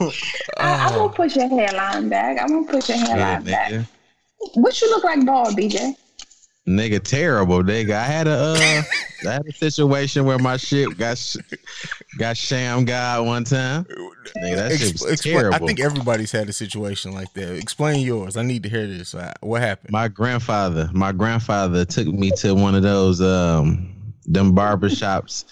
I, 0.00 0.10
I 0.58 0.90
Oh. 0.92 0.98
won't 1.00 1.14
push 1.14 1.36
your 1.36 1.48
hairline 1.48 2.08
back. 2.08 2.38
I'm 2.40 2.48
gonna 2.48 2.66
push 2.66 2.88
your 2.88 2.98
Yeah, 2.98 3.06
hairline 3.06 3.44
back. 3.44 3.72
nigga. 3.72 3.86
What 4.54 4.80
you 4.80 4.90
look 4.90 5.04
like 5.04 5.24
bald, 5.24 5.56
BJ? 5.56 5.94
Nigga, 6.68 7.00
terrible, 7.02 7.62
nigga. 7.62 7.92
I 7.94 8.02
had 8.04 8.26
a 8.28 8.32
uh, 8.32 8.82
I 9.28 9.32
had 9.32 9.46
a 9.46 9.52
situation 9.52 10.24
where 10.26 10.38
my 10.38 10.56
shit 10.58 10.98
got 10.98 11.16
sh- 11.16 11.36
got 12.18 12.36
sham 12.36 12.84
god 12.84 13.24
one 13.24 13.44
time. 13.44 13.84
Nigga, 13.84 14.56
that 14.56 14.72
shit 14.72 14.90
Ex- 14.90 15.02
was 15.02 15.12
expla- 15.20 15.22
terrible. 15.32 15.54
I 15.54 15.58
think 15.66 15.80
everybody's 15.80 16.32
had 16.32 16.48
a 16.48 16.52
situation 16.52 17.12
like 17.12 17.32
that. 17.34 17.56
Explain 17.56 18.00
yours. 18.04 18.36
I 18.36 18.42
need 18.42 18.64
to 18.64 18.68
hear 18.68 18.86
this. 18.86 19.14
Uh, 19.14 19.32
What 19.40 19.62
happened? 19.62 19.92
my 19.92 20.08
grandfather, 20.08 20.90
my 20.92 21.12
grandfather 21.12 21.84
took 21.84 22.08
me 22.08 22.32
to 22.38 22.54
one 22.54 22.74
of 22.74 22.82
those 22.82 23.20
um 23.22 23.92
them 24.26 24.52
barber 24.54 24.90
shops 24.90 25.44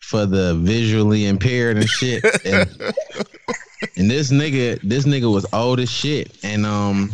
for 0.00 0.26
the 0.26 0.54
visually 0.56 1.26
impaired 1.26 1.76
and 1.76 1.88
shit. 1.88 2.24
And, 2.44 2.68
and 3.96 4.10
this 4.10 4.32
nigga, 4.32 4.80
this 4.82 5.04
nigga 5.04 5.32
was 5.32 5.46
old 5.52 5.80
as 5.80 5.90
shit. 5.90 6.36
And 6.42 6.66
um 6.66 7.12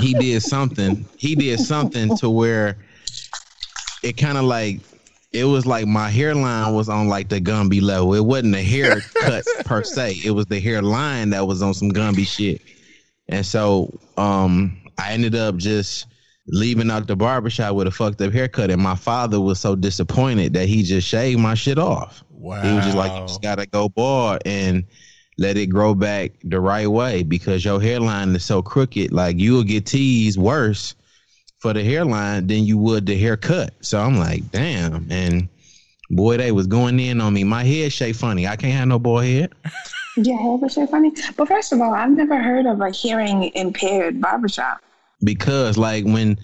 he 0.00 0.14
did 0.14 0.42
something. 0.42 1.04
He 1.16 1.34
did 1.34 1.60
something 1.60 2.16
to 2.16 2.30
where 2.30 2.78
it 4.02 4.16
kind 4.16 4.38
of 4.38 4.44
like 4.44 4.80
it 5.32 5.44
was 5.44 5.64
like 5.66 5.86
my 5.86 6.10
hairline 6.10 6.74
was 6.74 6.88
on 6.88 7.08
like 7.08 7.28
the 7.28 7.40
Gumby 7.40 7.80
level. 7.80 8.14
It 8.14 8.24
wasn't 8.24 8.54
a 8.54 8.62
haircut 8.62 9.44
per 9.64 9.82
se. 9.82 10.20
It 10.24 10.30
was 10.30 10.46
the 10.46 10.60
hairline 10.60 11.30
that 11.30 11.46
was 11.46 11.62
on 11.62 11.74
some 11.74 11.90
Gumby 11.90 12.26
shit. 12.26 12.62
And 13.28 13.44
so 13.44 13.98
um 14.16 14.78
I 14.98 15.12
ended 15.12 15.34
up 15.34 15.56
just 15.56 16.06
leaving 16.46 16.90
out 16.90 17.06
the 17.06 17.16
barbershop 17.16 17.74
with 17.74 17.86
a 17.86 17.90
fucked 17.90 18.20
up 18.20 18.32
haircut. 18.32 18.70
And 18.70 18.82
my 18.82 18.96
father 18.96 19.40
was 19.40 19.60
so 19.60 19.74
disappointed 19.74 20.52
that 20.54 20.68
he 20.68 20.82
just 20.82 21.06
shaved 21.06 21.40
my 21.40 21.54
shit 21.54 21.78
off. 21.78 22.24
Wow. 22.30 22.62
He 22.62 22.72
was 22.72 22.84
just 22.84 22.96
like, 22.96 23.12
you 23.12 23.26
just 23.26 23.42
gotta 23.42 23.66
go 23.66 23.88
bald 23.88 24.42
and 24.44 24.84
let 25.38 25.56
it 25.56 25.66
grow 25.66 25.94
back 25.94 26.32
the 26.44 26.60
right 26.60 26.88
way 26.88 27.22
because 27.22 27.64
your 27.64 27.80
hairline 27.80 28.34
is 28.34 28.44
so 28.44 28.62
crooked. 28.62 29.12
Like 29.12 29.38
you 29.38 29.54
will 29.54 29.62
get 29.62 29.86
teased 29.86 30.38
worse 30.38 30.94
for 31.60 31.72
the 31.72 31.84
hairline 31.84 32.48
than 32.48 32.64
you 32.64 32.76
would 32.76 33.06
the 33.06 33.16
haircut. 33.16 33.72
So 33.80 34.00
I'm 34.00 34.18
like, 34.18 34.50
damn. 34.50 35.06
And 35.10 35.48
boy, 36.10 36.36
they 36.36 36.50
was 36.50 36.66
going 36.66 36.98
in 36.98 37.20
on 37.20 37.32
me. 37.32 37.44
My 37.44 37.62
head 37.62 37.92
shape 37.92 38.16
funny. 38.16 38.48
I 38.48 38.56
can't 38.56 38.74
have 38.74 38.88
no 38.88 38.98
boy 38.98 39.24
head. 39.26 39.52
Your 40.16 40.36
hair 40.36 40.56
was 40.56 40.74
so 40.74 40.86
funny. 40.88 41.12
But 41.36 41.46
first 41.46 41.72
of 41.72 41.80
all, 41.80 41.94
I've 41.94 42.10
never 42.10 42.42
heard 42.42 42.66
of 42.66 42.80
a 42.80 42.90
hearing 42.90 43.44
impaired 43.54 44.20
barbershop. 44.20 44.82
Because 45.24 45.78
like 45.78 46.04
when 46.04 46.38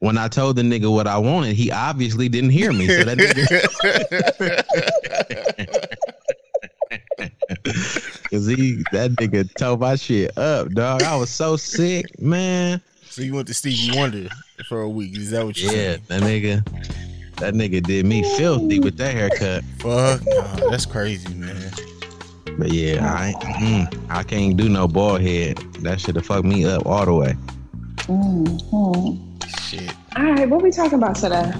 when 0.00 0.18
I 0.18 0.28
told 0.28 0.56
the 0.56 0.62
nigga 0.62 0.92
what 0.92 1.06
I 1.06 1.18
wanted, 1.18 1.56
he 1.56 1.70
obviously 1.70 2.28
didn't 2.28 2.50
hear 2.50 2.72
me. 2.72 2.88
So 2.88 3.04
that 3.04 3.18
nigga 3.18 3.44
Cause 8.30 8.46
he 8.46 8.82
that 8.92 9.12
nigga 9.12 9.52
tore 9.54 9.76
my 9.76 9.96
shit 9.96 10.36
up, 10.36 10.72
dog. 10.72 11.02
I 11.02 11.16
was 11.16 11.30
so 11.30 11.56
sick, 11.56 12.18
man. 12.20 12.80
so 13.04 13.22
you 13.22 13.34
went 13.34 13.46
to 13.48 13.54
Stevie 13.54 13.96
Wonder 13.96 14.28
for 14.68 14.80
a 14.82 14.88
week. 14.88 15.16
Is 15.16 15.30
that 15.30 15.44
what 15.44 15.56
you 15.60 15.68
Yeah, 15.68 15.72
said? 15.72 16.06
that 16.08 16.22
nigga, 16.22 17.36
that 17.36 17.54
nigga 17.54 17.82
did 17.82 18.06
me 18.06 18.22
filthy 18.36 18.80
with 18.80 18.96
that 18.98 19.14
haircut. 19.14 19.62
Fuck, 19.78 20.22
nah, 20.26 20.70
that's 20.70 20.86
crazy, 20.86 21.32
man. 21.34 21.72
But 22.58 22.70
yeah, 22.70 23.12
I 23.12 23.32
mm, 23.60 24.06
I 24.10 24.22
can't 24.22 24.56
do 24.56 24.68
no 24.68 24.86
bald 24.88 25.20
head. 25.20 25.58
That 25.80 26.00
should 26.00 26.16
have 26.16 26.26
fucked 26.26 26.44
me 26.44 26.64
up 26.64 26.86
all 26.86 27.04
the 27.04 27.14
way. 27.14 27.34
Mm-hmm. 28.06 29.38
Shit. 29.60 29.94
All 30.14 30.24
right, 30.24 30.48
what 30.48 30.62
we 30.62 30.70
talking 30.70 30.98
about 30.98 31.16
today? 31.16 31.50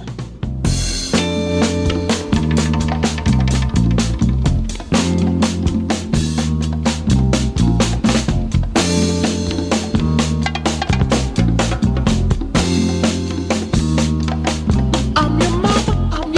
I'm 15.15 15.41
your 15.41 15.49
mama, 15.49 16.09
I'm 16.13 16.35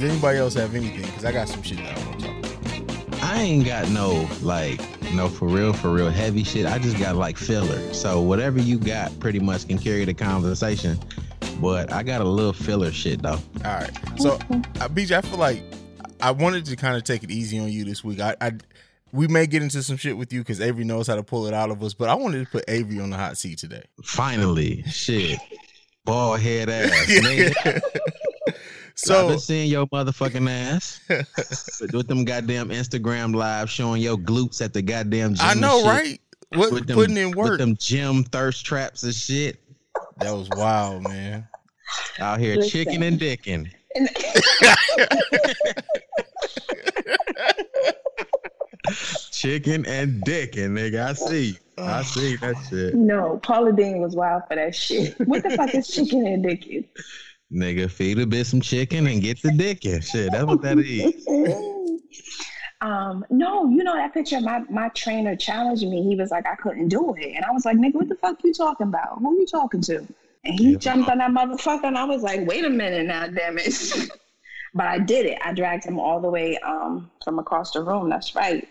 does 0.00 0.10
anybody 0.10 0.38
else 0.38 0.54
have 0.54 0.74
anything? 0.74 1.02
Because 1.02 1.26
I 1.26 1.32
got 1.32 1.46
some 1.46 1.62
shit 1.62 1.76
that 1.76 1.98
I 1.98 2.06
want 2.06 2.20
to 2.20 2.26
talk 2.26 2.38
about. 2.38 3.22
I 3.22 3.42
ain't 3.42 3.66
got 3.66 3.90
no 3.90 4.26
like 4.40 4.80
no 5.12 5.28
for 5.28 5.46
real 5.46 5.74
for 5.74 5.90
real 5.90 6.08
heavy 6.08 6.42
shit. 6.42 6.64
I 6.64 6.78
just 6.78 6.98
got 6.98 7.16
like 7.16 7.36
filler. 7.36 7.92
So 7.92 8.22
whatever 8.22 8.58
you 8.58 8.78
got, 8.78 9.18
pretty 9.20 9.40
much 9.40 9.68
can 9.68 9.78
carry 9.78 10.06
the 10.06 10.14
conversation. 10.14 10.98
But 11.60 11.92
I 11.92 12.02
got 12.02 12.22
a 12.22 12.24
little 12.24 12.54
filler 12.54 12.90
shit 12.92 13.20
though. 13.20 13.38
All 13.62 13.74
right. 13.74 13.90
So, 14.16 14.32
uh, 14.34 14.88
BJ, 14.88 15.18
I 15.18 15.20
feel 15.20 15.38
like 15.38 15.62
I 16.22 16.30
wanted 16.30 16.64
to 16.66 16.76
kind 16.76 16.96
of 16.96 17.04
take 17.04 17.22
it 17.22 17.30
easy 17.30 17.58
on 17.58 17.70
you 17.70 17.84
this 17.84 18.02
week. 18.02 18.20
I, 18.20 18.36
I 18.40 18.52
we 19.12 19.28
may 19.28 19.46
get 19.46 19.62
into 19.62 19.82
some 19.82 19.98
shit 19.98 20.16
with 20.16 20.32
you 20.32 20.40
because 20.40 20.62
Avery 20.62 20.84
knows 20.84 21.08
how 21.08 21.16
to 21.16 21.22
pull 21.22 21.46
it 21.46 21.52
out 21.52 21.70
of 21.70 21.82
us, 21.82 21.92
but 21.92 22.08
I 22.08 22.14
wanted 22.14 22.42
to 22.46 22.50
put 22.50 22.64
Avery 22.68 23.00
on 23.00 23.10
the 23.10 23.18
hot 23.18 23.36
seat 23.36 23.58
today. 23.58 23.82
Finally, 24.02 24.82
shit, 24.84 25.38
bald 26.06 26.40
head 26.40 26.70
ass. 26.70 27.80
nigga. 29.08 29.22
I've 29.22 29.28
been 29.28 29.38
seeing 29.38 29.70
your 29.70 29.86
motherfucking 29.86 30.48
ass 30.50 31.00
with, 31.08 31.92
with 31.92 32.08
them 32.08 32.24
goddamn 32.24 32.68
Instagram 32.70 33.34
live 33.34 33.70
showing 33.70 34.02
your 34.02 34.16
glutes 34.16 34.62
at 34.62 34.72
the 34.72 34.82
goddamn 34.82 35.34
gym. 35.34 35.46
I 35.46 35.54
know, 35.54 35.78
shit. 35.78 35.86
right? 35.86 36.20
What 36.52 36.72
With 36.72 36.86
them, 36.88 36.96
putting 36.96 37.16
in 37.16 37.30
work? 37.32 37.50
with 37.50 37.58
them 37.60 37.76
gym 37.76 38.24
thirst 38.24 38.66
traps 38.66 39.04
and 39.04 39.14
shit 39.14 39.60
That 40.18 40.32
was 40.32 40.48
wild, 40.50 41.04
man. 41.04 41.46
out 42.18 42.40
here 42.40 42.56
Listen. 42.56 42.70
chicken 42.70 43.02
and 43.04 43.20
dicking. 43.20 43.70
Chicken 49.30 49.86
and 49.86 50.22
dicking, 50.24 50.70
nigga. 50.70 51.06
I 51.06 51.12
see. 51.12 51.58
I 51.78 52.00
ah. 52.00 52.02
see 52.02 52.36
that 52.36 52.56
shit. 52.68 52.94
No, 52.94 53.38
Paula 53.42 53.72
Deen 53.72 54.00
was 54.00 54.14
wild 54.14 54.42
for 54.48 54.56
that 54.56 54.74
shit. 54.74 55.18
What 55.26 55.42
the 55.42 55.50
fuck 55.50 55.74
is 55.74 55.88
chicken 55.94 56.26
and 56.26 56.42
dicky? 56.42 56.88
Nigga, 57.52 57.90
feed 57.90 58.18
a 58.18 58.26
bit 58.26 58.46
some 58.46 58.60
chicken 58.60 59.06
and 59.06 59.20
get 59.20 59.42
the 59.42 59.48
dicking. 59.50 60.02
Shit, 60.04 60.32
that's 60.32 60.44
what 60.44 60.62
that 60.62 60.78
is. 60.78 61.26
Um, 62.82 63.26
no, 63.28 63.68
you 63.68 63.84
know 63.84 63.94
that 63.94 64.14
picture. 64.14 64.40
My 64.40 64.60
my 64.70 64.88
trainer 64.90 65.36
challenged 65.36 65.82
me. 65.82 66.02
He 66.08 66.16
was 66.16 66.30
like, 66.30 66.46
I 66.46 66.54
couldn't 66.54 66.88
do 66.88 67.14
it, 67.14 67.34
and 67.36 67.44
I 67.44 67.50
was 67.50 67.66
like, 67.66 67.76
nigga, 67.76 67.94
what 67.94 68.08
the 68.08 68.14
fuck 68.14 68.38
you 68.42 68.54
talking 68.54 68.86
about? 68.86 69.18
Who 69.18 69.38
you 69.38 69.46
talking 69.46 69.82
to? 69.82 69.98
And 70.44 70.54
he 70.54 70.72
Yeah. 70.72 70.78
jumped 70.78 71.10
on 71.10 71.18
that 71.18 71.30
motherfucker, 71.30 71.84
and 71.84 71.98
I 71.98 72.04
was 72.04 72.22
like, 72.22 72.46
wait 72.46 72.64
a 72.64 72.70
minute 72.70 73.06
now, 73.06 73.26
damn 73.26 73.58
it. 73.58 74.10
but 74.74 74.86
I 74.86 74.98
did 74.98 75.26
it. 75.26 75.38
I 75.44 75.52
dragged 75.52 75.84
him 75.84 76.00
all 76.00 76.22
the 76.22 76.30
way 76.30 76.56
um 76.58 77.10
from 77.22 77.38
across 77.38 77.72
the 77.72 77.82
room. 77.82 78.08
That's 78.08 78.34
right. 78.34 78.66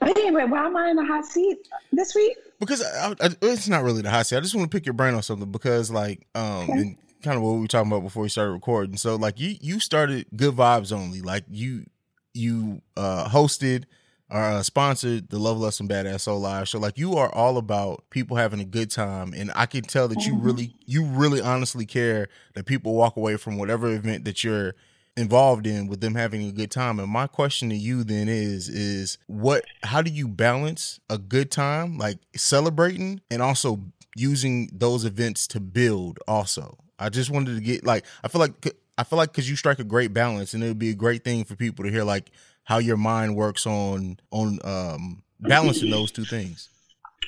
But 0.00 0.18
anyway, 0.18 0.44
why 0.46 0.66
am 0.66 0.76
I 0.76 0.90
in 0.90 0.96
the 0.96 1.04
hot 1.04 1.24
seat 1.24 1.58
this 1.92 2.16
week? 2.16 2.36
Because 2.58 2.82
I, 2.82 3.14
I, 3.20 3.28
it's 3.42 3.68
not 3.68 3.84
really 3.84 4.02
the 4.02 4.10
hot 4.10 4.26
seat. 4.26 4.38
I 4.38 4.40
just 4.40 4.56
want 4.56 4.68
to 4.68 4.76
pick 4.76 4.86
your 4.86 4.92
brain 4.92 5.14
on 5.14 5.22
something 5.22 5.52
because, 5.52 5.88
like, 5.88 6.26
um, 6.34 6.68
and 6.70 6.96
kind 7.24 7.36
of 7.36 7.42
what 7.42 7.54
we 7.54 7.60
were 7.60 7.66
talking 7.66 7.90
about 7.90 8.02
before 8.02 8.22
we 8.22 8.28
started 8.28 8.52
recording. 8.52 8.96
So, 8.96 9.16
like, 9.16 9.40
you 9.40 9.56
you 9.60 9.80
started 9.80 10.26
Good 10.36 10.54
Vibes 10.54 10.92
Only. 10.92 11.20
Like, 11.20 11.44
you 11.48 11.86
you 12.32 12.82
uh 12.96 13.28
hosted 13.28 13.84
or 14.30 14.42
uh, 14.42 14.62
sponsored 14.62 15.28
the 15.28 15.38
Love 15.38 15.58
Lesson 15.58 15.86
Badass 15.86 16.22
Soul 16.22 16.40
Live 16.40 16.68
show. 16.68 16.78
Like, 16.78 16.98
you 16.98 17.16
are 17.16 17.32
all 17.34 17.56
about 17.56 18.04
people 18.10 18.36
having 18.36 18.60
a 18.60 18.64
good 18.64 18.90
time, 18.90 19.34
and 19.36 19.50
I 19.54 19.66
can 19.66 19.82
tell 19.82 20.08
that 20.08 20.26
you 20.26 20.36
really 20.36 20.74
you 20.86 21.04
really 21.04 21.40
honestly 21.40 21.86
care 21.86 22.28
that 22.54 22.66
people 22.66 22.94
walk 22.94 23.16
away 23.16 23.36
from 23.36 23.58
whatever 23.58 23.92
event 23.92 24.24
that 24.24 24.44
you're 24.44 24.74
involved 25.16 25.66
in 25.66 25.86
with 25.86 26.00
them 26.00 26.14
having 26.14 26.44
a 26.48 26.52
good 26.52 26.70
time 26.70 26.98
and 26.98 27.08
my 27.08 27.26
question 27.26 27.68
to 27.70 27.76
you 27.76 28.02
then 28.02 28.28
is 28.28 28.68
is 28.68 29.16
what 29.28 29.64
how 29.84 30.02
do 30.02 30.10
you 30.10 30.26
balance 30.26 30.98
a 31.08 31.16
good 31.16 31.52
time 31.52 31.96
like 31.96 32.18
celebrating 32.34 33.20
and 33.30 33.40
also 33.40 33.80
using 34.16 34.68
those 34.72 35.04
events 35.04 35.46
to 35.46 35.60
build 35.60 36.18
also 36.26 36.76
i 36.98 37.08
just 37.08 37.30
wanted 37.30 37.54
to 37.54 37.60
get 37.60 37.84
like 37.84 38.04
i 38.22 38.28
feel 38.28 38.40
like 38.40 38.74
i 38.98 39.04
feel 39.04 39.16
like 39.16 39.30
because 39.30 39.48
you 39.48 39.56
strike 39.56 39.78
a 39.78 39.84
great 39.84 40.12
balance 40.12 40.54
and 40.54 40.62
it 40.62 40.68
would 40.68 40.78
be 40.78 40.90
a 40.90 40.94
great 40.94 41.24
thing 41.24 41.44
for 41.44 41.56
people 41.56 41.84
to 41.84 41.90
hear 41.90 42.04
like 42.04 42.30
how 42.64 42.78
your 42.78 42.96
mind 42.96 43.34
works 43.36 43.66
on 43.66 44.18
on 44.30 44.58
um 44.64 45.22
balancing 45.40 45.90
those 45.90 46.10
two 46.10 46.24
things 46.24 46.70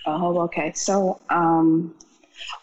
Oh, 0.07 0.39
okay. 0.43 0.73
So, 0.75 1.21
um, 1.31 1.95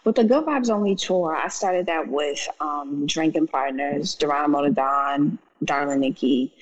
with 0.05 0.15
the 0.15 0.23
Good 0.23 0.45
Vibes 0.45 0.69
Only 0.69 0.95
tour, 0.95 1.35
I 1.35 1.49
started 1.49 1.85
that 1.87 2.07
with 2.07 2.47
um, 2.59 3.05
drinking 3.05 3.47
partners, 3.47 4.15
Geronimo 4.15 4.69
Don, 4.69 5.37
Darling 5.63 5.99
Nikki, 5.99 6.53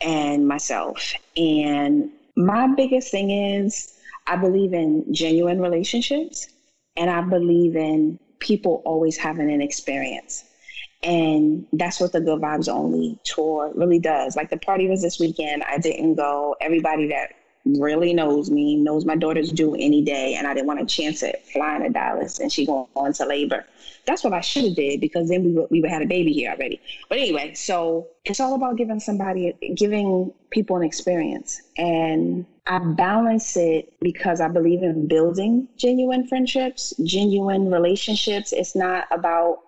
and 0.00 0.46
myself. 0.46 1.14
And 1.36 2.10
my 2.36 2.66
biggest 2.66 3.10
thing 3.10 3.30
is 3.30 3.94
I 4.26 4.36
believe 4.36 4.74
in 4.74 5.12
genuine 5.14 5.60
relationships, 5.60 6.48
and 6.96 7.08
I 7.08 7.22
believe 7.22 7.76
in 7.76 8.18
people 8.38 8.82
always 8.84 9.16
having 9.16 9.50
an 9.50 9.60
experience. 9.60 10.44
And 11.02 11.66
that's 11.72 12.00
what 12.00 12.12
the 12.12 12.20
Good 12.20 12.40
Vibes 12.40 12.68
Only 12.68 13.18
tour 13.22 13.72
really 13.74 13.98
does. 13.98 14.34
Like 14.34 14.50
the 14.50 14.56
party 14.56 14.88
was 14.88 15.02
this 15.02 15.20
weekend. 15.20 15.62
I 15.62 15.78
didn't 15.78 16.14
go. 16.14 16.56
Everybody 16.60 17.08
that 17.08 17.32
really 17.66 18.14
knows 18.14 18.50
me, 18.50 18.76
knows 18.76 19.04
my 19.04 19.16
daughter's 19.16 19.50
due 19.50 19.74
any 19.74 20.02
day, 20.02 20.34
and 20.34 20.46
I 20.46 20.54
didn't 20.54 20.68
want 20.68 20.80
to 20.80 20.86
chance 20.86 21.22
it 21.22 21.44
flying 21.52 21.82
to 21.82 21.90
Dallas 21.90 22.38
and 22.38 22.50
she 22.50 22.64
going 22.64 22.86
into 22.96 23.26
labor. 23.26 23.66
That's 24.06 24.22
what 24.22 24.32
I 24.32 24.40
should 24.40 24.64
have 24.64 24.76
did 24.76 25.00
because 25.00 25.28
then 25.28 25.44
we 25.44 25.50
would, 25.52 25.66
we 25.70 25.80
would 25.80 25.90
had 25.90 26.02
a 26.02 26.06
baby 26.06 26.32
here 26.32 26.52
already. 26.52 26.80
But 27.08 27.18
anyway, 27.18 27.54
so 27.54 28.06
it's 28.24 28.38
all 28.38 28.54
about 28.54 28.76
giving 28.76 29.00
somebody, 29.00 29.52
giving 29.74 30.32
people 30.50 30.76
an 30.76 30.84
experience, 30.84 31.60
and 31.76 32.46
I 32.68 32.78
balance 32.78 33.56
it 33.56 33.92
because 34.00 34.40
I 34.40 34.48
believe 34.48 34.82
in 34.82 35.08
building 35.08 35.68
genuine 35.76 36.26
friendships, 36.26 36.94
genuine 37.02 37.70
relationships. 37.70 38.52
It's 38.52 38.76
not 38.76 39.06
about 39.10 39.58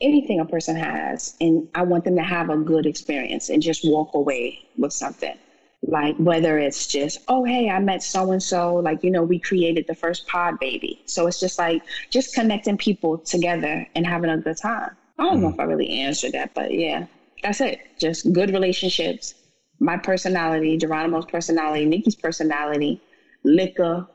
anything 0.00 0.38
a 0.38 0.44
person 0.44 0.76
has, 0.76 1.34
and 1.40 1.66
I 1.74 1.82
want 1.82 2.04
them 2.04 2.16
to 2.16 2.22
have 2.22 2.50
a 2.50 2.56
good 2.56 2.86
experience 2.86 3.48
and 3.48 3.62
just 3.62 3.88
walk 3.88 4.14
away 4.14 4.66
with 4.76 4.92
something 4.92 5.36
like 5.82 6.16
whether 6.16 6.58
it's 6.58 6.86
just 6.86 7.18
oh 7.28 7.44
hey 7.44 7.70
i 7.70 7.78
met 7.78 8.02
so 8.02 8.32
and 8.32 8.42
so 8.42 8.74
like 8.76 9.02
you 9.04 9.10
know 9.10 9.22
we 9.22 9.38
created 9.38 9.86
the 9.86 9.94
first 9.94 10.26
pod 10.26 10.58
baby. 10.58 11.00
So 11.06 11.26
it's 11.26 11.38
just 11.38 11.58
like 11.58 11.82
just 12.10 12.34
connecting 12.34 12.76
people 12.76 13.18
together 13.18 13.86
and 13.94 14.06
having 14.06 14.30
a 14.30 14.38
good 14.38 14.56
time. 14.56 14.90
I 15.18 15.24
don't 15.24 15.38
mm. 15.38 15.42
know 15.42 15.48
if 15.50 15.60
i 15.60 15.64
really 15.64 15.88
answered 15.88 16.32
that 16.32 16.52
but 16.54 16.72
yeah 16.72 17.06
that's 17.42 17.60
it. 17.60 17.78
Just 17.98 18.32
good 18.32 18.50
relationships. 18.50 19.34
My 19.78 19.96
personality 19.96 20.76
geronimo's 20.76 21.26
personality 21.26 21.84
nikki's 21.84 22.16
personality 22.16 23.00
liquor 23.44 24.06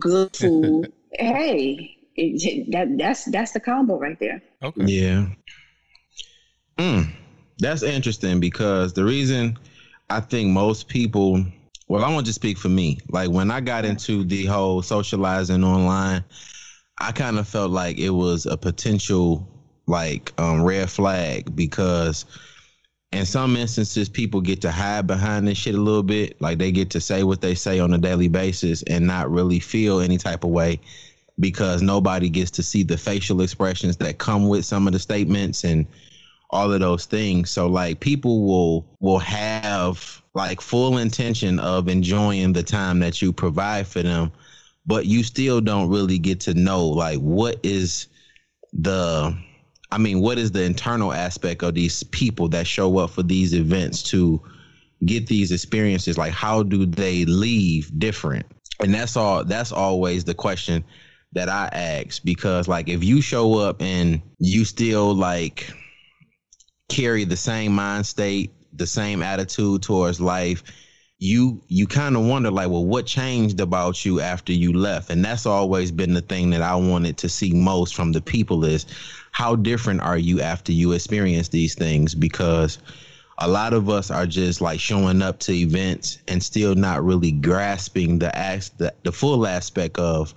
good 0.00 0.34
food. 0.36 0.92
Hey 1.12 1.96
it, 2.16 2.70
that 2.72 2.96
that's 2.98 3.24
that's 3.26 3.52
the 3.52 3.60
combo 3.60 3.98
right 3.98 4.18
there. 4.18 4.42
Okay. 4.62 4.84
Yeah. 4.84 5.26
Mm, 6.78 7.12
that's 7.58 7.82
interesting 7.82 8.40
because 8.40 8.92
the 8.94 9.04
reason 9.04 9.58
I 10.12 10.20
think 10.20 10.50
most 10.50 10.88
people, 10.88 11.42
well, 11.88 12.04
I 12.04 12.12
want 12.12 12.26
to 12.26 12.28
just 12.28 12.38
speak 12.38 12.58
for 12.58 12.68
me. 12.68 12.98
Like 13.08 13.30
when 13.30 13.50
I 13.50 13.62
got 13.62 13.86
into 13.86 14.24
the 14.24 14.44
whole 14.44 14.82
socializing 14.82 15.64
online, 15.64 16.22
I 17.00 17.12
kind 17.12 17.38
of 17.38 17.48
felt 17.48 17.70
like 17.70 17.98
it 17.98 18.10
was 18.10 18.44
a 18.44 18.58
potential 18.58 19.48
like 19.86 20.38
um, 20.38 20.62
red 20.64 20.90
flag 20.90 21.56
because 21.56 22.26
in 23.12 23.24
some 23.24 23.56
instances 23.56 24.10
people 24.10 24.42
get 24.42 24.60
to 24.60 24.70
hide 24.70 25.06
behind 25.06 25.48
this 25.48 25.56
shit 25.56 25.74
a 25.74 25.80
little 25.80 26.02
bit 26.02 26.38
like 26.42 26.58
they 26.58 26.70
get 26.70 26.90
to 26.90 27.00
say 27.00 27.24
what 27.24 27.40
they 27.40 27.54
say 27.54 27.80
on 27.80 27.94
a 27.94 27.98
daily 27.98 28.28
basis 28.28 28.82
and 28.84 29.06
not 29.06 29.30
really 29.30 29.60
feel 29.60 30.00
any 30.00 30.18
type 30.18 30.44
of 30.44 30.50
way 30.50 30.78
because 31.40 31.80
nobody 31.80 32.28
gets 32.28 32.50
to 32.50 32.62
see 32.62 32.82
the 32.82 32.98
facial 32.98 33.40
expressions 33.40 33.96
that 33.96 34.18
come 34.18 34.46
with 34.46 34.64
some 34.64 34.86
of 34.86 34.92
the 34.92 34.98
statements 34.98 35.64
and 35.64 35.86
all 36.52 36.72
of 36.72 36.80
those 36.80 37.06
things. 37.06 37.50
So 37.50 37.66
like 37.66 38.00
people 38.00 38.44
will 38.44 38.86
will 39.00 39.18
have 39.18 40.22
like 40.34 40.60
full 40.60 40.98
intention 40.98 41.58
of 41.58 41.88
enjoying 41.88 42.52
the 42.52 42.62
time 42.62 42.98
that 43.00 43.20
you 43.22 43.32
provide 43.32 43.86
for 43.86 44.02
them, 44.02 44.30
but 44.86 45.06
you 45.06 45.24
still 45.24 45.60
don't 45.60 45.88
really 45.88 46.18
get 46.18 46.40
to 46.40 46.54
know 46.54 46.86
like 46.86 47.18
what 47.18 47.58
is 47.62 48.06
the 48.72 49.36
I 49.90 49.98
mean, 49.98 50.20
what 50.20 50.38
is 50.38 50.50
the 50.50 50.62
internal 50.62 51.12
aspect 51.12 51.62
of 51.62 51.74
these 51.74 52.02
people 52.02 52.48
that 52.48 52.66
show 52.66 52.96
up 52.98 53.10
for 53.10 53.22
these 53.22 53.52
events 53.52 54.02
to 54.04 54.40
get 55.04 55.26
these 55.26 55.52
experiences? 55.52 56.16
Like 56.16 56.32
how 56.32 56.62
do 56.62 56.86
they 56.86 57.24
leave 57.24 57.90
different? 57.98 58.46
And 58.80 58.92
that's 58.92 59.16
all 59.16 59.44
that's 59.44 59.72
always 59.72 60.24
the 60.24 60.34
question 60.34 60.84
that 61.32 61.48
I 61.48 61.70
ask 61.72 62.22
because 62.24 62.68
like 62.68 62.88
if 62.88 63.02
you 63.02 63.22
show 63.22 63.54
up 63.54 63.80
and 63.80 64.20
you 64.38 64.66
still 64.66 65.14
like 65.14 65.72
carry 66.92 67.24
the 67.24 67.36
same 67.36 67.72
mind 67.72 68.06
state, 68.06 68.52
the 68.74 68.86
same 68.86 69.22
attitude 69.22 69.82
towards 69.82 70.20
life, 70.20 70.62
you 71.18 71.62
you 71.68 71.86
kind 71.86 72.16
of 72.16 72.26
wonder 72.26 72.50
like, 72.50 72.68
well, 72.68 72.84
what 72.84 73.06
changed 73.06 73.60
about 73.60 74.04
you 74.04 74.20
after 74.20 74.52
you 74.52 74.72
left? 74.72 75.08
And 75.08 75.24
that's 75.24 75.46
always 75.46 75.90
been 75.90 76.12
the 76.12 76.20
thing 76.20 76.50
that 76.50 76.62
I 76.62 76.74
wanted 76.74 77.16
to 77.18 77.28
see 77.28 77.52
most 77.54 77.94
from 77.94 78.12
the 78.12 78.20
people 78.20 78.64
is 78.64 78.86
how 79.30 79.56
different 79.56 80.02
are 80.02 80.18
you 80.18 80.40
after 80.42 80.72
you 80.72 80.92
experience 80.92 81.48
these 81.48 81.74
things? 81.74 82.14
Because 82.14 82.78
a 83.38 83.48
lot 83.48 83.72
of 83.72 83.88
us 83.88 84.10
are 84.10 84.26
just 84.26 84.60
like 84.60 84.78
showing 84.78 85.22
up 85.22 85.38
to 85.40 85.52
events 85.52 86.18
and 86.28 86.42
still 86.42 86.74
not 86.74 87.02
really 87.02 87.32
grasping 87.32 88.18
the 88.18 88.36
as 88.36 88.68
the, 88.70 88.92
the 89.04 89.12
full 89.12 89.46
aspect 89.46 89.98
of 89.98 90.34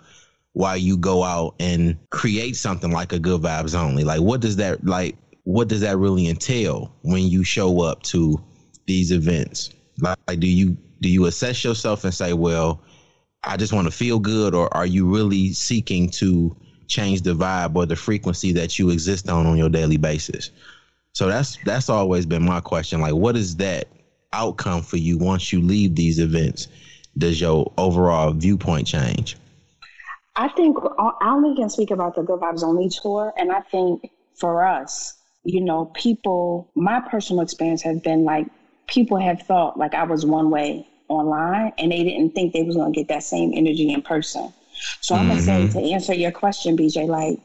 why 0.54 0.76
you 0.76 0.96
go 0.96 1.22
out 1.22 1.54
and 1.60 1.98
create 2.12 2.56
something 2.56 2.92
like 2.92 3.12
a 3.12 3.20
good 3.20 3.42
vibes 3.42 3.78
only. 3.78 4.06
Like 4.06 4.22
what 4.22 4.40
does 4.40 4.56
that 4.56 4.86
like 4.86 5.18
what 5.46 5.68
does 5.68 5.82
that 5.82 5.98
really 5.98 6.28
entail 6.28 6.94
when 7.04 7.24
you 7.24 7.44
show 7.44 7.82
up 7.82 8.04
to 8.04 8.44
these 8.88 9.12
events? 9.12 9.72
Like, 10.00 10.40
do 10.40 10.48
you 10.48 10.76
do 11.02 11.10
you 11.10 11.26
assess 11.26 11.64
yourself 11.64 12.04
and 12.04 12.14
say, 12.14 12.34
well, 12.34 12.82
I 13.44 13.58
just 13.58 13.72
want 13.72 13.88
to 13.88 13.92
feel 13.92 14.20
good, 14.20 14.54
or 14.54 14.76
are 14.76 14.86
you 14.86 15.06
really 15.06 15.54
seeking 15.54 16.10
to 16.12 16.56
change 16.88 17.22
the 17.22 17.34
vibe 17.36 17.76
or 17.76 17.86
the 17.86 17.96
frequency 17.96 18.52
that 18.54 18.78
you 18.78 18.90
exist 18.90 19.30
on 19.30 19.46
on 19.46 19.58
your 19.58 19.70
daily 19.70 19.98
basis? 19.98 20.50
So 21.14 21.28
that's 21.28 21.58
that's 21.64 21.90
always 21.90 22.26
been 22.26 22.44
my 22.44 22.60
question. 22.60 23.00
Like, 23.00 23.14
what 23.14 23.38
is 23.38 23.56
that 23.58 23.88
outcome 24.34 24.82
for 24.82 24.98
you 24.98 25.18
once 25.18 25.54
you 25.54 25.62
leave 25.62 25.96
these 25.96 26.20
events? 26.20 26.68
Does 27.18 27.40
your 27.40 27.72
overall 27.78 28.34
viewpoint 28.34 28.88
change? 28.88 29.38
I 30.36 30.50
think 30.50 30.76
I 31.00 31.12
only 31.22 31.56
can 31.56 31.70
speak 31.70 31.92
about 31.92 32.16
the 32.16 32.24
Good 32.24 32.40
Vibes 32.40 32.64
Only 32.64 32.90
tour, 32.90 33.32
and 33.38 33.52
I 33.52 33.62
think 33.62 34.10
for 34.34 34.68
us, 34.68 35.14
you 35.46 35.62
know, 35.62 35.86
people, 35.94 36.70
my 36.76 37.00
personal 37.00 37.42
experience 37.42 37.84
has 37.84 38.00
been 38.02 38.26
like 38.26 38.48
people 38.88 39.18
have 39.18 39.42
thought 39.44 39.78
like 39.78 39.94
I 39.94 40.04
was 40.04 40.26
one 40.26 40.50
way 40.50 40.88
online 41.08 41.72
and 41.78 41.92
they 41.92 42.04
didn't 42.04 42.32
think 42.32 42.52
they 42.52 42.64
was 42.64 42.76
going 42.76 42.92
to 42.92 43.00
get 43.00 43.08
that 43.10 43.24
same 43.24 43.54
energy 43.56 43.94
in 43.94 44.02
person. 44.02 44.52
So 45.02 45.16
mm-hmm. 45.16 45.22
I'm 45.22 45.28
going 45.28 45.40
to 45.40 45.72
say 45.72 45.80
to 45.80 45.94
answer 45.94 46.14
your 46.14 46.32
question, 46.32 46.76
BJ, 46.76 47.08
like 47.08 47.40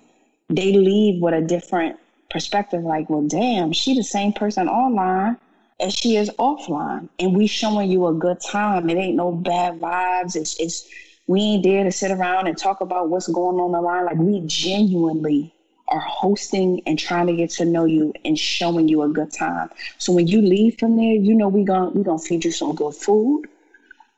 they 0.49 0.73
leave 0.73 1.23
with 1.23 1.35
a 1.35 1.43
different 1.43 1.99
perspective. 2.31 2.83
Like, 2.83 3.11
well, 3.11 3.27
damn, 3.27 3.73
she 3.73 3.95
the 3.95 4.03
same 4.03 4.33
person 4.33 4.67
online 4.67 5.37
as 5.79 5.93
she 5.93 6.17
is 6.17 6.31
offline. 6.39 7.09
And 7.19 7.37
we 7.37 7.47
showing 7.47 7.91
you 7.91 8.07
a 8.07 8.15
good 8.15 8.41
time. 8.41 8.89
It 8.89 8.97
ain't 8.97 9.17
no 9.17 9.33
bad 9.33 9.79
vibes. 9.79 10.37
It's, 10.37 10.59
it's, 10.59 10.89
we 11.27 11.41
ain't 11.41 11.65
there 11.65 11.85
to 11.85 11.93
sit 11.93 12.11
around 12.11 12.47
and 12.47 12.57
talk 12.57 12.81
about 12.81 13.11
what's 13.11 13.29
going 13.29 13.61
on 13.61 13.73
the 13.73 13.81
line. 13.81 14.07
Like 14.07 14.17
we 14.17 14.43
genuinely 14.47 15.55
are 15.91 16.01
hosting 16.01 16.81
and 16.87 16.99
trying 16.99 17.27
to 17.27 17.35
get 17.35 17.51
to 17.51 17.65
know 17.65 17.85
you 17.85 18.13
and 18.25 18.39
showing 18.39 18.89
you 18.89 19.03
a 19.03 19.09
good 19.09 19.33
time. 19.33 19.69
So 19.99 20.13
when 20.13 20.27
you 20.27 20.41
leave 20.41 20.79
from 20.79 20.97
there, 20.97 21.15
you 21.15 21.35
know 21.35 21.49
we're 21.49 21.65
gonna 21.65 21.91
we 21.91 22.03
gonna 22.03 22.19
feed 22.19 22.45
you 22.45 22.53
some 22.53 22.75
good 22.75 22.95
food. 22.95 23.47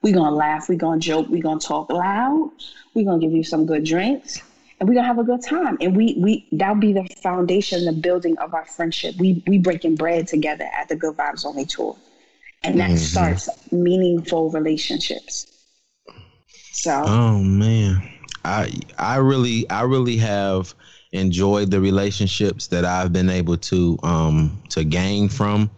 We're 0.02 0.14
gonna 0.14 0.34
laugh, 0.34 0.68
we're 0.68 0.78
gonna 0.78 1.00
joke, 1.00 1.28
we're 1.28 1.42
gonna 1.42 1.60
talk 1.60 1.90
loud, 1.90 2.50
we're 2.94 3.04
gonna 3.04 3.20
give 3.20 3.32
you 3.32 3.44
some 3.44 3.66
good 3.66 3.84
drinks, 3.84 4.42
and 4.78 4.88
we're 4.88 4.94
gonna 4.94 5.06
have 5.06 5.18
a 5.18 5.24
good 5.24 5.42
time. 5.42 5.78
And 5.80 5.96
we 5.96 6.14
we 6.18 6.46
that'll 6.52 6.76
be 6.76 6.92
the 6.92 7.08
foundation, 7.22 7.84
the 7.84 7.92
building 7.92 8.36
of 8.38 8.52
our 8.52 8.66
friendship. 8.66 9.16
We 9.18 9.42
we 9.46 9.58
breaking 9.58 9.96
bread 9.96 10.26
together 10.26 10.68
at 10.76 10.88
the 10.88 10.96
Good 10.96 11.16
Vibes 11.16 11.46
Only 11.46 11.64
tour. 11.64 11.96
And 12.64 12.78
that 12.78 12.90
mm-hmm. 12.90 12.96
starts 12.96 13.48
meaningful 13.72 14.50
relationships. 14.50 15.46
So 16.72 17.02
Oh 17.06 17.38
man. 17.38 18.08
I 18.44 18.72
I 18.98 19.16
really 19.16 19.68
I 19.70 19.82
really 19.82 20.16
have 20.16 20.74
enjoyed 21.12 21.70
the 21.70 21.80
relationships 21.80 22.66
that 22.68 22.84
I've 22.84 23.12
been 23.12 23.30
able 23.30 23.56
to 23.58 23.98
um 24.02 24.62
to 24.70 24.84
gain 24.84 25.28
from 25.28 25.70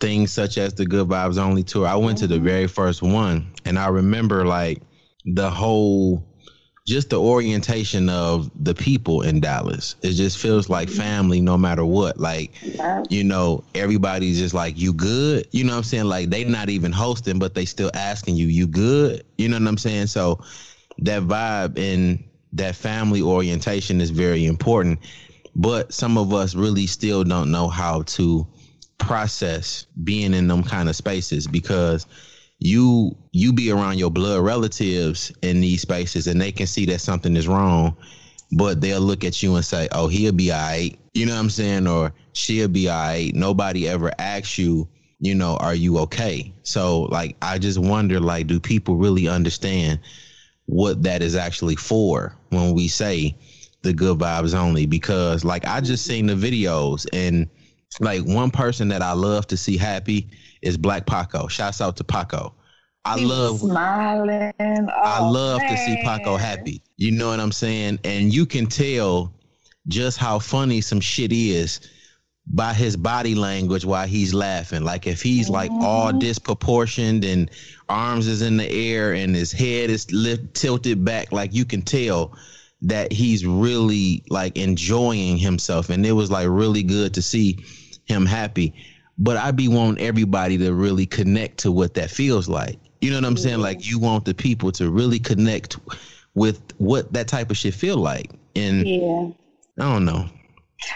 things 0.00 0.32
such 0.32 0.56
as 0.56 0.72
the 0.74 0.86
Good 0.86 1.06
Vibes 1.06 1.38
Only 1.38 1.62
tour. 1.62 1.86
I 1.86 1.96
went 1.96 2.18
to 2.18 2.26
the 2.26 2.38
very 2.38 2.66
first 2.66 3.02
one 3.02 3.52
and 3.66 3.78
I 3.78 3.88
remember 3.88 4.46
like 4.46 4.82
the 5.24 5.50
whole 5.50 6.24
just 6.86 7.10
the 7.10 7.20
orientation 7.20 8.08
of 8.08 8.48
the 8.64 8.74
people 8.74 9.22
in 9.22 9.40
Dallas. 9.40 9.96
It 10.02 10.12
just 10.12 10.38
feels 10.38 10.68
like 10.68 10.88
family 10.88 11.40
no 11.40 11.58
matter 11.58 11.84
what. 11.84 12.18
Like, 12.18 12.52
you 13.10 13.24
know, 13.24 13.64
everybody's 13.74 14.38
just 14.38 14.54
like, 14.54 14.78
you 14.78 14.92
good? 14.92 15.48
You 15.50 15.64
know 15.64 15.72
what 15.72 15.78
I'm 15.78 15.84
saying? 15.84 16.04
Like 16.04 16.30
they're 16.30 16.48
not 16.48 16.68
even 16.68 16.92
hosting, 16.92 17.40
but 17.40 17.54
they 17.54 17.64
still 17.64 17.90
asking 17.92 18.36
you, 18.36 18.46
you 18.46 18.68
good? 18.68 19.24
You 19.36 19.48
know 19.48 19.58
what 19.58 19.66
I'm 19.66 19.78
saying? 19.78 20.06
So 20.06 20.38
that 20.98 21.22
vibe 21.24 21.76
and 21.76 22.22
that 22.56 22.74
family 22.74 23.22
orientation 23.22 24.00
is 24.00 24.10
very 24.10 24.44
important. 24.46 24.98
But 25.54 25.92
some 25.92 26.18
of 26.18 26.34
us 26.34 26.54
really 26.54 26.86
still 26.86 27.24
don't 27.24 27.50
know 27.50 27.68
how 27.68 28.02
to 28.02 28.46
process 28.98 29.86
being 30.04 30.34
in 30.34 30.48
them 30.48 30.62
kind 30.62 30.88
of 30.88 30.96
spaces 30.96 31.46
because 31.46 32.06
you 32.58 33.14
you 33.32 33.52
be 33.52 33.70
around 33.70 33.98
your 33.98 34.10
blood 34.10 34.42
relatives 34.42 35.30
in 35.42 35.60
these 35.60 35.82
spaces 35.82 36.26
and 36.26 36.40
they 36.40 36.50
can 36.50 36.66
see 36.66 36.86
that 36.86 37.00
something 37.00 37.36
is 37.36 37.46
wrong 37.46 37.94
but 38.52 38.80
they'll 38.80 39.00
look 39.00 39.24
at 39.24 39.42
you 39.42 39.54
and 39.56 39.64
say 39.64 39.86
oh 39.92 40.08
he'll 40.08 40.32
be 40.32 40.50
all 40.50 40.58
right. 40.58 40.98
You 41.12 41.26
know 41.26 41.34
what 41.34 41.40
i'm 41.40 41.50
saying? 41.50 41.86
Or 41.86 42.14
she'll 42.32 42.68
be 42.68 42.88
all 42.88 42.98
right. 42.98 43.34
Nobody 43.34 43.88
ever 43.88 44.10
asks 44.18 44.56
you 44.56 44.88
you 45.20 45.34
know 45.34 45.56
are 45.58 45.74
you 45.74 45.98
okay? 45.98 46.54
So 46.62 47.02
like 47.02 47.36
i 47.42 47.58
just 47.58 47.78
wonder 47.78 48.18
like 48.18 48.46
do 48.46 48.58
people 48.58 48.96
really 48.96 49.28
understand 49.28 50.00
what 50.66 51.02
that 51.02 51.22
is 51.22 51.36
actually 51.36 51.76
for 51.76 52.36
when 52.50 52.74
we 52.74 52.88
say 52.88 53.36
the 53.82 53.92
good 53.92 54.18
vibes 54.18 54.54
only 54.54 54.86
because 54.86 55.44
like 55.44 55.64
I 55.66 55.80
just 55.80 56.04
seen 56.04 56.26
the 56.26 56.34
videos 56.34 57.06
and 57.12 57.48
like 58.00 58.22
one 58.22 58.50
person 58.50 58.88
that 58.88 59.02
I 59.02 59.12
love 59.12 59.46
to 59.48 59.56
see 59.56 59.76
happy 59.76 60.28
is 60.62 60.76
Black 60.76 61.06
Paco. 61.06 61.46
Shouts 61.48 61.80
out 61.80 61.96
to 61.98 62.04
Paco. 62.04 62.54
I 63.04 63.14
love 63.14 63.60
smiling. 63.60 64.52
I 64.58 65.20
Oh, 65.20 65.30
love 65.30 65.64
to 65.66 65.76
see. 65.76 65.96
Paco 66.02 66.36
happy. 66.36 66.82
You 66.96 67.12
know 67.12 67.28
what 67.28 67.38
I'm 67.38 67.52
saying? 67.52 68.00
And 68.04 68.34
you 68.34 68.44
can 68.44 68.66
tell 68.66 69.32
just 69.86 70.18
how 70.18 70.40
funny 70.40 70.80
some 70.80 71.00
shit 71.00 71.32
is 71.32 71.80
by 72.48 72.72
his 72.74 72.96
body 72.96 73.34
language 73.36 73.84
while 73.84 74.06
he's 74.06 74.34
laughing. 74.34 74.82
Like 74.82 75.06
if 75.06 75.22
he's 75.22 75.48
like 75.48 75.70
all 75.80 76.12
Mhm. 76.12 76.18
disproportioned 76.18 77.24
and 77.24 77.50
arms 77.88 78.26
is 78.26 78.42
in 78.42 78.56
the 78.56 78.70
air 78.70 79.12
and 79.12 79.34
his 79.34 79.52
head 79.52 79.90
is 79.90 80.10
lift, 80.12 80.54
tilted 80.54 81.04
back, 81.04 81.32
like 81.32 81.54
you 81.54 81.64
can 81.64 81.82
tell 81.82 82.36
that 82.82 83.12
he's 83.12 83.46
really 83.46 84.22
like 84.28 84.56
enjoying 84.56 85.36
himself. 85.36 85.90
And 85.90 86.04
it 86.04 86.12
was 86.12 86.30
like 86.30 86.46
really 86.48 86.82
good 86.82 87.14
to 87.14 87.22
see 87.22 87.64
him 88.04 88.26
happy. 88.26 88.74
But 89.18 89.36
I 89.36 89.50
be 89.50 89.68
wanting 89.68 90.04
everybody 90.04 90.58
to 90.58 90.74
really 90.74 91.06
connect 91.06 91.58
to 91.58 91.72
what 91.72 91.94
that 91.94 92.10
feels 92.10 92.48
like. 92.48 92.78
You 93.00 93.10
know 93.10 93.16
what 93.16 93.24
I'm 93.24 93.36
saying? 93.36 93.60
Like 93.60 93.88
you 93.88 93.98
want 93.98 94.24
the 94.24 94.34
people 94.34 94.72
to 94.72 94.90
really 94.90 95.18
connect 95.18 95.78
with 96.34 96.60
what 96.78 97.12
that 97.12 97.28
type 97.28 97.50
of 97.50 97.56
shit 97.56 97.74
feel 97.74 97.96
like. 97.96 98.30
And 98.54 98.86
Yeah. 98.86 99.30
I 99.78 99.92
don't 99.92 100.04
know. 100.04 100.28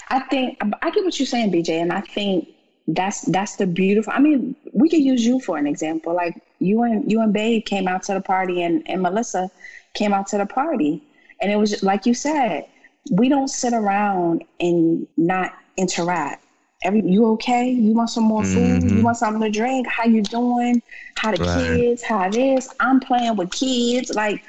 I 0.08 0.20
think 0.20 0.58
I 0.82 0.90
get 0.90 1.04
what 1.04 1.18
you're 1.18 1.26
saying, 1.26 1.52
BJ, 1.52 1.80
and 1.80 1.92
I 1.92 2.00
think 2.00 2.48
that's 2.88 3.22
that's 3.22 3.56
the 3.56 3.66
beautiful. 3.66 4.12
I 4.14 4.20
mean, 4.20 4.56
we 4.72 4.88
could 4.88 5.00
use 5.00 5.24
you 5.24 5.40
for 5.40 5.58
an 5.58 5.66
example. 5.66 6.14
Like 6.14 6.40
you 6.60 6.82
and 6.82 7.10
you 7.10 7.20
and 7.22 7.32
Babe 7.32 7.64
came 7.64 7.88
out 7.88 8.02
to 8.04 8.14
the 8.14 8.20
party, 8.20 8.62
and 8.62 8.82
and 8.86 9.02
Melissa 9.02 9.50
came 9.94 10.12
out 10.12 10.26
to 10.28 10.38
the 10.38 10.46
party, 10.46 11.02
and 11.40 11.50
it 11.50 11.56
was 11.56 11.70
just, 11.70 11.82
like 11.82 12.06
you 12.06 12.14
said, 12.14 12.66
we 13.10 13.28
don't 13.28 13.48
sit 13.48 13.72
around 13.72 14.44
and 14.60 15.06
not 15.16 15.52
interact. 15.76 16.42
Every 16.84 17.02
you 17.04 17.26
okay? 17.32 17.70
You 17.70 17.92
want 17.94 18.10
some 18.10 18.24
more 18.24 18.44
food? 18.44 18.84
You 18.90 19.02
Mhm. 19.02 19.02
want 19.02 19.16
something 19.16 19.42
to 19.42 19.50
drink? 19.50 19.86
How 19.88 20.04
you 20.04 20.22
doing? 20.22 20.82
How 21.16 21.32
the 21.32 21.38
Right. 21.38 21.84
kids? 21.84 22.02
How 22.02 22.28
this? 22.30 22.68
I'm 22.80 23.00
playing 23.00 23.36
with 23.36 23.50
kids. 23.50 24.10
Like 24.14 24.42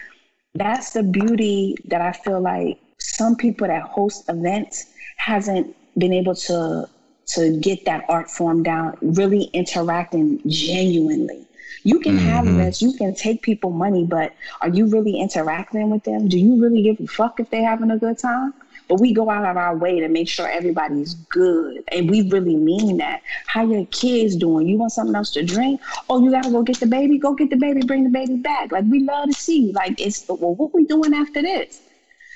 that's 0.56 0.91
the 0.91 1.03
beauty 1.03 1.75
that 1.86 2.01
I 2.01 2.12
feel 2.12 2.41
like 2.41 2.77
some 3.00 3.36
people 3.36 3.68
that 3.68 3.82
host 3.84 4.24
events 4.30 4.86
hasn't 5.18 5.75
been 5.98 6.13
able 6.13 6.36
to 6.36 6.88
to 7.27 7.58
get 7.60 7.86
that 7.86 8.03
art 8.10 8.30
form 8.30 8.63
down, 8.63 8.96
really 9.01 9.44
interacting 9.53 10.41
genuinely. 10.48 11.46
You 11.84 12.00
can 12.00 12.18
have 12.18 12.46
Mhm. 12.46 12.50
events, 12.50 12.82
you 12.82 12.94
can 12.94 13.14
take 13.16 13.42
people 13.42 13.72
money, 13.72 14.04
but 14.04 14.34
are 14.62 14.70
you 14.70 14.86
really 14.88 15.20
interacting 15.20 15.90
with 15.90 16.04
them? 16.04 16.28
Do 16.28 16.38
you 16.40 16.62
really 16.62 16.82
give 16.84 17.00
a 17.00 17.08
fuck 17.08 17.40
if 17.40 17.50
they're 17.50 17.68
having 17.68 17.92
a 17.92 17.98
good 17.98 18.18
time? 18.18 18.54
But 18.88 19.00
we 19.00 19.14
go 19.14 19.30
out 19.30 19.46
of 19.46 19.58
our 19.58 19.76
way 19.78 20.00
to 20.00 20.08
make 20.10 20.28
sure 20.28 20.48
everybody's 20.48 21.14
good. 21.30 21.84
And 21.92 22.10
we 22.10 22.22
really 22.30 22.56
mean 22.56 22.98
that. 22.98 23.22
How 23.48 23.64
your 23.66 23.86
kids 23.86 24.36
doing? 24.36 24.68
You 24.68 24.78
want 24.78 24.92
something 24.92 25.16
else 25.16 25.32
to 25.32 25.44
drink? 25.44 25.82
Oh, 26.10 26.22
you 26.24 26.32
gotta 26.32 26.52
go 26.52 26.62
get 26.64 26.80
the 26.80 26.88
baby? 26.88 27.18
Go 27.18 27.34
get 27.34 27.50
the 27.50 27.56
baby, 27.58 27.82
bring 27.82 28.04
the 28.04 28.10
baby 28.10 28.36
back. 28.38 28.72
Like 28.72 28.86
we 28.90 29.02
love 29.04 29.28
to 29.30 29.34
see 29.34 29.68
you. 29.68 29.72
Like 29.74 30.00
it's 30.00 30.28
well, 30.28 30.56
what 30.56 30.74
we 30.74 30.86
doing 30.86 31.14
after 31.14 31.42
this? 31.42 31.82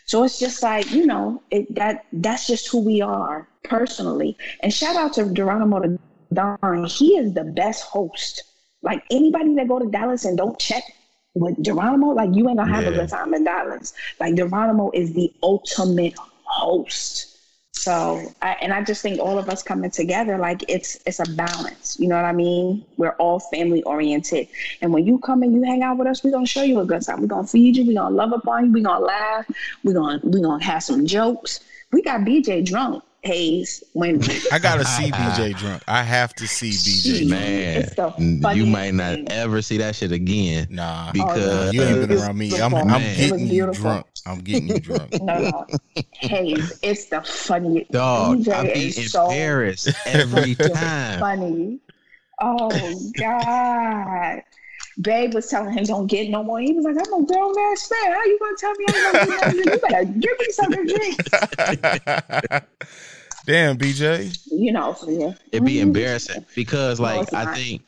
So 0.05 0.23
it's 0.23 0.39
just 0.39 0.63
like, 0.63 0.91
you 0.91 1.05
know, 1.05 1.41
it 1.51 1.73
that 1.75 2.05
that's 2.11 2.47
just 2.47 2.67
who 2.69 2.79
we 2.79 3.01
are 3.01 3.47
personally. 3.63 4.37
And 4.61 4.73
shout 4.73 4.95
out 4.95 5.13
to 5.13 5.31
Geronimo 5.33 5.97
Don. 6.33 6.85
He 6.85 7.17
is 7.17 7.33
the 7.33 7.43
best 7.43 7.83
host. 7.83 8.43
Like 8.85 9.03
anybody 9.11 9.55
that 9.55 9.67
go 9.69 9.79
to 9.79 9.87
Dallas 9.87 10.25
and 10.25 10.37
don't 10.37 10.59
check 10.59 10.83
with 11.35 11.61
Geronimo, 11.63 12.09
like 12.09 12.29
you 12.33 12.47
ain't 12.49 12.57
gonna 12.59 12.73
have 12.73 12.87
a 12.87 12.91
Yeah. 12.91 12.93
good 12.93 13.09
time 13.09 13.33
in 13.33 13.43
Dallas. 13.45 13.93
Like 14.19 14.35
Geronimo 14.35 14.91
is 14.93 15.13
the 15.13 15.31
ultimate 15.43 16.15
host. 16.45 17.31
So, 17.73 18.33
I, 18.41 18.55
and 18.61 18.73
I 18.73 18.83
just 18.83 19.01
think 19.01 19.19
all 19.19 19.37
of 19.39 19.49
us 19.49 19.63
coming 19.63 19.91
together, 19.91 20.37
like 20.37 20.63
it's 20.69 20.97
it's 21.05 21.19
a 21.19 21.25
balance. 21.35 21.97
You 21.99 22.07
know 22.07 22.15
what 22.15 22.25
I 22.25 22.33
mean? 22.33 22.83
We're 22.97 23.15
all 23.19 23.39
family 23.39 23.83
oriented, 23.83 24.47
and 24.81 24.93
when 24.93 25.05
you 25.05 25.19
come 25.19 25.43
and 25.43 25.53
you 25.53 25.63
hang 25.63 25.83
out 25.83 25.97
with 25.97 26.07
us, 26.07 26.23
we're 26.23 26.31
gonna 26.31 26.47
show 26.47 26.63
you 26.63 26.79
a 26.79 26.85
good 26.85 27.03
time. 27.03 27.21
We're 27.21 27.27
gonna 27.27 27.47
feed 27.47 27.77
you. 27.77 27.85
We're 27.85 27.95
gonna 28.01 28.15
love 28.15 28.33
upon 28.33 28.67
you. 28.67 28.73
We're 28.73 28.83
gonna 28.83 29.05
laugh. 29.05 29.45
We're 29.83 29.93
gonna 29.93 30.19
we're 30.23 30.41
gonna 30.43 30.63
have 30.63 30.83
some 30.83 31.05
jokes. 31.05 31.59
We 31.93 32.01
got 32.03 32.25
BJ 32.25 32.61
drunk, 32.61 33.03
Hayes. 33.25 33.83
When 33.93 34.21
I 34.51 34.59
gotta 34.59 34.85
see 34.85 35.11
BJ 35.11 35.57
drunk. 35.57 35.83
I 35.87 36.03
have 36.03 36.33
to 36.35 36.47
see 36.47 36.71
BJ 36.71 37.19
Shit. 37.19 37.27
Man, 37.27 37.77
It's 37.77 38.55
you 38.57 38.65
might 38.65 38.93
not 38.93 39.15
thing. 39.15 39.31
ever 39.31 39.61
see 39.61 39.77
that 39.77 39.95
shit 39.95 40.11
again. 40.11 40.67
Nah, 40.69 41.09
oh, 41.09 41.11
Because 41.13 41.73
you 41.73 41.83
ain't 41.83 42.07
been 42.07 42.17
around 42.17 42.37
me. 42.37 42.57
I'm. 42.59 42.73
I'm 42.73 42.87
Man. 42.87 43.19
It 43.19 43.31
was 43.31 43.41
getting 43.41 43.55
you 43.55 43.71
drunk. 43.73 44.07
I'm 44.25 44.39
getting 44.39 44.67
you 44.69 44.79
drunk. 44.79 45.21
no, 45.21 45.39
no, 45.39 45.65
Hayes, 46.11 46.77
it's 46.81 47.05
the 47.05 47.21
funniest. 47.21 47.91
Dog, 47.91 48.39
BJ 48.39 48.53
I 48.53 48.63
be 48.73 48.87
is 48.87 49.11
so 49.11 49.23
embarrassed 49.25 49.89
every 50.05 50.55
time. 50.55 51.19
funny. 51.19 51.79
Oh 52.41 52.99
God. 53.17 54.41
Babe 55.01 55.33
was 55.33 55.47
telling 55.47 55.73
him 55.73 55.83
don't 55.83 56.07
get 56.07 56.29
no 56.29 56.41
more. 56.41 56.59
He 56.59 56.71
was 56.71 56.85
like, 56.85 56.95
I'm 56.95 57.21
a 57.21 57.25
grown 57.25 57.53
ass 57.71 57.91
man. 57.91 58.13
How 58.13 58.23
you 58.25 58.39
gonna 58.39 58.55
tell 58.57 58.73
me 58.75 58.85
I'm 58.87 59.03
gonna 59.03 59.19
get 59.19 59.29
nothing? 59.29 59.71
You 59.73 59.79
better 59.81 60.05
give 60.05 60.39
me 60.39 60.45
something 60.51 60.87
to 60.87 60.93
drink. 60.93 62.63
Damn, 63.45 63.77
BJ. 63.77 64.37
You 64.51 64.71
know, 64.71 64.93
for 64.93 65.11
you. 65.11 65.35
It'd 65.51 65.65
be 65.65 65.79
embarrassing 65.79 66.45
because 66.55 66.99
like 66.99 67.21
it's 67.23 67.33
I 67.33 67.53
think 67.53 67.83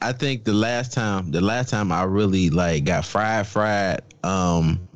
I 0.00 0.12
think 0.12 0.44
the 0.44 0.52
last 0.52 0.92
time 0.92 1.30
the 1.30 1.40
last 1.40 1.70
time 1.70 1.92
I 1.92 2.04
really 2.04 2.50
like 2.50 2.84
got 2.84 3.04
fried 3.04 3.46
fried 3.46 4.02
um 4.22 4.88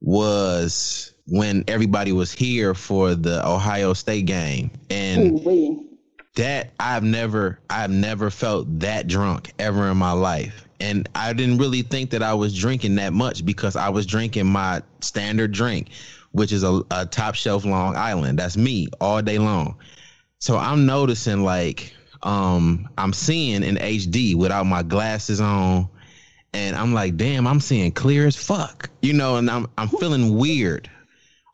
was 0.00 1.14
when 1.26 1.64
everybody 1.68 2.12
was 2.12 2.32
here 2.32 2.74
for 2.74 3.14
the 3.14 3.46
Ohio 3.46 3.94
State 3.94 4.26
game 4.26 4.70
and 4.90 5.40
Ooh-wee. 5.40 5.80
that 6.36 6.72
I've 6.80 7.04
never 7.04 7.60
I've 7.70 7.90
never 7.90 8.30
felt 8.30 8.80
that 8.80 9.06
drunk 9.06 9.52
ever 9.58 9.88
in 9.90 9.96
my 9.96 10.12
life. 10.12 10.66
And 10.80 11.08
I 11.14 11.32
didn't 11.32 11.58
really 11.58 11.82
think 11.82 12.10
that 12.10 12.22
I 12.22 12.34
was 12.34 12.54
drinking 12.54 12.96
that 12.96 13.12
much 13.12 13.44
because 13.44 13.76
I 13.76 13.88
was 13.88 14.04
drinking 14.04 14.46
my 14.46 14.82
standard 15.00 15.52
drink, 15.52 15.90
which 16.34 16.50
is 16.50 16.64
a, 16.64 16.82
a 16.90 17.06
top 17.06 17.36
shelf 17.36 17.64
Long 17.64 17.96
Island. 17.96 18.40
That's 18.40 18.56
me 18.56 18.88
all 19.00 19.22
day 19.22 19.38
long. 19.38 19.76
So 20.40 20.56
I'm 20.56 20.84
noticing 20.84 21.44
like 21.44 21.94
um 22.24 22.88
I'm 22.98 23.12
seeing 23.12 23.62
in 23.62 23.76
HD 23.76 24.34
without 24.34 24.66
my 24.66 24.82
glasses 24.82 25.40
on 25.40 25.88
and 26.52 26.76
I'm 26.76 26.92
like, 26.92 27.16
damn, 27.16 27.46
I'm 27.46 27.60
seeing 27.60 27.92
clear 27.92 28.26
as 28.26 28.36
fuck. 28.36 28.90
You 29.00 29.12
know, 29.12 29.36
and 29.36 29.48
I'm 29.48 29.68
I'm 29.78 29.88
feeling 29.88 30.36
weird 30.36 30.90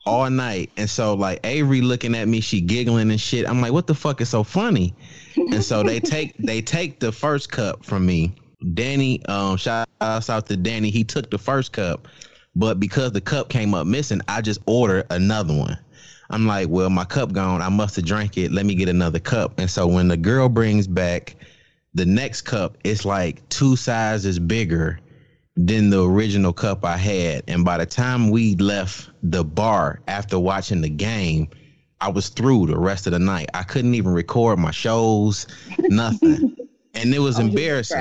all 0.07 0.31
night. 0.31 0.71
And 0.79 0.89
so 0.89 1.13
like 1.15 1.41
Avery 1.45 1.83
looking 1.83 2.15
at 2.15 2.27
me, 2.27 2.41
she 2.41 2.63
giggling 2.63 3.11
and 3.11 3.21
shit. 3.21 3.47
I'm 3.47 3.61
like, 3.61 3.73
what 3.73 3.87
the 3.87 3.95
fuck 3.95 4.23
is 4.23 4.31
so 4.31 4.43
funny? 4.43 4.95
And 5.37 5.63
so 5.63 5.83
they 5.83 6.01
take 6.01 6.37
they 6.39 6.63
take 6.63 7.01
the 7.01 7.13
first 7.13 7.53
cup 7.53 7.85
from 7.85 8.07
me. 8.07 8.35
Danny, 8.75 9.25
um, 9.27 9.59
shout 9.59 9.89
out 10.01 10.47
to 10.47 10.57
Danny. 10.57 10.91
He 10.91 11.05
took 11.05 11.31
the 11.31 11.39
first 11.39 11.73
cup, 11.73 12.09
but 12.55 12.81
because 12.81 13.13
the 13.13 13.21
cup 13.21 13.49
came 13.49 13.75
up 13.75 13.87
missing, 13.87 14.21
I 14.29 14.41
just 14.41 14.61
ordered 14.67 15.07
another 15.11 15.55
one. 15.57 15.79
I'm 16.31 16.47
like, 16.47 16.69
well, 16.69 16.91
my 16.91 17.05
cup 17.05 17.33
gone. 17.33 17.61
I 17.63 17.69
must 17.69 17.97
have 17.97 18.05
drank 18.05 18.39
it. 18.39 18.53
Let 18.53 18.65
me 18.67 18.75
get 18.75 18.89
another 18.89 19.19
cup. 19.19 19.59
And 19.59 19.69
so 19.69 19.87
when 19.87 20.09
the 20.09 20.17
girl 20.17 20.49
brings 20.49 20.87
back 20.87 21.35
the 21.95 22.07
next 22.07 22.43
cup, 22.43 22.79
it's 22.85 23.05
like 23.05 23.47
two 23.49 23.75
sizes 23.75 24.39
bigger 24.39 25.01
than 25.57 25.91
the 25.91 26.05
original 26.05 26.53
cup 26.53 26.85
I 26.85 26.97
had. 26.97 27.43
And 27.49 27.65
by 27.65 27.79
the 27.79 27.87
time 27.87 28.31
we 28.31 28.55
left 28.57 29.11
the 29.25 29.43
bar 29.45 30.01
after 30.07 30.39
watching 30.39 30.81
the 30.81 30.89
game, 30.89 31.49
I 32.01 32.09
was 32.09 32.29
through 32.29 32.67
the 32.67 32.79
rest 32.79 33.07
of 33.09 33.13
the 33.13 33.19
night. 33.19 33.49
I 33.53 33.65
couldn't 33.65 33.95
even 33.97 34.13
record 34.13 34.59
my 34.61 34.71
shows, 34.71 35.49
nothing. 35.81 36.57
and 36.95 37.13
it 37.15 37.19
was 37.19 37.39
Oh, 37.39 37.43
embarrassing. 37.43 38.01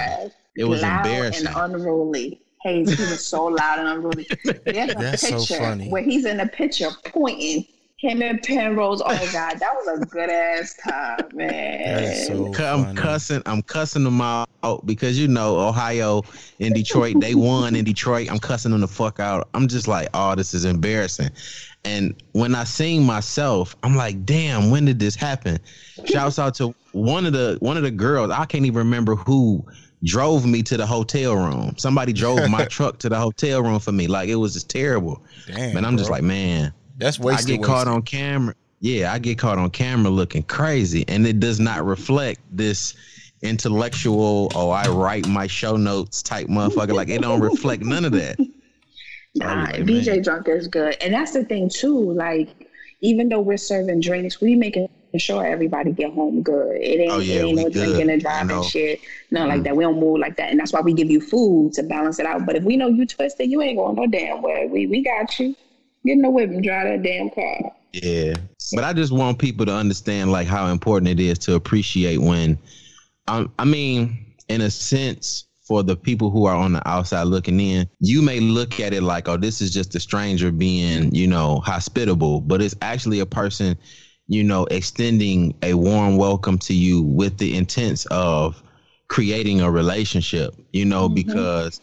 It 0.56 0.65
was 0.65 0.84
loud 0.84 1.06
embarrassing. 1.08 1.48
and 1.48 1.56
unruly. 1.75 2.41
Hayes, 2.63 2.91
he 2.97 3.03
was 3.03 3.25
so 3.25 3.45
loud 3.45 3.79
and 3.79 3.87
unruly. 3.87 4.27
There's 4.65 4.91
a 4.91 4.95
That's 4.95 5.27
so 5.27 5.37
picture 5.37 5.57
funny. 5.57 5.89
where 5.89 6.03
he's 6.03 6.25
in 6.25 6.37
the 6.37 6.47
picture 6.47 6.89
pointing. 7.05 7.65
Him 7.97 8.21
and 8.21 8.41
Penrose. 8.41 9.01
Oh 9.01 9.07
God, 9.33 9.59
that 9.59 9.73
was 9.75 9.99
a 10.01 10.05
good 10.05 10.29
ass 10.29 10.73
time, 10.75 11.19
man. 11.33 11.49
That 11.83 12.03
is 12.03 12.27
so 12.27 12.45
I'm 12.45 12.51
funny. 12.85 12.95
cussing. 12.95 13.41
I'm 13.45 13.61
cussing 13.61 14.05
them 14.05 14.21
out 14.21 14.47
because 14.85 15.19
you 15.19 15.27
know 15.27 15.59
Ohio 15.59 16.23
and 16.61 16.73
Detroit. 16.73 17.19
They 17.19 17.35
won 17.35 17.75
in 17.75 17.83
Detroit. 17.83 18.31
I'm 18.31 18.39
cussing 18.39 18.71
them 18.71 18.79
the 18.79 18.87
fuck 18.87 19.19
out. 19.19 19.49
I'm 19.53 19.67
just 19.67 19.89
like, 19.89 20.07
oh, 20.13 20.33
this 20.35 20.53
is 20.53 20.63
embarrassing. 20.63 21.29
And 21.83 22.15
when 22.31 22.55
I 22.55 22.63
seen 22.63 23.03
myself, 23.03 23.75
I'm 23.83 23.95
like, 23.97 24.23
damn, 24.25 24.69
when 24.69 24.85
did 24.85 24.97
this 24.99 25.15
happen? 25.15 25.59
Shouts 26.05 26.39
out 26.39 26.55
to 26.55 26.73
one 26.93 27.25
of 27.25 27.33
the 27.33 27.57
one 27.59 27.75
of 27.75 27.83
the 27.83 27.91
girls. 27.91 28.31
I 28.31 28.45
can't 28.45 28.65
even 28.65 28.77
remember 28.77 29.15
who 29.15 29.65
drove 30.03 30.46
me 30.46 30.63
to 30.63 30.77
the 30.77 30.86
hotel 30.86 31.36
room. 31.36 31.75
Somebody 31.77 32.13
drove 32.13 32.50
my 32.50 32.65
truck 32.70 33.00
to 33.00 33.10
the 33.10 33.18
hotel 33.18 33.62
room 33.62 33.79
for 33.79 33.91
me. 33.91 34.08
Like 34.08 34.29
it 34.29 34.36
was 34.36 34.53
just 34.53 34.70
terrible. 34.70 35.22
Damn, 35.48 35.77
And 35.77 35.86
I'm 35.86 35.98
just 35.98 36.10
like, 36.10 36.24
man, 36.24 36.74
that's 36.98 37.20
wasted. 37.20 37.50
I 37.50 37.51
wasted. 37.51 37.60
get 37.60 37.65
caught 37.65 37.88
on 37.88 38.01
camera. 38.01 38.56
Yeah, 38.79 39.12
I 39.12 39.20
get 39.20 39.38
caught 39.38 39.58
on 39.58 39.70
camera 39.72 40.10
looking 40.10 40.44
crazy, 40.44 41.03
and 41.10 41.27
it 41.27 41.39
does 41.41 41.60
not 41.60 41.86
reflect 41.86 42.39
this 42.51 42.94
intellectual. 43.41 44.51
Oh, 44.56 44.70
I 44.70 44.88
write 44.88 45.27
my 45.27 45.48
show 45.48 45.75
notes 45.75 46.22
type 46.24 46.48
motherfucker. 46.48 46.94
Like 46.94 47.10
it 47.10 47.22
don't 47.22 47.41
reflect 47.41 47.84
none 47.84 48.06
of 48.06 48.13
that. 48.13 48.38
Nah, 49.36 49.65
like, 49.65 49.75
BJ 49.82 50.08
man. 50.08 50.22
drunk 50.24 50.48
is 50.50 50.68
good, 50.68 50.98
and 51.01 51.13
that's 51.13 51.34
the 51.34 51.46
thing 51.46 51.70
too. 51.70 52.13
Like, 52.13 52.50
even 53.01 53.29
though 53.29 53.39
we're 53.41 53.58
serving 53.58 54.01
drinks, 54.01 54.41
we 54.41 54.56
making 54.56 54.89
sure 55.17 55.45
everybody 55.45 55.91
get 55.91 56.13
home 56.13 56.43
good. 56.43 56.75
It 56.77 56.99
ain't, 56.99 57.11
Oh, 57.11 57.19
yeah, 57.19 57.35
it 57.37 57.45
ain't 57.45 57.57
no 57.57 57.69
drinking 57.69 58.09
and 58.09 58.21
driving 58.21 58.61
shit. 58.63 58.99
No, 59.31 59.47
like 59.47 59.61
Mm. 59.61 59.63
that. 59.63 59.75
We 59.77 59.83
don't 59.83 59.99
move 59.99 60.19
like 60.19 60.35
that, 60.37 60.51
and 60.51 60.59
that's 60.59 60.71
why 60.73 60.81
we 60.81 60.93
give 60.93 61.09
you 61.09 61.19
food 61.21 61.73
to 61.73 61.83
balance 61.83 62.19
it 62.19 62.25
out. 62.25 62.45
But 62.45 62.55
if 62.57 62.63
we 62.63 62.77
know 62.77 62.87
you 62.87 63.05
twisted, 63.05 63.49
you 63.49 63.61
ain't 63.61 63.77
going 63.77 63.95
no 63.95 64.05
damn 64.07 64.41
way. 64.41 64.67
We 64.71 64.85
we 64.87 65.03
got 65.03 65.39
you. 65.39 65.55
Get 66.05 66.13
in 66.13 66.21
the 66.21 66.29
whip 66.29 66.49
and 66.49 66.63
drive 66.63 66.87
that 66.87 67.03
damn 67.03 67.29
car. 67.29 67.71
Yeah. 67.93 68.35
But 68.73 68.83
I 68.83 68.93
just 68.93 69.11
want 69.11 69.39
people 69.39 69.65
to 69.65 69.73
understand 69.73 70.31
like 70.31 70.47
how 70.47 70.67
important 70.67 71.07
it 71.09 71.19
is 71.19 71.39
to 71.39 71.55
appreciate 71.55 72.17
when 72.19 72.57
um, 73.27 73.51
I 73.59 73.65
mean, 73.65 74.33
in 74.47 74.61
a 74.61 74.69
sense, 74.71 75.45
for 75.67 75.83
the 75.83 75.95
people 75.95 76.31
who 76.31 76.45
are 76.45 76.55
on 76.55 76.73
the 76.73 76.87
outside 76.87 77.23
looking 77.23 77.59
in, 77.59 77.87
you 77.99 78.23
may 78.23 78.39
look 78.39 78.79
at 78.79 78.91
it 78.91 79.03
like, 79.03 79.27
oh, 79.29 79.37
this 79.37 79.61
is 79.61 79.71
just 79.71 79.93
a 79.93 79.99
stranger 79.99 80.51
being, 80.51 81.13
you 81.13 81.27
know, 81.27 81.59
hospitable, 81.59 82.41
but 82.41 82.59
it's 82.59 82.73
actually 82.81 83.19
a 83.19 83.25
person, 83.25 83.77
you 84.29 84.43
know, 84.43 84.65
extending 84.65 85.55
a 85.63 85.74
warm 85.74 86.15
welcome 86.15 86.59
to 86.59 86.74
you 86.74 87.01
with 87.01 87.38
the 87.39 87.57
intents 87.57 88.05
of 88.12 88.62
creating 89.07 89.59
a 89.59 89.69
relationship, 89.69 90.53
you 90.71 90.86
know, 90.86 91.07
mm-hmm. 91.07 91.15
because 91.15 91.81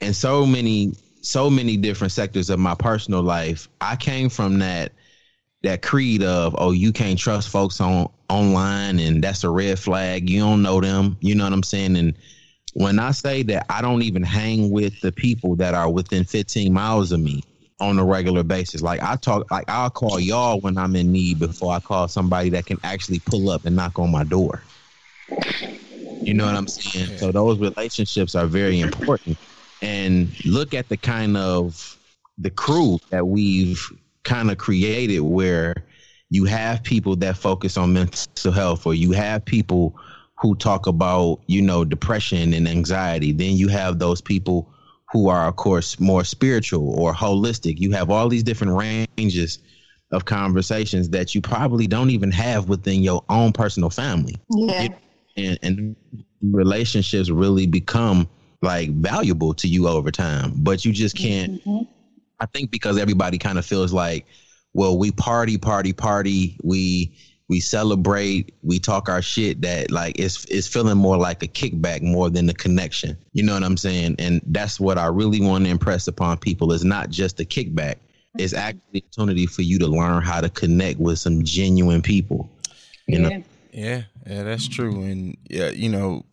in 0.00 0.12
so 0.12 0.46
many 0.46 0.92
so 1.22 1.50
many 1.50 1.76
different 1.76 2.12
sectors 2.12 2.50
of 2.50 2.60
my 2.60 2.74
personal 2.74 3.22
life, 3.22 3.68
I 3.80 3.96
came 3.96 4.28
from 4.28 4.58
that 4.58 4.92
that 5.62 5.80
creed 5.80 6.22
of 6.22 6.54
oh 6.58 6.70
you 6.70 6.92
can't 6.92 7.18
trust 7.18 7.48
folks 7.48 7.80
on 7.80 8.08
online 8.28 9.00
and 9.00 9.24
that's 9.24 9.42
a 9.42 9.50
red 9.50 9.78
flag. 9.78 10.28
You 10.28 10.40
don't 10.40 10.62
know 10.62 10.80
them. 10.82 11.16
You 11.20 11.34
know 11.34 11.44
what 11.44 11.54
i'm 11.54 11.62
saying? 11.62 11.96
And 11.96 12.14
when 12.74 12.98
i 12.98 13.10
say 13.10 13.42
that 13.42 13.64
i 13.70 13.80
don't 13.80 14.02
even 14.02 14.22
hang 14.22 14.70
with 14.70 15.00
the 15.00 15.10
people 15.10 15.56
that 15.56 15.72
are 15.72 15.90
within 15.90 16.24
15 16.24 16.70
miles 16.70 17.10
of 17.10 17.20
me 17.20 17.42
on 17.80 17.98
a 17.98 18.04
regular 18.04 18.42
basis. 18.42 18.80
Like 18.82 19.02
i 19.02 19.16
talk 19.16 19.50
like 19.50 19.68
i'll 19.68 19.90
call 19.90 20.18
y'all 20.18 20.60
when 20.60 20.78
i'm 20.78 20.96
in 20.96 21.12
need 21.12 21.38
before 21.38 21.72
i 21.72 21.80
call 21.80 22.08
somebody 22.08 22.48
that 22.50 22.66
can 22.66 22.78
actually 22.84 23.20
pull 23.20 23.50
up 23.50 23.66
and 23.66 23.76
knock 23.76 23.98
on 23.98 24.10
my 24.10 24.24
door. 24.24 24.66
You 26.24 26.34
know 26.34 26.46
what 26.46 26.54
i'm 26.54 26.66
saying? 26.66 27.18
So 27.18 27.32
those 27.32 27.58
relationships 27.58 28.34
are 28.34 28.46
very 28.46 28.80
important. 28.80 29.38
And 29.82 30.34
look 30.44 30.72
at 30.74 30.88
the 30.88 30.96
kind 30.96 31.36
of 31.36 31.98
the 32.38 32.50
crew 32.50 32.98
that 33.10 33.26
we've 33.26 33.80
kind 34.24 34.50
of 34.50 34.58
created 34.58 35.20
where 35.20 35.74
you 36.30 36.44
have 36.44 36.82
people 36.82 37.14
that 37.16 37.36
focus 37.36 37.76
on 37.76 37.92
mental 37.92 38.52
health 38.52 38.86
or 38.86 38.94
you 38.94 39.12
have 39.12 39.44
people 39.44 39.94
who 40.38 40.54
talk 40.56 40.86
about 40.86 41.40
you 41.46 41.62
know 41.62 41.84
depression 41.84 42.54
and 42.54 42.66
anxiety. 42.66 43.32
Then 43.32 43.56
you 43.56 43.68
have 43.68 43.98
those 43.98 44.20
people 44.20 44.72
who 45.16 45.28
are 45.30 45.48
of 45.48 45.56
course 45.56 45.98
more 45.98 46.24
spiritual 46.24 46.90
or 46.90 47.14
holistic 47.14 47.78
you 47.80 47.90
have 47.92 48.10
all 48.10 48.28
these 48.28 48.42
different 48.42 48.74
ranges 48.74 49.60
of 50.12 50.26
conversations 50.26 51.08
that 51.08 51.34
you 51.34 51.40
probably 51.40 51.86
don't 51.86 52.10
even 52.10 52.30
have 52.30 52.68
within 52.68 53.00
your 53.02 53.24
own 53.30 53.50
personal 53.50 53.88
family 53.88 54.34
Yeah. 54.50 54.88
and, 55.38 55.58
and 55.62 55.96
relationships 56.42 57.30
really 57.30 57.66
become 57.66 58.28
like 58.60 58.90
valuable 58.90 59.54
to 59.54 59.66
you 59.66 59.88
over 59.88 60.10
time 60.10 60.52
but 60.56 60.84
you 60.84 60.92
just 60.92 61.16
can't 61.16 61.64
Mhm. 61.64 61.86
I 62.38 62.44
think 62.44 62.70
because 62.70 62.98
everybody 62.98 63.38
kind 63.38 63.56
of 63.58 63.64
feels 63.64 63.94
like, 63.94 64.26
well, 64.74 64.98
we 64.98 65.10
party, 65.10 65.56
party, 65.56 65.94
party, 65.94 66.58
we 66.62 67.16
we 67.48 67.60
celebrate, 67.60 68.54
we 68.62 68.78
talk 68.78 69.08
our 69.08 69.22
shit. 69.22 69.60
That 69.62 69.90
like 69.90 70.18
it's 70.18 70.44
it's 70.46 70.66
feeling 70.66 70.98
more 70.98 71.16
like 71.16 71.42
a 71.42 71.48
kickback 71.48 72.02
more 72.02 72.28
than 72.30 72.46
the 72.46 72.54
connection. 72.54 73.16
You 73.32 73.42
know 73.44 73.54
what 73.54 73.62
I'm 73.62 73.76
saying? 73.76 74.16
And 74.18 74.40
that's 74.46 74.80
what 74.80 74.98
I 74.98 75.06
really 75.06 75.40
want 75.40 75.64
to 75.64 75.70
impress 75.70 76.08
upon 76.08 76.38
people 76.38 76.72
is 76.72 76.84
not 76.84 77.10
just 77.10 77.40
a 77.40 77.44
kickback. 77.44 77.96
It's 78.38 78.52
actually 78.52 78.80
an 78.94 79.02
opportunity 79.06 79.46
for 79.46 79.62
you 79.62 79.78
to 79.78 79.86
learn 79.86 80.22
how 80.22 80.40
to 80.40 80.50
connect 80.50 80.98
with 81.00 81.18
some 81.18 81.42
genuine 81.44 82.02
people. 82.02 82.50
You 83.06 83.20
know, 83.20 83.28
Yeah. 83.30 83.40
Yeah, 83.72 84.02
yeah, 84.26 84.42
that's 84.42 84.66
true. 84.68 85.02
And 85.02 85.36
yeah, 85.50 85.68
you 85.68 85.90
know, 85.90 86.24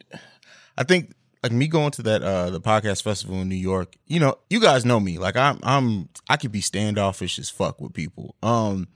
I 0.77 0.83
think 0.83 1.13
like 1.43 1.51
me 1.51 1.67
going 1.67 1.91
to 1.91 2.01
that 2.03 2.23
uh 2.23 2.49
the 2.49 2.61
podcast 2.61 3.03
festival 3.03 3.41
in 3.41 3.49
New 3.49 3.55
York, 3.55 3.95
you 4.07 4.19
know, 4.19 4.37
you 4.49 4.61
guys 4.61 4.85
know 4.85 4.99
me. 4.99 5.17
Like 5.17 5.35
I'm 5.35 5.59
I'm 5.61 6.07
I 6.29 6.37
could 6.37 6.53
be 6.53 6.61
standoffish 6.61 7.37
as 7.37 7.49
fuck 7.49 7.81
with 7.81 7.93
people. 7.93 8.35
Um 8.41 8.87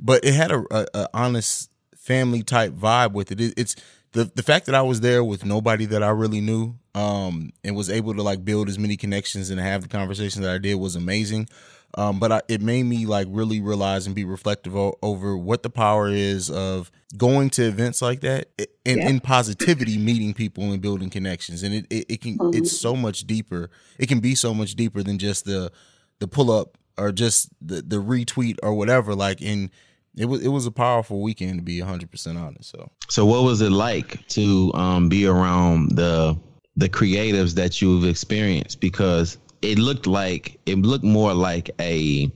but 0.00 0.24
it 0.24 0.34
had 0.34 0.50
a, 0.50 0.64
a, 0.70 0.86
a 0.94 1.08
honest 1.14 1.70
family 1.96 2.42
type 2.42 2.72
vibe 2.72 3.12
with 3.12 3.30
it. 3.32 3.40
it. 3.40 3.54
It's 3.56 3.76
the 4.12 4.30
the 4.34 4.42
fact 4.42 4.66
that 4.66 4.74
I 4.74 4.82
was 4.82 5.00
there 5.00 5.24
with 5.24 5.44
nobody 5.44 5.86
that 5.86 6.02
I 6.02 6.10
really 6.10 6.40
knew, 6.40 6.74
um, 6.94 7.50
and 7.64 7.74
was 7.76 7.88
able 7.88 8.14
to 8.14 8.22
like 8.22 8.44
build 8.44 8.68
as 8.68 8.78
many 8.78 8.96
connections 8.96 9.50
and 9.50 9.58
have 9.60 9.82
the 9.82 9.88
conversations 9.88 10.44
that 10.44 10.52
I 10.54 10.58
did 10.58 10.74
was 10.74 10.96
amazing. 10.96 11.48
Um, 11.94 12.18
but 12.18 12.32
I, 12.32 12.40
it 12.48 12.62
made 12.62 12.84
me 12.84 13.04
like 13.04 13.26
really 13.30 13.60
realize 13.60 14.06
and 14.06 14.14
be 14.16 14.24
reflective 14.24 14.74
o- 14.74 14.96
over 15.02 15.36
what 15.36 15.62
the 15.62 15.68
power 15.68 16.08
is 16.08 16.48
of 16.50 16.90
going 17.18 17.50
to 17.50 17.64
events 17.66 18.00
like 18.00 18.20
that 18.20 18.48
and 18.86 18.98
Yeah. 18.98 19.08
in 19.10 19.20
positivity, 19.20 19.98
meeting 19.98 20.32
people 20.32 20.72
and 20.72 20.80
building 20.80 21.10
connections. 21.10 21.62
And 21.62 21.74
it, 21.74 21.86
it, 21.90 22.06
it 22.08 22.20
can 22.22 22.38
it's 22.54 22.72
so 22.80 22.96
much 22.96 23.26
deeper. 23.26 23.70
It 23.98 24.06
can 24.08 24.20
be 24.20 24.34
so 24.34 24.54
much 24.54 24.74
deeper 24.74 25.02
than 25.02 25.18
just 25.18 25.44
the 25.44 25.70
the 26.18 26.26
pull 26.28 26.50
up 26.50 26.78
or 26.98 27.12
just 27.12 27.48
the 27.60 27.82
the 27.82 27.96
retweet 27.96 28.56
or 28.62 28.74
whatever. 28.74 29.14
Like 29.14 29.40
in 29.42 29.70
it 30.16 30.26
was 30.26 30.42
it 30.42 30.48
was 30.48 30.66
a 30.66 30.70
powerful 30.70 31.22
weekend 31.22 31.58
to 31.58 31.62
be 31.62 31.80
hundred 31.80 32.10
percent 32.10 32.38
honest. 32.38 32.70
So 32.70 32.90
So 33.08 33.24
what 33.26 33.44
was 33.44 33.60
it 33.60 33.70
like 33.70 34.26
to 34.28 34.72
um, 34.74 35.08
be 35.08 35.26
around 35.26 35.96
the 35.96 36.36
the 36.76 36.88
creatives 36.88 37.54
that 37.54 37.80
you've 37.82 38.04
experienced? 38.04 38.80
Because 38.80 39.38
it 39.62 39.78
looked 39.78 40.06
like 40.06 40.58
it 40.66 40.78
looked 40.78 41.04
more 41.04 41.34
like 41.34 41.70
a 41.80 42.30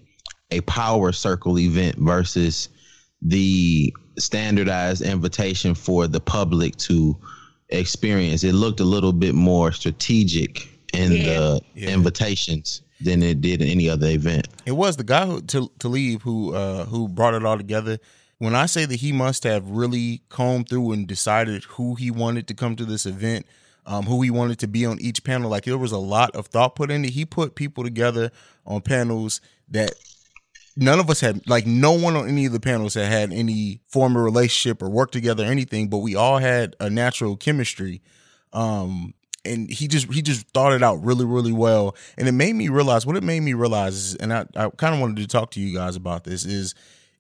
a 0.50 0.60
power 0.62 1.12
circle 1.12 1.58
event 1.58 1.96
versus 1.98 2.68
the 3.22 3.92
standardized 4.18 5.02
invitation 5.02 5.74
for 5.74 6.06
the 6.06 6.20
public 6.20 6.76
to 6.76 7.16
experience. 7.70 8.44
It 8.44 8.52
looked 8.52 8.80
a 8.80 8.84
little 8.84 9.12
bit 9.12 9.34
more 9.34 9.72
strategic 9.72 10.68
in 10.94 11.10
the 11.10 11.60
Yeah. 11.74 11.88
invitations 11.90 12.82
than 13.00 13.22
it 13.22 13.40
did 13.40 13.60
in 13.60 13.68
any 13.68 13.88
other 13.88 14.08
event. 14.08 14.48
It 14.64 14.72
was 14.72 14.96
the 14.96 15.04
guy 15.04 15.26
who 15.26 15.40
to 15.42 15.70
to 15.78 15.88
leave 15.88 16.22
who 16.22 16.54
uh 16.54 16.84
who 16.86 17.08
brought 17.08 17.34
it 17.34 17.44
all 17.44 17.56
together. 17.56 17.98
When 18.38 18.54
I 18.54 18.66
say 18.66 18.84
that 18.84 18.96
he 18.96 19.12
must 19.12 19.44
have 19.44 19.68
really 19.68 20.22
combed 20.28 20.68
through 20.68 20.92
and 20.92 21.06
decided 21.06 21.64
who 21.64 21.94
he 21.94 22.10
wanted 22.10 22.46
to 22.48 22.54
come 22.54 22.76
to 22.76 22.84
this 22.84 23.06
event, 23.06 23.46
um, 23.86 24.04
who 24.04 24.20
he 24.20 24.30
wanted 24.30 24.58
to 24.58 24.68
be 24.68 24.84
on 24.84 25.00
each 25.00 25.24
panel, 25.24 25.50
like 25.50 25.64
there 25.64 25.78
was 25.78 25.92
a 25.92 25.98
lot 25.98 26.36
of 26.36 26.48
thought 26.48 26.74
put 26.74 26.90
into. 26.90 27.08
it. 27.08 27.14
He 27.14 27.24
put 27.24 27.54
people 27.54 27.82
together 27.82 28.30
on 28.66 28.82
panels 28.82 29.40
that 29.70 29.92
none 30.76 31.00
of 31.00 31.08
us 31.08 31.20
had 31.20 31.48
like 31.48 31.66
no 31.66 31.92
one 31.92 32.14
on 32.14 32.28
any 32.28 32.46
of 32.46 32.52
the 32.52 32.60
panels 32.60 32.94
had 32.94 33.10
had 33.10 33.32
any 33.32 33.80
form 33.86 34.16
of 34.16 34.22
relationship 34.22 34.82
or 34.82 34.90
worked 34.90 35.12
together 35.12 35.44
or 35.44 35.46
anything 35.46 35.88
but 35.88 35.98
we 35.98 36.14
all 36.14 36.38
had 36.38 36.76
a 36.78 36.90
natural 36.90 37.36
chemistry 37.36 38.02
um 38.52 39.14
and 39.46 39.70
he 39.70 39.88
just 39.88 40.12
he 40.12 40.22
just 40.22 40.48
thought 40.48 40.72
it 40.72 40.82
out 40.82 41.02
really 41.04 41.24
really 41.24 41.52
well. 41.52 41.96
And 42.18 42.28
it 42.28 42.32
made 42.32 42.54
me 42.54 42.68
realize 42.68 43.06
what 43.06 43.16
it 43.16 43.22
made 43.22 43.40
me 43.40 43.54
realize 43.54 43.94
is 43.94 44.14
and 44.16 44.32
i, 44.32 44.46
I 44.56 44.68
kind 44.70 44.94
of 44.94 45.00
wanted 45.00 45.16
to 45.16 45.26
talk 45.26 45.50
to 45.52 45.60
you 45.60 45.76
guys 45.76 45.96
about 45.96 46.24
this 46.24 46.44
is 46.44 46.74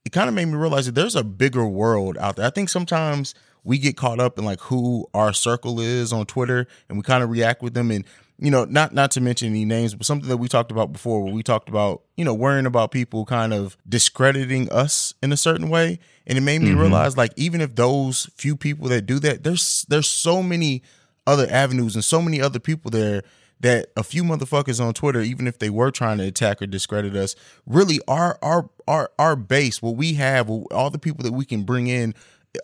it 0.06 0.12
kind 0.12 0.28
of 0.28 0.34
made 0.34 0.44
me 0.44 0.54
realize 0.54 0.86
that 0.86 0.94
there's 0.94 1.16
a 1.16 1.24
bigger 1.24 1.66
world 1.66 2.16
out 2.18 2.36
there. 2.36 2.46
I 2.46 2.50
think 2.50 2.68
sometimes 2.68 3.34
we 3.64 3.76
get 3.76 3.96
caught 3.96 4.20
up 4.20 4.38
in 4.38 4.44
like 4.44 4.60
who 4.60 5.08
our 5.12 5.32
circle 5.32 5.80
is 5.80 6.12
on 6.12 6.26
twitter 6.26 6.68
and 6.88 6.96
we 6.96 7.02
kind 7.02 7.24
of 7.24 7.30
react 7.30 7.60
with 7.60 7.74
them. 7.74 7.90
And 7.90 8.04
you 8.38 8.50
know 8.50 8.64
not 8.64 8.94
not 8.94 9.10
to 9.12 9.20
mention 9.20 9.48
any 9.48 9.64
names 9.64 9.94
but 9.94 10.06
something 10.06 10.28
that 10.28 10.36
we 10.36 10.46
talked 10.46 10.70
about 10.70 10.92
before 10.92 11.24
where 11.24 11.32
we 11.32 11.42
talked 11.42 11.68
about 11.68 12.02
you 12.16 12.24
know 12.24 12.34
worrying 12.34 12.66
about 12.66 12.90
people 12.90 13.24
kind 13.24 13.52
of 13.52 13.76
discrediting 13.88 14.70
us 14.70 15.14
in 15.22 15.32
a 15.32 15.36
certain 15.36 15.68
way. 15.68 15.98
And 16.24 16.38
it 16.38 16.42
made 16.42 16.60
me 16.62 16.70
mm-hmm. 16.70 16.80
realize 16.80 17.16
like 17.16 17.32
even 17.36 17.60
if 17.60 17.74
those 17.74 18.30
few 18.36 18.56
people 18.56 18.88
that 18.88 19.06
do 19.06 19.18
that 19.18 19.42
there's 19.42 19.84
there's 19.88 20.08
so 20.08 20.40
many 20.40 20.82
other 21.26 21.46
avenues 21.50 21.94
and 21.94 22.04
so 22.04 22.22
many 22.22 22.40
other 22.40 22.58
people 22.58 22.90
there 22.90 23.22
that 23.60 23.88
a 23.96 24.02
few 24.02 24.22
motherfuckers 24.22 24.84
on 24.84 24.92
Twitter, 24.92 25.22
even 25.22 25.46
if 25.46 25.58
they 25.58 25.70
were 25.70 25.90
trying 25.90 26.18
to 26.18 26.24
attack 26.24 26.60
or 26.60 26.66
discredit 26.66 27.16
us, 27.16 27.34
really 27.64 28.00
our 28.06 28.38
our 28.42 28.68
our 28.86 29.10
our 29.18 29.36
base, 29.36 29.80
what 29.80 29.96
we 29.96 30.14
have, 30.14 30.50
all 30.50 30.90
the 30.90 30.98
people 30.98 31.24
that 31.24 31.32
we 31.32 31.44
can 31.44 31.62
bring 31.62 31.86
in 31.86 32.14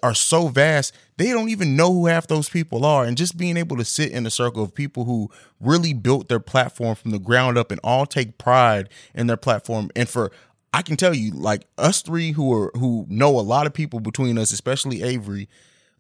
are 0.03 0.15
so 0.15 0.49
vast, 0.49 0.95
they 1.17 1.31
don't 1.31 1.49
even 1.49 1.77
know 1.77 1.93
who 1.93 2.07
half 2.07 2.27
those 2.27 2.49
people 2.49 2.85
are. 2.85 3.05
And 3.05 3.17
just 3.17 3.37
being 3.37 3.57
able 3.57 3.77
to 3.77 3.85
sit 3.85 4.11
in 4.13 4.27
a 4.27 4.31
circle 4.31 4.63
of 4.63 4.75
people 4.75 5.05
who 5.05 5.31
really 5.61 5.93
built 5.93 6.29
their 6.29 6.41
platform 6.41 6.95
from 6.95 7.11
the 7.11 7.19
ground 7.19 7.59
up 7.59 7.71
and 7.71 7.81
all 7.83 8.07
take 8.07 8.39
pride 8.39 8.89
in 9.15 9.27
their 9.27 9.37
platform. 9.37 9.91
And 9.97 10.09
for 10.09 10.31
I 10.73 10.83
can 10.83 10.97
tell 10.97 11.15
you, 11.15 11.33
like 11.33 11.67
us 11.77 12.03
three 12.03 12.33
who 12.33 12.53
are 12.55 12.71
who 12.75 13.07
know 13.09 13.39
a 13.39 13.43
lot 13.43 13.67
of 13.67 13.75
people 13.75 14.01
between 14.01 14.39
us, 14.39 14.53
especially 14.53 15.03
Avery, 15.03 15.49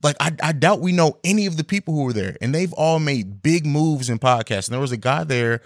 like 0.02 0.16
I, 0.20 0.32
I 0.42 0.52
doubt 0.52 0.80
we 0.80 0.92
know 0.92 1.18
any 1.24 1.46
of 1.46 1.56
the 1.56 1.64
people 1.64 1.94
who 1.94 2.04
were 2.04 2.12
there 2.12 2.36
and 2.40 2.54
they've 2.54 2.72
all 2.72 2.98
made 2.98 3.42
big 3.42 3.66
moves 3.66 4.10
in 4.10 4.18
podcasts. 4.18 4.68
And 4.68 4.74
there 4.74 4.80
was 4.80 4.92
a 4.92 4.96
guy 4.96 5.24
there 5.24 5.60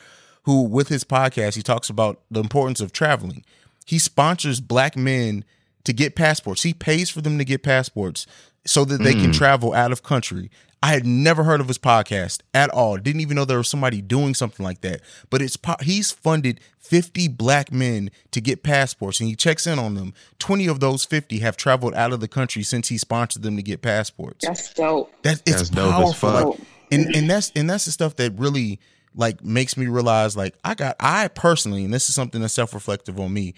who 0.45 0.63
with 0.63 0.89
his 0.89 1.05
podcast 1.05 1.55
he 1.55 1.63
talks 1.63 1.89
about 1.89 2.21
the 2.31 2.41
importance 2.41 2.81
of 2.81 2.93
traveling. 2.93 3.45
He 3.85 3.99
sponsors 3.99 4.61
black 4.61 4.97
men 4.97 5.45
to 5.85 5.93
get 5.93 6.17
passports. 6.17 6.63
He 6.63 6.75
pays 6.75 7.11
for 7.11 7.21
them 7.21 7.39
to 7.39 7.45
get 7.45 7.63
passports 7.63 8.27
so 8.67 8.85
that 8.85 9.03
they 9.03 9.13
can 9.13 9.31
mm. 9.31 9.37
travel 9.37 9.73
out 9.73 9.93
of 9.93 10.03
country 10.03 10.51
I 10.87 10.91
had 10.91 11.05
never 11.05 11.43
heard 11.43 11.61
of 11.61 11.67
his 11.67 11.79
podcast 11.79 12.43
at 12.55 12.71
all. 12.71 12.97
Didn't 12.97 13.21
even 13.21 13.35
know 13.35 13.45
there 13.45 13.59
was 13.59 13.67
somebody 13.69 14.01
doing 14.01 14.35
something 14.35 14.63
like 14.63 14.83
that. 14.83 15.01
But 15.31 15.43
it's 15.43 15.57
po- 15.57 15.75
he's 15.83 16.13
funded 16.13 16.61
50 16.79 17.27
black 17.27 17.73
men 17.73 18.09
to 18.31 18.41
get 18.41 18.63
passports 18.63 19.19
and 19.19 19.29
he 19.29 19.35
checks 19.35 19.67
in 19.67 19.81
on 19.81 19.97
them. 19.97 20.15
20 20.39 20.69
of 20.69 20.79
those 20.79 21.05
50 21.05 21.41
have 21.41 21.57
traveled 21.57 21.93
out 21.95 22.13
of 22.13 22.21
the 22.21 22.29
country 22.29 22.63
since 22.63 22.87
he 22.87 22.99
sponsored 22.99 23.43
them 23.43 23.57
to 23.57 23.65
get 23.65 23.83
passports. 23.83 24.47
That's 24.47 24.73
dope. 24.75 25.13
That 25.23 25.43
it's 25.45 25.57
That's 25.57 25.71
dope 25.71 25.93
as 25.93 25.93
powerful. 25.93 26.31
fuck. 26.31 26.45
Like, 26.51 26.61
and 26.93 27.17
and 27.17 27.29
that's 27.29 27.51
and 27.57 27.69
that's 27.69 27.87
the 27.87 27.91
stuff 27.91 28.15
that 28.15 28.39
really 28.39 28.79
like 29.17 29.43
makes 29.43 29.77
me 29.77 29.89
realize 29.89 30.37
like 30.37 30.55
I 30.63 30.77
got 30.77 30.95
I 31.01 31.27
personally, 31.27 31.85
and 31.85 31.93
this 31.93 32.09
is 32.09 32.15
something 32.15 32.41
that's 32.41 32.55
self-reflective 32.55 33.19
on 33.19 33.33
me. 33.33 33.55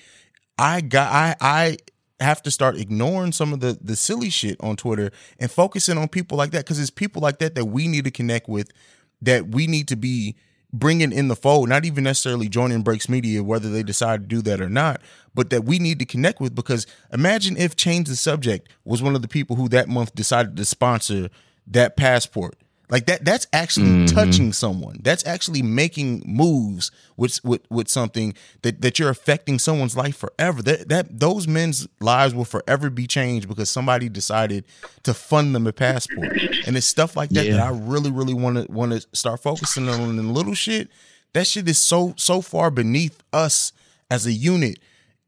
I 0.59 0.81
got 0.81 1.13
I 1.13 1.37
I 1.43 1.77
have 2.21 2.43
to 2.43 2.51
start 2.51 2.77
ignoring 2.77 3.33
some 3.33 3.53
of 3.53 3.61
the 3.61 3.79
the 3.81 3.97
silly 3.97 4.31
shit 4.31 4.57
on 4.61 4.77
Twitter 4.77 5.11
and 5.39 5.51
focusing 5.51 5.99
on 5.99 6.09
people 6.09 6.37
like 6.37 6.51
that 6.51 6.65
because 6.65 6.81
it's 6.81 6.91
people 6.91 7.23
like 7.23 7.39
that 7.39 7.55
that 7.55 7.67
we 7.67 7.87
need 7.89 8.05
to 8.05 8.11
connect 8.11 8.49
with, 8.49 8.71
that 9.23 9.49
we 9.49 9.67
need 9.67 9.89
to 9.89 9.97
be 9.97 10.37
bringing 10.73 11.13
in 11.13 11.29
the 11.29 11.37
fold, 11.37 11.69
not 11.69 11.85
even 11.85 12.05
necessarily 12.05 12.49
joining 12.49 12.83
Breaks 12.83 13.09
Media, 13.09 13.43
whether 13.43 13.71
they 13.71 13.83
decide 13.83 14.23
to 14.23 14.27
do 14.27 14.43
that 14.43 14.61
or 14.61 14.69
not, 14.69 15.01
but 15.35 15.51
that 15.51 15.65
we 15.65 15.79
need 15.79 15.99
to 15.99 16.05
connect 16.05 16.41
with 16.41 16.55
because 16.55 16.87
imagine 17.13 17.57
if 17.57 17.77
Change 17.77 18.09
the 18.09 18.17
Subject 18.17 18.69
was 18.85 19.03
one 19.03 19.15
of 19.15 19.23
the 19.23 19.29
people 19.29 19.57
who 19.57 19.69
that 19.69 19.89
month 19.89 20.15
decided 20.15 20.57
to 20.57 20.65
sponsor 20.65 21.31
that 21.67 21.97
passport. 21.97 22.57
Like 22.91 23.07
that 23.07 23.25
that's 23.25 23.47
actually 23.53 24.07
touching 24.07 24.53
someone. 24.53 25.01
That's 25.03 25.27
actually 25.27 25.63
making 25.63 26.23
moves 26.27 26.91
with 27.17 27.43
with 27.45 27.63
with 27.71 27.89
something 27.89 28.35
that 28.63 28.81
that 28.81 28.99
you're 28.99 29.11
affecting 29.11 29.59
someone's 29.59 29.97
life 29.97 30.17
forever. 30.17 30.63
That 30.63 30.89
that 30.89 31.21
those 31.21 31.47
men's 31.47 31.87
lives 32.01 32.35
will 32.35 32.45
forever 32.45 32.89
be 32.91 33.07
changed 33.07 33.49
because 33.49 33.71
somebody 33.71 34.09
decided 34.09 34.65
to 35.03 35.13
fund 35.13 35.55
them 35.55 35.67
a 35.67 35.73
passport. 35.73 36.33
And 36.67 36.77
it's 36.77 36.87
stuff 36.87 37.17
like 37.17 37.31
that 37.31 37.47
that 37.51 37.61
I 37.61 37.71
really 37.71 38.11
really 38.11 38.35
want 38.35 38.57
to 38.57 38.73
want 38.73 38.93
to 38.93 39.07
start 39.13 39.43
focusing 39.43 39.89
on 39.89 40.01
and 40.01 40.19
the 40.19 40.23
little 40.23 40.55
shit. 40.55 40.89
That 41.35 41.47
shit 41.47 41.69
is 41.69 41.79
so 41.79 42.15
so 42.17 42.41
far 42.41 42.71
beneath 42.71 43.23
us 43.33 43.73
as 44.11 44.27
a 44.27 44.33
unit 44.33 44.79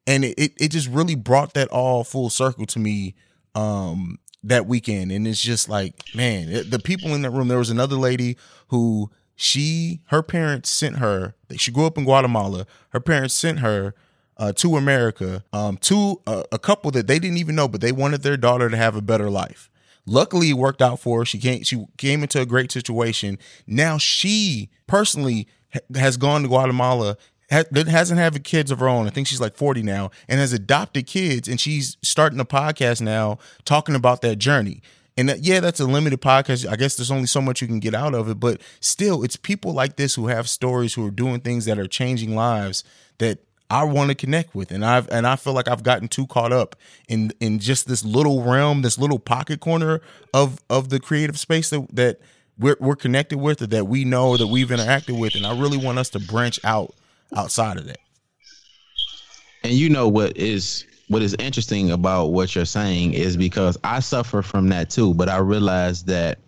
and 0.06 0.24
it, 0.24 0.34
it, 0.38 0.52
it 0.58 0.68
just 0.70 0.88
really 0.88 1.14
brought 1.14 1.54
that 1.54 1.68
all 1.68 2.04
full 2.04 2.30
circle 2.30 2.66
to 2.66 2.78
me 2.78 3.14
um 3.54 4.18
that 4.42 4.66
weekend. 4.66 5.12
And 5.12 5.26
it's 5.26 5.40
just 5.42 5.68
like 5.68 5.94
man 6.14 6.48
it- 6.48 6.70
the 6.70 6.78
people 6.78 7.14
in 7.14 7.22
that 7.22 7.30
room 7.30 7.48
there 7.48 7.58
was 7.58 7.70
another 7.70 7.96
lady 7.96 8.36
who 8.68 9.10
she 9.36 10.00
her 10.06 10.22
parents 10.22 10.68
sent 10.70 10.96
her 10.98 11.34
she 11.56 11.70
grew 11.70 11.86
up 11.86 11.98
in 11.98 12.04
guatemala. 12.04 12.66
Her 12.90 13.00
parents 13.00 13.34
sent 13.34 13.60
her 13.60 13.94
uh, 14.36 14.52
to 14.54 14.76
america 14.76 15.44
um 15.52 15.76
to 15.78 16.20
a, 16.26 16.44
a 16.52 16.58
couple 16.58 16.90
that 16.92 17.06
they 17.06 17.18
didn't 17.18 17.36
even 17.36 17.54
know 17.54 17.68
but 17.68 17.80
they 17.82 17.92
wanted 17.92 18.22
their 18.22 18.36
daughter 18.38 18.68
to 18.70 18.76
have 18.76 18.96
a 18.96 19.02
better 19.02 19.28
life. 19.30 19.70
Luckily 20.06 20.50
it 20.50 20.54
worked 20.54 20.80
out 20.82 20.98
for 21.00 21.18
her. 21.20 21.24
She 21.24 21.38
came 21.38 21.62
she 21.62 21.84
came 21.98 22.22
into 22.22 22.40
a 22.40 22.46
great 22.46 22.72
situation. 22.72 23.38
Now 23.66 23.98
she 23.98 24.70
personally 24.86 25.46
has 25.94 26.16
gone 26.16 26.42
to 26.42 26.48
guatemala 26.48 27.16
ha- 27.50 27.64
hasn't 27.74 28.20
had 28.20 28.42
kids 28.44 28.70
of 28.70 28.78
her 28.80 28.88
own. 28.88 29.06
I 29.06 29.10
think 29.10 29.26
she's 29.26 29.40
like 29.40 29.56
40 29.56 29.82
now 29.82 30.10
and 30.28 30.40
has 30.40 30.52
adopted 30.52 31.06
kids 31.06 31.48
and 31.48 31.60
she's 31.60 31.96
starting 32.02 32.40
a 32.40 32.44
podcast 32.44 33.00
now 33.00 33.38
talking 33.64 33.94
about 33.94 34.22
that 34.22 34.36
journey. 34.36 34.82
And 35.16 35.28
that, 35.28 35.40
yeah, 35.40 35.60
that's 35.60 35.80
a 35.80 35.86
limited 35.86 36.20
podcast. 36.20 36.66
I 36.66 36.76
guess 36.76 36.96
there's 36.96 37.10
only 37.10 37.26
so 37.26 37.40
much 37.40 37.60
you 37.60 37.66
can 37.68 37.80
get 37.80 37.94
out 37.94 38.14
of 38.14 38.28
it, 38.28 38.40
but 38.40 38.60
still 38.80 39.22
it's 39.22 39.36
people 39.36 39.72
like 39.72 39.96
this 39.96 40.14
who 40.14 40.28
have 40.28 40.48
stories 40.48 40.94
who 40.94 41.06
are 41.06 41.10
doing 41.10 41.40
things 41.40 41.64
that 41.66 41.78
are 41.78 41.86
changing 41.86 42.34
lives 42.34 42.84
that 43.18 43.40
I 43.68 43.84
want 43.84 44.08
to 44.08 44.14
connect 44.14 44.54
with. 44.54 44.70
And 44.70 44.84
I've 44.84 45.08
and 45.10 45.26
I 45.26 45.36
feel 45.36 45.52
like 45.52 45.68
I've 45.68 45.82
gotten 45.82 46.08
too 46.08 46.26
caught 46.26 46.52
up 46.52 46.74
in 47.08 47.32
in 47.40 47.58
just 47.58 47.86
this 47.86 48.04
little 48.04 48.42
realm, 48.42 48.82
this 48.82 48.98
little 48.98 49.18
pocket 49.18 49.60
corner 49.60 50.00
of 50.32 50.60
of 50.70 50.88
the 50.88 50.98
creative 50.98 51.38
space 51.38 51.70
that 51.70 51.86
that 51.94 52.20
we're, 52.58 52.76
we're 52.80 52.96
connected 52.96 53.38
with 53.38 53.62
or 53.62 53.66
that 53.68 53.86
we 53.86 54.04
know 54.04 54.36
that 54.36 54.48
we've 54.48 54.68
interacted 54.68 55.18
with. 55.18 55.34
And 55.34 55.46
I 55.46 55.58
really 55.58 55.78
want 55.78 55.98
us 55.98 56.10
to 56.10 56.20
branch 56.20 56.60
out 56.64 56.94
outside 57.36 57.76
of 57.76 57.86
that. 57.86 57.98
And 59.62 59.74
you 59.74 59.88
know 59.88 60.08
what 60.08 60.36
is 60.36 60.86
what 61.08 61.22
is 61.22 61.34
interesting 61.38 61.90
about 61.90 62.26
what 62.26 62.54
you're 62.54 62.64
saying 62.64 63.14
is 63.14 63.36
because 63.36 63.76
I 63.82 63.98
suffer 64.00 64.42
from 64.42 64.68
that 64.68 64.90
too, 64.90 65.12
but 65.14 65.28
I 65.28 65.38
realize 65.38 66.04
that 66.04 66.38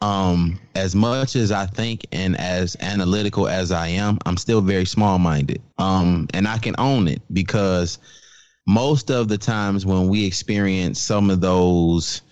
um 0.00 0.58
as 0.74 0.94
much 0.94 1.36
as 1.36 1.52
I 1.52 1.66
think 1.66 2.06
and 2.10 2.36
as 2.38 2.76
analytical 2.80 3.46
as 3.46 3.70
I 3.72 3.88
am, 3.88 4.18
I'm 4.26 4.36
still 4.36 4.60
very 4.60 4.84
small 4.84 5.18
minded. 5.18 5.62
Um 5.78 6.28
and 6.34 6.48
I 6.48 6.58
can 6.58 6.74
own 6.78 7.08
it 7.08 7.22
because 7.32 7.98
most 8.66 9.10
of 9.10 9.28
the 9.28 9.38
times 9.38 9.84
when 9.84 10.08
we 10.08 10.26
experience 10.26 10.98
some 10.98 11.30
of 11.30 11.40
those 11.40 12.22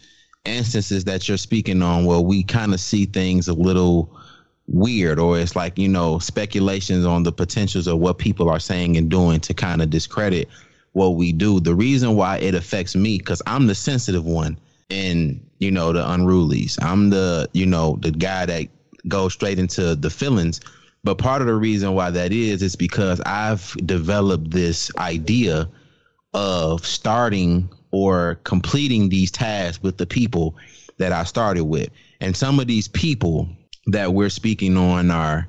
instances 0.44 1.04
that 1.04 1.28
you're 1.28 1.36
speaking 1.36 1.82
on 1.82 2.04
where 2.04 2.20
we 2.20 2.42
kind 2.42 2.74
of 2.74 2.80
see 2.80 3.04
things 3.04 3.48
a 3.48 3.52
little 3.52 4.18
weird 4.68 5.18
or 5.18 5.38
it's 5.38 5.56
like 5.56 5.78
you 5.78 5.88
know 5.88 6.18
speculations 6.18 7.04
on 7.04 7.22
the 7.22 7.32
potentials 7.32 7.86
of 7.86 7.98
what 7.98 8.18
people 8.18 8.48
are 8.48 8.60
saying 8.60 8.96
and 8.96 9.10
doing 9.10 9.40
to 9.40 9.52
kind 9.52 9.82
of 9.82 9.90
discredit 9.90 10.48
what 10.92 11.10
we 11.10 11.32
do. 11.32 11.58
The 11.58 11.74
reason 11.74 12.16
why 12.16 12.38
it 12.38 12.54
affects 12.54 12.94
me 12.94 13.18
because 13.18 13.42
i'm 13.46 13.66
the 13.66 13.74
sensitive 13.74 14.24
one 14.24 14.58
in 14.88 15.40
you 15.58 15.70
know 15.70 15.92
the 15.92 16.00
unrulies. 16.00 16.78
I'm 16.82 17.10
the 17.10 17.48
you 17.52 17.66
know 17.66 17.98
the 18.00 18.10
guy 18.10 18.46
that 18.46 18.68
goes 19.08 19.32
straight 19.32 19.58
into 19.58 19.94
the 19.94 20.10
feelings. 20.10 20.60
But 21.04 21.18
part 21.18 21.40
of 21.40 21.48
the 21.48 21.54
reason 21.54 21.94
why 21.94 22.10
that 22.10 22.32
is 22.32 22.62
is 22.62 22.76
because 22.76 23.20
i've 23.26 23.76
developed 23.84 24.50
this 24.50 24.90
idea 24.98 25.68
of 26.34 26.86
starting 26.86 27.68
or 27.90 28.40
completing 28.44 29.08
these 29.08 29.30
tasks 29.30 29.82
with 29.82 29.98
the 29.98 30.06
people 30.06 30.56
that 30.98 31.12
I 31.12 31.24
started 31.24 31.64
with. 31.64 31.90
And 32.20 32.36
some 32.36 32.58
of 32.58 32.66
these 32.66 32.88
people 32.88 33.48
that 33.86 34.14
we're 34.14 34.30
speaking 34.30 34.76
on 34.76 35.10
are 35.10 35.48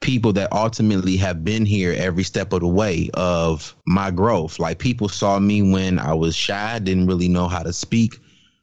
people 0.00 0.32
that 0.32 0.52
ultimately 0.52 1.16
have 1.16 1.44
been 1.44 1.66
here 1.66 1.94
every 1.96 2.24
step 2.24 2.52
of 2.52 2.60
the 2.60 2.66
way 2.66 3.10
of 3.14 3.74
my 3.86 4.10
growth. 4.10 4.58
Like 4.58 4.78
people 4.78 5.08
saw 5.08 5.38
me 5.38 5.62
when 5.62 5.98
I 5.98 6.14
was 6.14 6.34
shy, 6.34 6.78
didn't 6.78 7.06
really 7.06 7.28
know 7.28 7.48
how 7.48 7.62
to 7.62 7.72
speak, 7.72 8.18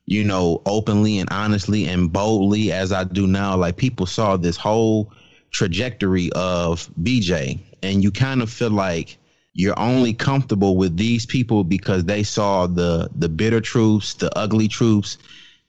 you 0.06 0.24
know, 0.24 0.62
openly 0.66 1.20
and 1.20 1.30
honestly 1.32 1.86
and 1.86 2.12
boldly 2.12 2.72
as 2.72 2.92
I 2.92 3.04
do 3.04 3.28
now. 3.28 3.56
Like 3.56 3.78
people 3.78 4.06
saw 4.06 4.36
this 4.38 4.58
whole 4.58 5.14
trajectory 5.52 6.32
of 6.34 6.90
BJ. 7.02 7.60
And 7.84 8.04
you 8.04 8.12
kind 8.12 8.42
of 8.42 8.50
feel 8.50 8.72
like 8.72 9.18
you're 9.54 9.80
only 9.80 10.14
comfortable 10.14 10.78
with 10.78 10.98
these 10.98 11.26
people 11.26 11.64
because 11.64 12.06
they 12.06 12.24
saw 12.24 12.68
the 12.68 13.10
the 13.16 13.30
bitter 13.30 13.62
truths, 13.62 14.16
the 14.16 14.36
ugly 14.38 14.68
truths. 14.68 15.18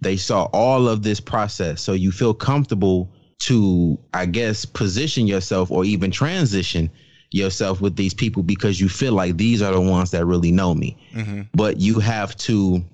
They 0.01 0.17
saw 0.17 0.45
all 0.53 0.89
of 0.89 1.03
this 1.03 1.21
process. 1.21 1.83
So 1.83 1.93
you 1.93 2.13
feel 2.13 2.33
comfortable 2.35 3.11
to, 3.41 3.99
I 4.13 4.27
guess, 4.27 4.65
position 4.65 5.27
yourself 5.27 5.71
or 5.71 5.85
even 5.85 6.11
transition 6.11 6.91
yourself 7.31 7.81
with 7.81 7.97
these 7.97 8.15
people 8.15 8.43
because 8.43 8.81
you 8.81 8.89
feel 8.89 9.13
like 9.13 9.37
these 9.37 9.63
are 9.63 9.73
the 9.73 9.81
ones 9.81 10.11
that 10.13 10.25
really 10.25 10.51
know 10.51 10.75
me. 10.75 10.97
Mm-hmm. 11.13 11.43
But 11.55 11.79
you 11.79 11.99
have 12.01 12.37
to 12.39 12.85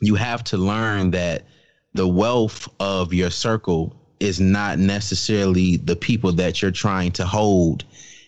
you 0.00 0.14
have 0.16 0.42
to 0.44 0.56
learn 0.56 1.12
that 1.12 1.44
the 1.94 2.08
wealth 2.08 2.68
of 2.80 3.12
your 3.12 3.30
circle 3.30 3.94
is 4.18 4.40
not 4.40 4.78
necessarily 4.78 5.76
the 5.76 5.96
people 5.96 6.32
that 6.32 6.60
you're 6.60 6.70
trying 6.70 7.12
to 7.12 7.24
hold 7.24 7.84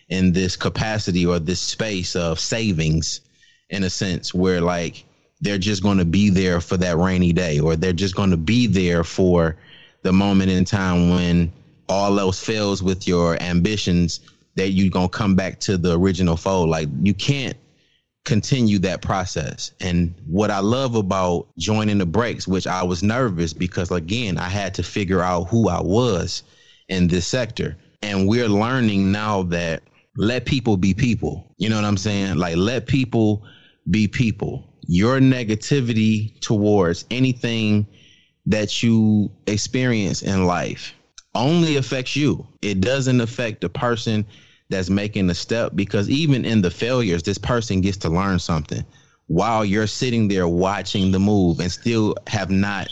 in 0.09 0.31
this 0.31 0.55
capacity 0.55 1.25
or 1.25 1.39
this 1.39 1.59
space 1.59 2.15
of 2.15 2.39
savings 2.39 3.21
in 3.69 3.83
a 3.83 3.89
sense 3.89 4.33
where 4.33 4.61
like 4.61 5.03
they're 5.41 5.57
just 5.57 5.83
going 5.83 5.97
to 5.97 6.05
be 6.05 6.29
there 6.29 6.61
for 6.61 6.77
that 6.77 6.97
rainy 6.97 7.33
day 7.33 7.59
or 7.59 7.75
they're 7.75 7.93
just 7.93 8.15
going 8.15 8.29
to 8.29 8.37
be 8.37 8.67
there 8.67 9.03
for 9.03 9.57
the 10.03 10.13
moment 10.13 10.51
in 10.51 10.63
time 10.63 11.09
when 11.09 11.51
all 11.87 12.19
else 12.19 12.43
fails 12.43 12.81
with 12.81 13.07
your 13.07 13.41
ambitions 13.41 14.21
that 14.55 14.69
you're 14.69 14.91
to 14.91 15.09
come 15.09 15.35
back 15.35 15.59
to 15.59 15.77
the 15.77 15.97
original 15.97 16.37
fold 16.37 16.69
like 16.69 16.87
you 17.01 17.13
can't 17.13 17.57
continue 18.23 18.79
that 18.79 19.01
process. 19.01 19.71
And 19.79 20.13
what 20.27 20.49
I 20.49 20.59
love 20.59 20.95
about 20.95 21.47
joining 21.57 21.99
the 21.99 22.05
breaks, 22.05 22.47
which 22.47 22.65
I 22.65 22.83
was 22.83 23.03
nervous 23.03 23.53
because 23.53 23.91
again, 23.91 24.37
I 24.37 24.49
had 24.49 24.73
to 24.75 24.83
figure 24.83 25.21
out 25.21 25.43
who 25.45 25.69
I 25.69 25.81
was 25.81 26.43
in 26.89 27.07
this 27.07 27.27
sector. 27.27 27.77
And 28.01 28.27
we're 28.27 28.49
learning 28.49 29.11
now 29.11 29.43
that 29.43 29.83
let 30.17 30.45
people 30.45 30.77
be 30.77 30.93
people. 30.93 31.53
You 31.57 31.69
know 31.69 31.75
what 31.75 31.85
I'm 31.85 31.97
saying? 31.97 32.37
Like 32.37 32.55
let 32.55 32.87
people 32.87 33.43
be 33.91 34.07
people. 34.07 34.67
Your 34.87 35.19
negativity 35.19 36.39
towards 36.41 37.05
anything 37.11 37.85
that 38.47 38.81
you 38.81 39.31
experience 39.47 40.21
in 40.21 40.45
life 40.45 40.93
only 41.35 41.77
affects 41.77 42.15
you. 42.15 42.47
It 42.61 42.81
doesn't 42.81 43.21
affect 43.21 43.61
the 43.61 43.69
person 43.69 44.25
that's 44.69 44.89
making 44.89 45.27
the 45.27 45.35
step 45.35 45.73
because 45.75 46.09
even 46.09 46.45
in 46.45 46.61
the 46.61 46.71
failures, 46.71 47.23
this 47.23 47.37
person 47.37 47.81
gets 47.81 47.97
to 47.97 48.09
learn 48.09 48.39
something 48.39 48.83
while 49.27 49.65
you're 49.65 49.87
sitting 49.87 50.27
there 50.27 50.47
watching 50.47 51.11
the 51.11 51.19
move 51.19 51.59
and 51.59 51.71
still 51.71 52.15
have 52.27 52.49
not 52.49 52.87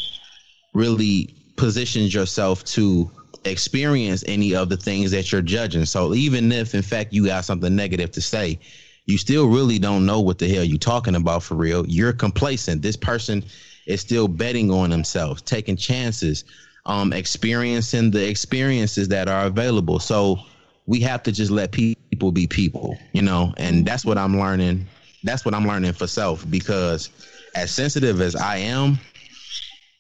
really 0.73 1.34
positioned 1.56 2.13
yourself 2.13 2.63
to 2.63 3.10
experience 3.45 4.23
any 4.27 4.56
of 4.56 4.69
the 4.69 4.77
things 4.77 5.12
that 5.12 5.32
you're 5.32 5.41
judging. 5.41 5.86
So 5.86 6.13
even 6.13 6.51
if 6.51 6.73
in 6.73 6.82
fact 6.82 7.13
you 7.13 7.25
got 7.25 7.45
something 7.45 7.75
negative 7.75 8.12
to 8.12 8.21
say, 8.21 8.60
you 9.06 9.17
still 9.17 9.47
really 9.47 9.79
don't 9.79 10.06
know 10.06 10.21
what 10.21 10.39
the 10.39 10.47
hell 10.47 10.63
you're 10.63 10.77
talking 10.77 11.15
about 11.15 11.43
for 11.43 11.56
real. 11.56 11.86
You're 11.88 12.13
complacent. 12.13 12.82
This 12.82 12.95
person 12.95 13.43
is 13.86 13.99
still 14.01 14.27
betting 14.27 14.71
on 14.71 14.89
themselves, 14.89 15.41
taking 15.41 15.75
chances, 15.75 16.45
um, 16.86 17.13
experiencing 17.13 18.12
the 18.12 18.28
experiences 18.28 19.08
that 19.10 19.30
are 19.30 19.46
available. 19.46 20.00
So 20.00 20.39
we 20.86 21.00
have 21.02 21.24
to 21.24 21.32
just 21.32 21.52
let 21.52 21.72
people 21.72 22.32
be 22.32 22.48
people, 22.48 22.98
you 23.13 23.22
know, 23.22 23.54
and 23.58 23.86
that's 23.86 24.06
what 24.06 24.17
I'm 24.17 24.38
learning. 24.38 24.86
That's 25.24 25.46
what 25.46 25.54
I'm 25.54 25.65
learning 25.65 25.93
for 25.93 26.08
self 26.08 26.50
because 26.50 27.10
as 27.56 27.72
sensitive 27.72 28.19
as 28.19 28.36
I 28.36 28.58
am, 28.58 29.00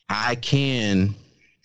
I 0.09 0.35
can 0.35 1.15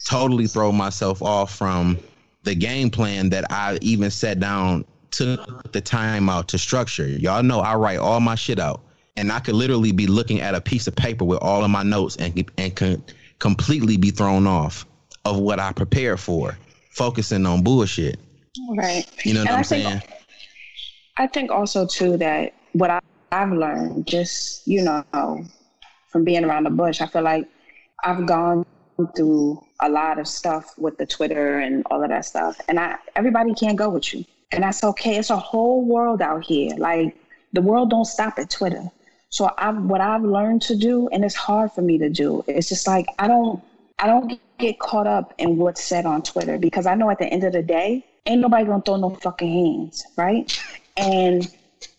totally 0.06 0.46
throw 0.46 0.70
myself 0.70 1.22
off 1.22 1.54
from 1.54 1.98
the 2.44 2.54
game 2.54 2.90
plan 2.90 3.28
that 3.30 3.50
I 3.50 3.78
even 3.82 4.10
sat 4.10 4.38
down 4.38 4.84
took 5.10 5.72
the 5.72 5.80
time 5.80 6.28
out 6.28 6.48
to 6.48 6.58
structure. 6.58 7.06
Y'all 7.06 7.42
know 7.42 7.60
I 7.60 7.74
write 7.74 7.98
all 7.98 8.20
my 8.20 8.34
shit 8.34 8.60
out, 8.60 8.82
and 9.16 9.32
I 9.32 9.40
could 9.40 9.54
literally 9.54 9.90
be 9.90 10.06
looking 10.06 10.40
at 10.40 10.54
a 10.54 10.60
piece 10.60 10.86
of 10.86 10.94
paper 10.94 11.24
with 11.24 11.40
all 11.40 11.64
of 11.64 11.70
my 11.70 11.82
notes 11.82 12.16
and 12.16 12.50
and 12.56 12.76
can 12.76 13.02
completely 13.38 13.96
be 13.96 14.10
thrown 14.10 14.46
off 14.46 14.86
of 15.30 15.38
what 15.40 15.58
I 15.60 15.72
prepare 15.72 16.16
for, 16.16 16.56
focusing 16.90 17.46
on 17.46 17.62
bullshit. 17.62 18.18
Right. 18.76 19.04
You 19.24 19.34
know 19.34 19.40
what 19.40 19.48
And 19.48 19.54
I'm 19.56 19.60
I 19.60 19.62
think- 19.62 19.84
saying? 19.84 20.02
I 21.16 21.26
think 21.26 21.50
also 21.50 21.84
too 21.86 22.16
that 22.18 22.54
what 22.72 22.90
I, 22.90 23.00
I've 23.32 23.50
learned, 23.52 24.06
just 24.06 24.66
you 24.68 24.82
know, 24.82 25.04
from 26.10 26.24
being 26.24 26.44
around 26.44 26.64
the 26.64 26.70
bush, 26.70 27.00
I 27.00 27.06
feel 27.06 27.22
like 27.22 27.48
I've 28.04 28.24
gone 28.26 28.64
through 29.16 29.60
a 29.80 29.88
lot 29.88 30.18
of 30.18 30.26
stuff 30.28 30.74
with 30.78 30.96
the 30.98 31.06
Twitter 31.06 31.58
and 31.58 31.84
all 31.90 32.02
of 32.02 32.08
that 32.10 32.24
stuff, 32.24 32.60
and 32.68 32.78
I 32.80 32.96
everybody 33.16 33.52
can't 33.54 33.76
go 33.76 33.88
with 33.90 34.12
you, 34.14 34.24
and 34.52 34.62
that's 34.62 34.82
okay. 34.84 35.16
It's 35.16 35.30
a 35.30 35.36
whole 35.36 35.84
world 35.84 36.22
out 36.22 36.44
here. 36.44 36.74
Like 36.76 37.16
the 37.52 37.62
world 37.62 37.90
don't 37.90 38.04
stop 38.04 38.38
at 38.38 38.48
Twitter. 38.50 38.88
So 39.30 39.50
I, 39.58 39.70
what 39.72 40.00
I've 40.00 40.22
learned 40.22 40.62
to 40.62 40.76
do, 40.76 41.08
and 41.08 41.24
it's 41.24 41.34
hard 41.34 41.72
for 41.72 41.82
me 41.82 41.98
to 41.98 42.08
do, 42.08 42.44
it's 42.46 42.68
just 42.68 42.86
like 42.86 43.06
I 43.18 43.26
don't, 43.28 43.60
I 43.98 44.06
don't 44.06 44.40
get 44.58 44.78
caught 44.78 45.06
up 45.06 45.34
in 45.38 45.56
what's 45.56 45.82
said 45.82 46.06
on 46.06 46.22
Twitter 46.22 46.58
because 46.58 46.86
I 46.86 46.94
know 46.94 47.10
at 47.10 47.18
the 47.18 47.26
end 47.26 47.44
of 47.44 47.52
the 47.52 47.62
day, 47.62 48.04
ain't 48.26 48.40
nobody 48.40 48.64
gonna 48.64 48.82
throw 48.82 48.96
no 48.96 49.10
fucking 49.10 49.50
hands, 49.50 50.06
right? 50.16 50.60
And 50.96 51.48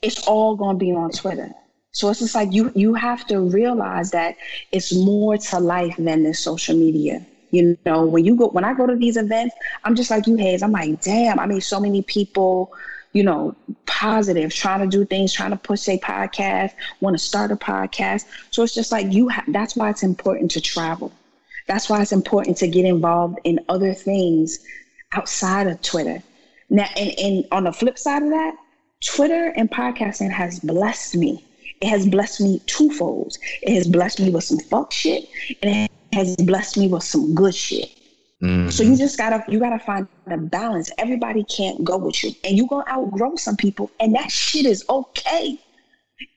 it's 0.01 0.27
all 0.27 0.55
gonna 0.55 0.77
be 0.77 0.91
on 0.91 1.11
Twitter. 1.11 1.49
So 1.91 2.09
it's 2.09 2.19
just 2.19 2.35
like 2.35 2.53
you 2.53 2.71
you 2.75 2.93
have 2.93 3.25
to 3.27 3.41
realize 3.41 4.11
that 4.11 4.35
it's 4.71 4.95
more 4.95 5.37
to 5.37 5.59
life 5.59 5.95
than 5.97 6.23
this 6.23 6.39
social 6.39 6.77
media. 6.77 7.25
You 7.51 7.77
know, 7.85 8.05
when 8.05 8.23
you 8.23 8.35
go 8.35 8.47
when 8.49 8.63
I 8.63 8.73
go 8.73 8.85
to 8.85 8.95
these 8.95 9.17
events, 9.17 9.55
I'm 9.83 9.95
just 9.95 10.11
like 10.11 10.27
you 10.27 10.35
Hayes. 10.35 10.61
I'm 10.61 10.71
like, 10.71 11.01
damn, 11.01 11.39
I 11.39 11.47
meet 11.47 11.61
so 11.61 11.79
many 11.79 12.03
people, 12.03 12.71
you 13.13 13.23
know, 13.23 13.55
positive, 13.87 14.53
trying 14.53 14.81
to 14.81 14.87
do 14.87 15.03
things, 15.03 15.33
trying 15.33 15.51
to 15.51 15.57
push 15.57 15.87
a 15.89 15.97
podcast, 15.97 16.71
want 17.01 17.15
to 17.15 17.23
start 17.23 17.51
a 17.51 17.55
podcast. 17.55 18.25
So 18.51 18.63
it's 18.63 18.73
just 18.75 18.91
like 18.91 19.11
you 19.11 19.29
ha- 19.29 19.45
that's 19.47 19.75
why 19.75 19.89
it's 19.89 20.03
important 20.03 20.51
to 20.51 20.61
travel. 20.61 21.11
That's 21.69 21.87
why 21.87 22.01
it's 22.01 22.11
important 22.11 22.57
to 22.57 22.67
get 22.67 22.83
involved 22.83 23.37
in 23.43 23.59
other 23.69 23.93
things 23.93 24.59
outside 25.13 25.67
of 25.67 25.79
Twitter. 25.83 26.21
Now, 26.71 26.87
and, 26.97 27.17
and 27.19 27.45
on 27.51 27.63
the 27.65 27.71
flip 27.71 27.97
side 27.97 28.23
of 28.23 28.29
that, 28.29 28.55
Twitter 29.05 29.53
and 29.55 29.69
podcasting 29.69 30.31
has 30.31 30.59
blessed 30.59 31.15
me. 31.15 31.45
It 31.79 31.87
has 31.87 32.07
blessed 32.09 32.41
me 32.41 32.59
twofold. 32.65 33.37
It 33.61 33.75
has 33.75 33.87
blessed 33.87 34.19
me 34.19 34.31
with 34.31 34.43
some 34.43 34.59
fuck 34.59 34.91
shit, 34.91 35.29
and 35.61 35.87
it 36.11 36.15
has 36.15 36.35
blessed 36.37 36.75
me 36.77 36.87
with 36.87 37.03
some 37.03 37.33
good 37.35 37.55
shit. 37.55 37.89
Mhm. 38.41 38.71
So 38.71 38.83
you 38.83 38.97
just 38.97 39.17
gotta 39.17 39.43
you 39.47 39.59
gotta 39.59 39.79
find 39.79 40.07
a 40.27 40.37
balance. 40.37 40.91
Everybody 40.97 41.43
can't 41.43 41.83
go 41.83 41.97
with 41.97 42.23
you, 42.23 42.31
and 42.43 42.57
you 42.57 42.65
gonna 42.67 42.89
outgrow 42.89 43.35
some 43.35 43.55
people, 43.55 43.91
and 43.99 44.15
that 44.15 44.31
shit 44.31 44.65
is 44.65 44.83
okay. 44.89 45.59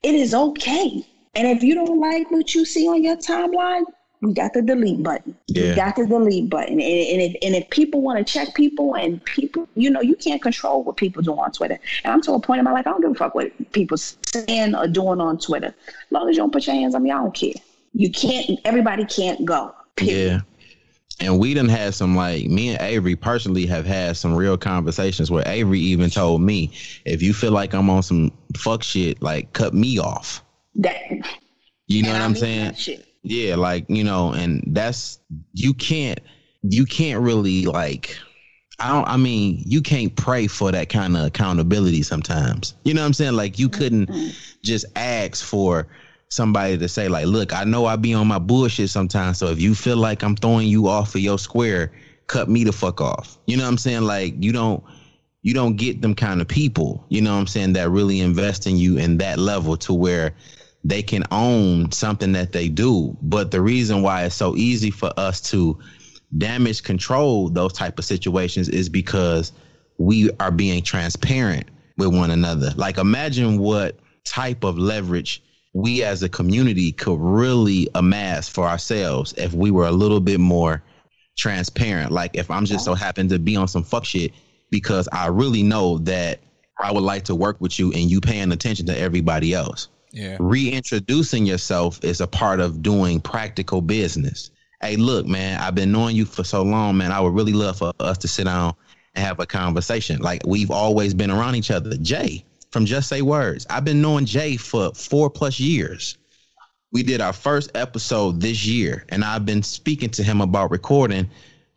It 0.03 0.15
is 0.15 0.33
okay. 0.33 1.05
And 1.35 1.47
if 1.47 1.63
you 1.63 1.73
don't 1.73 1.99
like 1.99 2.29
what 2.29 2.53
you 2.53 2.65
see 2.65 2.87
on 2.87 3.03
your 3.03 3.17
timeline, 3.17 3.83
you 4.23 4.33
got 4.33 4.53
the 4.53 4.61
delete 4.61 5.03
button. 5.03 5.35
Yeah. 5.47 5.63
You 5.65 5.75
got 5.75 5.95
the 5.97 6.05
delete 6.05 6.49
button. 6.49 6.79
And, 6.79 6.81
and, 6.81 7.21
if, 7.21 7.35
and 7.41 7.55
if 7.55 7.69
people 7.69 8.01
want 8.01 8.25
to 8.25 8.33
check 8.33 8.55
people 8.55 8.95
and 8.95 9.23
people, 9.25 9.67
you 9.75 9.89
know, 9.89 9.99
you 9.99 10.15
can't 10.15 10.41
control 10.41 10.83
what 10.83 10.95
people 10.95 11.21
do 11.21 11.37
on 11.37 11.51
Twitter. 11.51 11.77
And 12.03 12.13
I'm 12.13 12.21
to 12.21 12.33
a 12.33 12.39
point 12.39 12.59
in 12.59 12.65
my 12.65 12.71
life, 12.71 12.87
I 12.87 12.91
don't 12.91 13.01
give 13.01 13.11
a 13.11 13.15
fuck 13.15 13.35
what 13.35 13.51
people 13.73 13.97
saying 13.97 14.75
or 14.75 14.87
doing 14.87 15.19
on 15.19 15.37
Twitter. 15.37 15.67
As 15.67 16.11
long 16.11 16.29
as 16.29 16.37
you 16.37 16.41
don't 16.41 16.53
put 16.53 16.65
your 16.65 16.75
hands 16.75 16.95
on 16.95 17.03
me, 17.03 17.11
I 17.11 17.15
don't 17.15 17.33
care. 17.33 17.53
You 17.93 18.09
can't, 18.11 18.59
everybody 18.63 19.03
can't 19.05 19.43
go. 19.45 19.75
Period. 19.97 20.31
Yeah. 20.31 21.27
And 21.27 21.37
we 21.37 21.53
done 21.53 21.69
had 21.69 21.93
some 21.93 22.15
like 22.15 22.45
me 22.45 22.69
and 22.69 22.81
Avery 22.81 23.15
personally 23.15 23.65
have 23.65 23.85
had 23.85 24.15
some 24.17 24.33
real 24.33 24.57
conversations 24.57 25.29
where 25.29 25.43
Avery 25.45 25.79
even 25.79 26.09
told 26.09 26.41
me, 26.41 26.71
if 27.05 27.21
you 27.21 27.33
feel 27.33 27.51
like 27.51 27.73
I'm 27.73 27.89
on 27.89 28.03
some 28.03 28.31
fuck 28.55 28.83
shit, 28.83 29.21
like 29.21 29.51
cut 29.53 29.73
me 29.73 29.99
off. 29.99 30.43
That, 30.75 30.95
You 31.87 32.03
know 32.03 32.13
what 32.13 32.21
I 32.21 32.25
I'm 32.25 32.31
mean 32.31 32.73
saying? 32.75 33.03
Yeah, 33.23 33.55
like, 33.55 33.85
you 33.87 34.03
know, 34.03 34.33
and 34.33 34.63
that's 34.67 35.19
you 35.53 35.73
can't 35.73 36.19
you 36.61 36.85
can't 36.85 37.21
really 37.21 37.65
like 37.65 38.17
I 38.79 38.89
don't 38.89 39.07
I 39.07 39.17
mean, 39.17 39.63
you 39.65 39.81
can't 39.81 40.15
pray 40.15 40.47
for 40.47 40.71
that 40.71 40.89
kind 40.89 41.15
of 41.15 41.25
accountability 41.25 42.03
sometimes. 42.03 42.75
You 42.83 42.93
know 42.93 43.01
what 43.01 43.07
I'm 43.07 43.13
saying? 43.13 43.33
Like 43.33 43.59
you 43.59 43.69
couldn't 43.69 44.07
mm-hmm. 44.07 44.29
just 44.61 44.85
ask 44.95 45.43
for 45.43 45.87
somebody 46.29 46.77
to 46.77 46.87
say 46.87 47.07
like, 47.07 47.27
"Look, 47.27 47.53
I 47.53 47.63
know 47.63 47.85
I 47.85 47.95
be 47.95 48.13
on 48.13 48.27
my 48.27 48.39
bullshit 48.39 48.89
sometimes, 48.89 49.37
so 49.37 49.47
if 49.47 49.61
you 49.61 49.75
feel 49.75 49.97
like 49.97 50.23
I'm 50.23 50.35
throwing 50.35 50.67
you 50.67 50.87
off 50.87 51.15
of 51.15 51.21
your 51.21 51.37
square, 51.37 51.91
cut 52.27 52.49
me 52.49 52.63
the 52.63 52.73
fuck 52.73 52.99
off." 52.99 53.37
You 53.45 53.57
know 53.57 53.63
what 53.63 53.69
I'm 53.69 53.77
saying? 53.77 54.01
Like 54.01 54.33
you 54.39 54.51
don't 54.51 54.83
you 55.43 55.53
don't 55.53 55.75
get 55.75 56.01
them 56.01 56.15
kind 56.15 56.41
of 56.41 56.47
people, 56.47 57.05
you 57.09 57.21
know 57.21 57.33
what 57.33 57.39
I'm 57.39 57.47
saying, 57.47 57.73
that 57.73 57.89
really 57.89 58.21
invest 58.21 58.65
in 58.65 58.77
you 58.77 58.97
in 58.97 59.17
that 59.17 59.37
level 59.37 59.75
to 59.77 59.93
where 59.93 60.33
they 60.83 61.01
can 61.01 61.23
own 61.31 61.91
something 61.91 62.31
that 62.33 62.51
they 62.51 62.67
do. 62.67 63.17
But 63.21 63.51
the 63.51 63.61
reason 63.61 64.01
why 64.01 64.25
it's 64.25 64.35
so 64.35 64.55
easy 64.55 64.91
for 64.91 65.11
us 65.17 65.39
to 65.51 65.77
damage 66.37 66.83
control 66.83 67.49
those 67.49 67.73
type 67.73 67.99
of 67.99 68.05
situations 68.05 68.69
is 68.69 68.89
because 68.89 69.51
we 69.97 70.29
are 70.39 70.51
being 70.51 70.83
transparent 70.83 71.69
with 71.97 72.13
one 72.13 72.31
another. 72.31 72.71
Like 72.75 72.97
imagine 72.97 73.59
what 73.59 73.97
type 74.25 74.63
of 74.63 74.77
leverage 74.77 75.41
we 75.73 76.03
as 76.03 76.21
a 76.23 76.29
community 76.29 76.91
could 76.91 77.19
really 77.19 77.89
amass 77.95 78.47
for 78.47 78.67
ourselves 78.67 79.33
if 79.37 79.53
we 79.53 79.71
were 79.71 79.87
a 79.87 79.91
little 79.91 80.19
bit 80.19 80.39
more 80.39 80.83
transparent. 81.37 82.11
Like 82.11 82.35
if 82.35 82.49
I'm 82.51 82.65
just 82.65 82.85
so 82.85 82.93
happen 82.93 83.27
to 83.29 83.39
be 83.39 83.55
on 83.55 83.67
some 83.67 83.83
fuck 83.83 84.05
shit 84.05 84.33
because 84.69 85.07
I 85.11 85.27
really 85.27 85.63
know 85.63 85.99
that 85.99 86.39
I 86.79 86.91
would 86.91 87.03
like 87.03 87.23
to 87.25 87.35
work 87.35 87.61
with 87.61 87.77
you 87.79 87.91
and 87.93 88.09
you 88.09 88.19
paying 88.21 88.51
attention 88.51 88.85
to 88.87 88.97
everybody 88.97 89.53
else. 89.53 89.87
Yeah. 90.13 90.37
Reintroducing 90.39 91.45
yourself 91.45 91.99
is 92.03 92.21
a 92.21 92.27
part 92.27 92.59
of 92.59 92.83
doing 92.83 93.19
practical 93.19 93.81
business. 93.81 94.51
Hey, 94.79 94.95
look, 94.95 95.25
man, 95.25 95.59
I've 95.59 95.73
been 95.73 95.91
knowing 95.91 96.15
you 96.15 96.25
for 96.25 96.43
so 96.43 96.61
long, 96.61 96.97
man. 96.97 97.11
I 97.11 97.19
would 97.19 97.33
really 97.33 97.53
love 97.53 97.79
for 97.79 97.91
us 97.99 98.19
to 98.19 98.27
sit 98.27 98.45
down 98.45 98.75
and 99.15 99.25
have 99.25 99.39
a 99.39 99.47
conversation. 99.47 100.21
Like 100.21 100.45
we've 100.45 100.69
always 100.69 101.15
been 101.15 101.31
around 101.31 101.55
each 101.55 101.71
other. 101.71 101.97
Jay 101.97 102.45
from 102.69 102.85
Just 102.85 103.09
Say 103.09 103.23
Words. 103.23 103.65
I've 103.71 103.85
been 103.85 104.01
knowing 104.01 104.25
Jay 104.25 104.55
for 104.55 104.93
four 104.93 105.31
plus 105.31 105.59
years. 105.59 106.17
We 106.91 107.01
did 107.01 107.19
our 107.19 107.33
first 107.33 107.71
episode 107.75 108.39
this 108.39 108.67
year, 108.67 109.05
and 109.09 109.23
I've 109.23 109.47
been 109.47 109.63
speaking 109.63 110.11
to 110.11 110.23
him 110.23 110.41
about 110.41 110.69
recording 110.69 111.27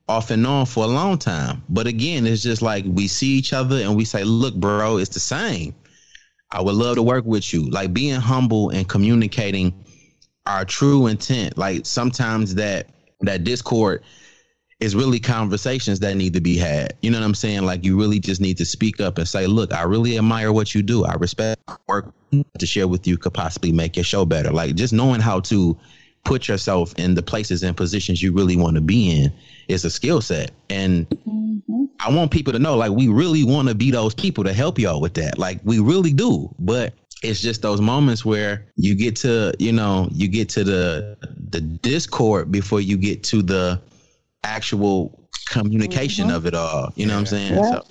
off 0.09 0.31
and 0.31 0.46
on 0.46 0.66
for 0.66 0.85
a 0.85 0.88
long 0.88 1.16
time. 1.16 1.62
But 1.70 1.87
again, 1.87 2.27
it's 2.27 2.42
just 2.42 2.61
like 2.61 2.85
we 2.87 3.09
see 3.09 3.29
each 3.29 3.55
other 3.55 3.77
and 3.77 3.96
we 3.96 4.05
say, 4.05 4.25
look, 4.25 4.55
bro, 4.55 4.99
it's 4.99 5.14
the 5.14 5.20
same. 5.20 5.75
I 6.50 6.62
would 6.62 6.74
love 6.74 6.96
to 6.96 7.02
work 7.02 7.24
with 7.24 7.52
you. 7.52 7.68
Like 7.70 7.92
being 7.92 8.20
humble 8.20 8.70
and 8.70 8.88
communicating 8.88 9.74
our 10.46 10.64
true 10.64 11.06
intent. 11.06 11.59
Like 11.59 11.87
sometimes 11.87 12.54
that 12.54 12.88
that 13.20 13.44
discord 13.44 14.02
is 14.78 14.94
really 14.94 15.18
conversations 15.18 16.00
that 16.00 16.16
need 16.16 16.35
to 16.35 16.40
be 16.40 16.56
had. 16.56 16.94
You 17.00 17.11
know 17.11 17.18
what 17.18 17.24
I'm 17.24 17.35
saying? 17.35 17.62
Like 17.62 17.85
you 17.85 17.98
really 17.98 18.20
just 18.20 18.40
need 18.40 18.59
to 18.59 18.64
speak 18.64 19.00
up 19.00 19.18
and 19.18 19.26
say, 19.26 19.46
"Look, 19.46 19.72
I 19.72 19.82
really 19.82 20.18
admire 20.18 20.52
what 20.52 20.74
you 20.74 20.82
do. 20.82 21.04
I 21.04 21.14
respect 21.14 21.61
work 21.88 22.12
to 22.59 22.66
share 22.66 22.87
with 22.87 23.06
you 23.06 23.16
could 23.16 23.35
possibly 23.35 23.72
make 23.72 23.96
your 23.96 24.04
show 24.04 24.24
better." 24.24 24.50
Like 24.50 24.74
just 24.74 24.92
knowing 24.92 25.20
how 25.20 25.40
to 25.40 25.76
put 26.24 26.48
yourself 26.48 26.92
in 26.98 27.14
the 27.14 27.22
places 27.22 27.62
and 27.62 27.76
positions 27.76 28.22
you 28.22 28.32
really 28.32 28.56
want 28.56 28.74
to 28.74 28.80
be 28.80 29.20
in 29.20 29.32
is 29.68 29.85
a 29.85 29.90
skill 29.90 30.20
set. 30.20 30.50
And 30.68 31.09
mm-hmm. 31.09 31.86
I 32.00 32.11
want 32.11 32.30
people 32.30 32.52
to 32.52 32.59
know 32.59 32.76
like 32.76 32.92
we 32.92 33.09
really 33.09 33.44
want 33.44 33.68
to 33.68 33.74
be 33.74 33.90
those 33.90 34.14
people 34.14 34.44
to 34.44 34.52
help 34.52 34.78
y'all 34.78 35.00
with 35.00 35.14
that. 35.14 35.38
Like 35.38 35.61
we 35.64 35.78
really 35.78 36.12
do. 36.12 36.54
But 36.59 36.94
it's 37.22 37.40
just 37.40 37.62
those 37.62 37.80
moments 37.80 38.24
where 38.24 38.66
you 38.76 38.94
get 38.94 39.16
to, 39.16 39.54
you 39.59 39.72
know, 39.72 40.09
you 40.12 40.28
get 40.28 40.48
to 40.50 40.64
the 40.64 41.16
the 41.50 41.61
discord 41.61 42.52
before 42.52 42.80
you 42.80 42.96
get 42.96 43.22
to 43.24 43.42
the 43.42 43.80
actual 44.44 45.28
communication 45.48 46.30
of 46.30 46.46
it 46.46 46.54
all. 46.54 46.92
You 46.96 47.06
know 47.06 47.14
what 47.14 47.20
I'm 47.20 47.26
saying? 47.26 47.54
Yeah. 47.54 47.70
So 47.70 47.82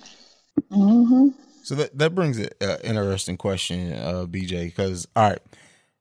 hmm 0.71 1.29
So 1.63 1.75
that 1.75 1.97
that 1.97 2.13
brings 2.15 2.37
an 2.37 2.49
uh, 2.61 2.77
interesting 2.83 3.37
question, 3.37 3.93
uh, 3.93 4.25
BJ. 4.27 4.65
Because 4.65 5.07
all 5.15 5.29
right, 5.29 5.39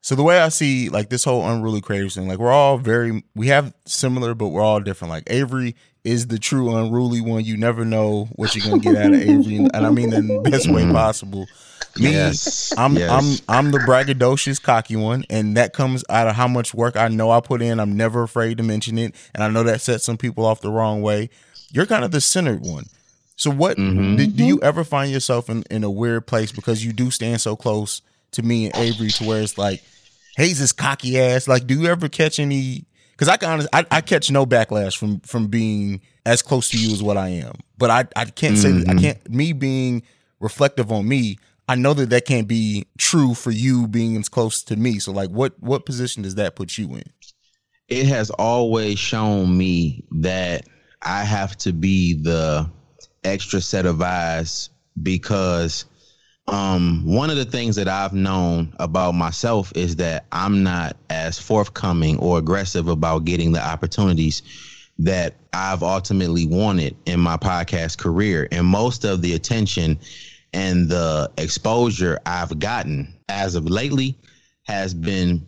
so 0.05 0.15
the 0.15 0.23
way 0.23 0.39
I 0.39 0.51
see 0.51 0.91
like 0.91 1.09
this 1.09 1.25
whole 1.25 1.49
unruly 1.49 1.81
creators 1.81 2.15
thing, 2.15 2.29
like 2.29 2.39
we're 2.39 2.53
all 2.53 2.77
very 2.77 3.25
we 3.35 3.47
have 3.49 3.73
similar, 3.87 4.35
but 4.35 4.49
we're 4.49 4.61
all 4.61 4.79
different. 4.81 5.09
Like 5.09 5.23
Avery 5.29 5.75
is 6.05 6.27
the 6.27 6.39
true 6.39 6.77
unruly 6.77 7.23
one. 7.23 7.43
You 7.43 7.57
never 7.57 7.87
know 7.87 8.29
what 8.37 8.55
you're 8.55 8.67
gonna 8.69 8.83
get 8.83 8.97
out 8.97 9.15
of 9.15 9.21
Avery, 9.21 9.57
and, 9.57 9.75
I 9.75 9.89
mean 9.89 10.13
in 10.13 10.27
the 10.27 10.41
best 10.51 10.71
way 10.71 10.85
possible. 10.93 11.47
Me, 11.99 12.11
Yes. 12.11 12.75
I'm 12.77 12.97
Yes. 12.99 13.11
I'm 13.49 13.67
I'm 13.67 13.71
the 13.71 13.79
braggadocious, 13.79 14.61
cocky 14.63 14.95
one, 14.95 15.25
and 15.31 15.57
that 15.57 15.73
comes 15.73 16.05
out 16.11 16.29
of 16.29 16.35
how 16.35 16.49
much 16.49 16.75
work 16.75 16.97
I 16.97 17.09
know 17.09 17.31
I 17.31 17.41
put 17.41 17.63
in. 17.63 17.81
I'm 17.81 17.97
never 17.97 18.23
afraid 18.23 18.59
to 18.59 18.63
mention 18.63 18.99
it, 18.99 19.15
and 19.35 19.43
I 19.43 19.49
know 19.49 19.63
that 19.63 19.81
sets 19.81 20.05
some 20.05 20.19
people 20.19 20.45
off 20.45 20.61
the 20.61 20.71
wrong 20.71 21.01
way. 21.01 21.31
You're 21.71 21.87
kind 21.87 22.05
of 22.05 22.11
the 22.11 22.21
centered 22.21 22.61
one. 22.61 22.85
So, 23.37 23.51
what 23.51 23.79
Mhm. 23.79 24.19
do, 24.19 24.27
do 24.27 24.45
you 24.45 24.61
ever 24.63 24.85
find 24.85 25.11
yourself 25.11 25.49
in, 25.49 25.65
in 25.71 25.83
a 25.83 25.91
weird 25.91 26.27
place 26.27 26.53
because 26.53 26.85
you 26.85 26.93
do 26.93 27.11
stand 27.11 27.41
so 27.41 27.57
close 27.57 28.03
to 28.33 28.43
me 28.43 28.67
and 28.67 28.77
Avery 28.77 29.09
to 29.09 29.25
where 29.25 29.41
it's 29.41 29.57
like 29.57 29.83
Hayes 30.37 30.61
is 30.61 30.73
cocky 30.73 31.19
ass? 31.19 31.49
Like, 31.49 31.67
do 31.67 31.79
you 31.79 31.89
ever 31.89 32.09
catch 32.09 32.39
any? 32.39 32.87
Because 33.13 33.29
I 33.29 33.37
can 33.37 33.51
honest, 33.51 33.69
I, 33.73 33.87
I 33.91 34.01
catch 34.01 34.31
no 34.31 34.47
backlash 34.47 34.97
from 34.97 35.21
from 35.21 35.49
being 35.49 36.01
as 36.27 36.43
close 36.43 36.71
to 36.71 36.79
you 36.79 36.93
as 36.93 37.03
what 37.03 37.17
I 37.17 37.29
am. 37.29 37.55
But 37.79 37.91
I 37.91 38.07
I 38.17 38.25
can't 38.27 38.59
say 38.59 38.73
that 38.73 38.89
I 38.89 38.93
mm-hmm. 38.93 38.99
can't 38.99 39.31
me 39.31 39.53
being 39.53 40.03
reflective 40.41 40.91
on 40.91 41.09
me. 41.09 41.39
I 41.67 41.77
know 41.77 41.95
that 41.95 42.11
that 42.11 42.27
can't 42.27 42.47
be 42.47 42.87
true 42.99 43.33
for 43.33 43.51
you 43.51 43.89
being 43.89 44.17
as 44.17 44.29
close 44.29 44.63
to 44.65 44.77
me. 44.77 44.99
So, 44.99 45.13
like, 45.13 45.31
what 45.31 45.55
what 45.61 45.87
position 45.87 46.23
does 46.23 46.35
that 46.35 46.57
put 46.57 46.77
you 46.77 46.95
in? 46.95 47.05
it 47.89 48.07
has 48.07 48.31
always 48.31 48.99
shown 48.99 49.57
me 49.57 50.05
that 50.11 50.67
I 51.03 51.25
have 51.25 51.57
to 51.59 51.73
be 51.73 52.15
the 52.15 52.71
extra 53.25 53.61
set 53.61 53.87
of 53.87 54.01
eyes 54.01 54.71
because 55.03 55.85
um 56.47 57.03
one 57.07 57.31
of 57.31 57.37
the 57.37 57.45
things 57.45 57.77
that 57.77 57.89
I've 57.89 58.13
known 58.13 58.75
about 58.79 59.13
myself 59.13 59.73
is 59.75 59.97
that 59.97 60.27
I'm 60.31 60.63
not 60.63 60.97
as 61.09 61.39
forthcoming 61.39 62.19
or 62.19 62.39
aggressive 62.39 62.89
about 62.89 63.25
getting 63.25 63.53
the 63.53 63.67
opportunities 63.67 64.43
that 64.99 65.35
I've 65.53 65.83
ultimately 65.83 66.47
wanted 66.47 66.97
in 67.07 67.19
my 67.19 67.37
podcast 67.37 67.99
career 67.99 68.47
and 68.53 68.67
most 68.67 69.05
of 69.05 69.23
the 69.23 69.35
attention 69.35 69.99
and 70.53 70.89
the 70.89 71.31
exposure 71.39 72.21
I've 72.27 72.59
gotten 72.59 73.15
as 73.29 73.55
of 73.55 73.69
lately 73.69 74.17
has 74.65 74.95
been 74.95 75.47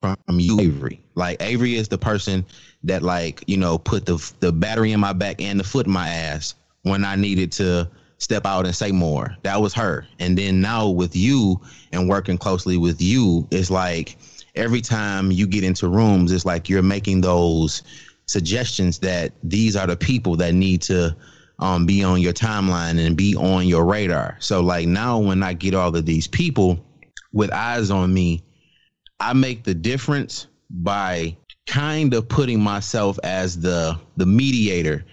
from 0.00 0.16
you, 0.28 0.60
Avery. 0.60 1.00
Like 1.14 1.42
Avery 1.42 1.76
is 1.76 1.88
the 1.88 1.98
person 1.98 2.44
that 2.84 3.02
like 3.02 3.44
you 3.46 3.56
know 3.56 3.78
put 3.78 4.06
the 4.06 4.32
the 4.40 4.52
battery 4.52 4.92
in 4.92 5.00
my 5.00 5.12
back 5.12 5.40
and 5.40 5.58
the 5.58 5.64
foot 5.64 5.86
in 5.86 5.92
my 5.92 6.08
ass 6.08 6.54
when 6.82 7.04
I 7.04 7.16
needed 7.16 7.52
to 7.52 7.88
step 8.18 8.44
out 8.44 8.66
and 8.66 8.74
say 8.74 8.92
more. 8.92 9.36
That 9.42 9.60
was 9.60 9.72
her. 9.74 10.06
And 10.18 10.36
then 10.36 10.60
now 10.60 10.88
with 10.88 11.16
you 11.16 11.60
and 11.92 12.08
working 12.08 12.38
closely 12.38 12.76
with 12.76 13.00
you, 13.00 13.46
it's 13.50 13.70
like 13.70 14.18
every 14.54 14.80
time 14.80 15.30
you 15.30 15.46
get 15.46 15.64
into 15.64 15.88
rooms, 15.88 16.32
it's 16.32 16.44
like 16.44 16.68
you're 16.68 16.82
making 16.82 17.20
those 17.20 17.82
suggestions 18.26 18.98
that 18.98 19.32
these 19.42 19.76
are 19.76 19.86
the 19.86 19.96
people 19.96 20.36
that 20.36 20.52
need 20.52 20.82
to 20.82 21.16
um, 21.60 21.86
be 21.86 22.04
on 22.04 22.20
your 22.20 22.32
timeline 22.32 23.04
and 23.04 23.16
be 23.16 23.34
on 23.36 23.66
your 23.66 23.84
radar. 23.84 24.36
So 24.40 24.60
like 24.60 24.86
now 24.86 25.18
when 25.18 25.42
I 25.42 25.54
get 25.54 25.74
all 25.74 25.94
of 25.94 26.04
these 26.04 26.26
people 26.26 26.78
with 27.32 27.52
eyes 27.52 27.90
on 27.90 28.12
me, 28.12 28.42
I 29.20 29.32
make 29.32 29.64
the 29.64 29.74
difference 29.74 30.46
by 30.70 31.36
kind 31.66 32.14
of 32.14 32.28
putting 32.28 32.60
myself 32.60 33.18
as 33.24 33.60
the 33.60 33.98
the 34.16 34.26
mediator 34.26 35.04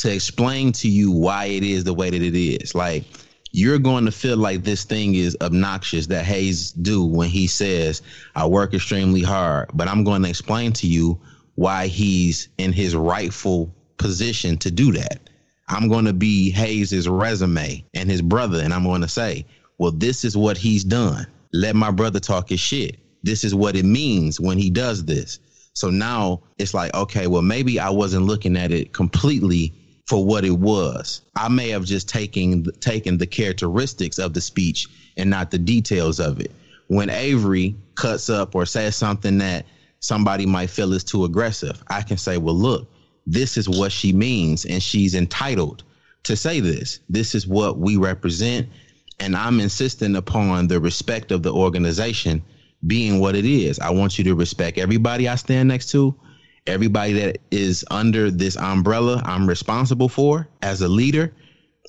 to 0.00 0.10
explain 0.10 0.72
to 0.72 0.88
you 0.88 1.12
why 1.12 1.44
it 1.44 1.62
is 1.62 1.84
the 1.84 1.92
way 1.92 2.08
that 2.08 2.22
it 2.22 2.34
is. 2.34 2.74
Like 2.74 3.04
you're 3.52 3.78
going 3.78 4.06
to 4.06 4.12
feel 4.12 4.38
like 4.38 4.64
this 4.64 4.84
thing 4.84 5.14
is 5.14 5.36
obnoxious 5.42 6.06
that 6.06 6.24
Hayes 6.24 6.72
do 6.72 7.04
when 7.04 7.28
he 7.28 7.46
says 7.46 8.00
I 8.34 8.46
work 8.46 8.72
extremely 8.72 9.22
hard, 9.22 9.68
but 9.74 9.88
I'm 9.88 10.02
going 10.02 10.22
to 10.22 10.28
explain 10.28 10.72
to 10.74 10.86
you 10.86 11.20
why 11.56 11.86
he's 11.86 12.48
in 12.56 12.72
his 12.72 12.96
rightful 12.96 13.74
position 13.98 14.56
to 14.58 14.70
do 14.70 14.90
that. 14.92 15.20
I'm 15.68 15.90
going 15.90 16.06
to 16.06 16.14
be 16.14 16.50
Hayes's 16.50 17.06
resume 17.06 17.84
and 17.92 18.10
his 18.10 18.22
brother 18.22 18.62
and 18.62 18.72
I'm 18.72 18.84
going 18.84 19.02
to 19.02 19.08
say, 19.08 19.44
"Well, 19.76 19.92
this 19.92 20.24
is 20.24 20.34
what 20.34 20.56
he's 20.56 20.82
done. 20.82 21.26
Let 21.52 21.76
my 21.76 21.90
brother 21.90 22.20
talk 22.20 22.48
his 22.48 22.60
shit. 22.60 22.96
This 23.22 23.44
is 23.44 23.54
what 23.54 23.76
it 23.76 23.84
means 23.84 24.40
when 24.40 24.56
he 24.56 24.70
does 24.70 25.04
this." 25.04 25.40
So 25.74 25.90
now 25.90 26.40
it's 26.58 26.74
like, 26.74 26.92
okay, 26.94 27.26
well, 27.26 27.42
maybe 27.42 27.78
I 27.78 27.90
wasn't 27.90 28.24
looking 28.24 28.56
at 28.56 28.72
it 28.72 28.92
completely 28.92 29.72
for 30.10 30.24
what 30.24 30.44
it 30.44 30.58
was. 30.58 31.22
I 31.36 31.48
may 31.48 31.68
have 31.68 31.84
just 31.84 32.08
taken 32.08 32.64
taken 32.80 33.16
the 33.16 33.28
characteristics 33.28 34.18
of 34.18 34.34
the 34.34 34.40
speech 34.40 34.88
and 35.16 35.30
not 35.30 35.52
the 35.52 35.58
details 35.58 36.18
of 36.18 36.40
it. 36.40 36.50
When 36.88 37.08
Avery 37.08 37.76
cuts 37.94 38.28
up 38.28 38.56
or 38.56 38.66
says 38.66 38.96
something 38.96 39.38
that 39.38 39.66
somebody 40.00 40.46
might 40.46 40.68
feel 40.68 40.94
is 40.94 41.04
too 41.04 41.24
aggressive, 41.24 41.80
I 41.86 42.02
can 42.02 42.16
say, 42.16 42.38
"Well, 42.38 42.56
look, 42.56 42.90
this 43.24 43.56
is 43.56 43.68
what 43.68 43.92
she 43.92 44.12
means 44.12 44.64
and 44.64 44.82
she's 44.82 45.14
entitled 45.14 45.84
to 46.24 46.34
say 46.34 46.58
this. 46.58 46.98
This 47.08 47.36
is 47.36 47.46
what 47.46 47.78
we 47.78 47.96
represent 47.96 48.68
and 49.20 49.36
I'm 49.36 49.60
insisting 49.60 50.16
upon 50.16 50.66
the 50.66 50.80
respect 50.80 51.30
of 51.30 51.44
the 51.44 51.52
organization 51.52 52.42
being 52.88 53.20
what 53.20 53.36
it 53.36 53.44
is. 53.44 53.78
I 53.78 53.90
want 53.90 54.18
you 54.18 54.24
to 54.24 54.34
respect 54.34 54.76
everybody 54.76 55.28
I 55.28 55.36
stand 55.36 55.68
next 55.68 55.92
to, 55.92 56.16
everybody 56.66 57.12
that 57.14 57.38
is 57.50 57.84
under 57.90 58.30
this 58.30 58.56
umbrella 58.56 59.22
I'm 59.24 59.48
responsible 59.48 60.08
for 60.08 60.48
as 60.62 60.82
a 60.82 60.88
leader. 60.88 61.32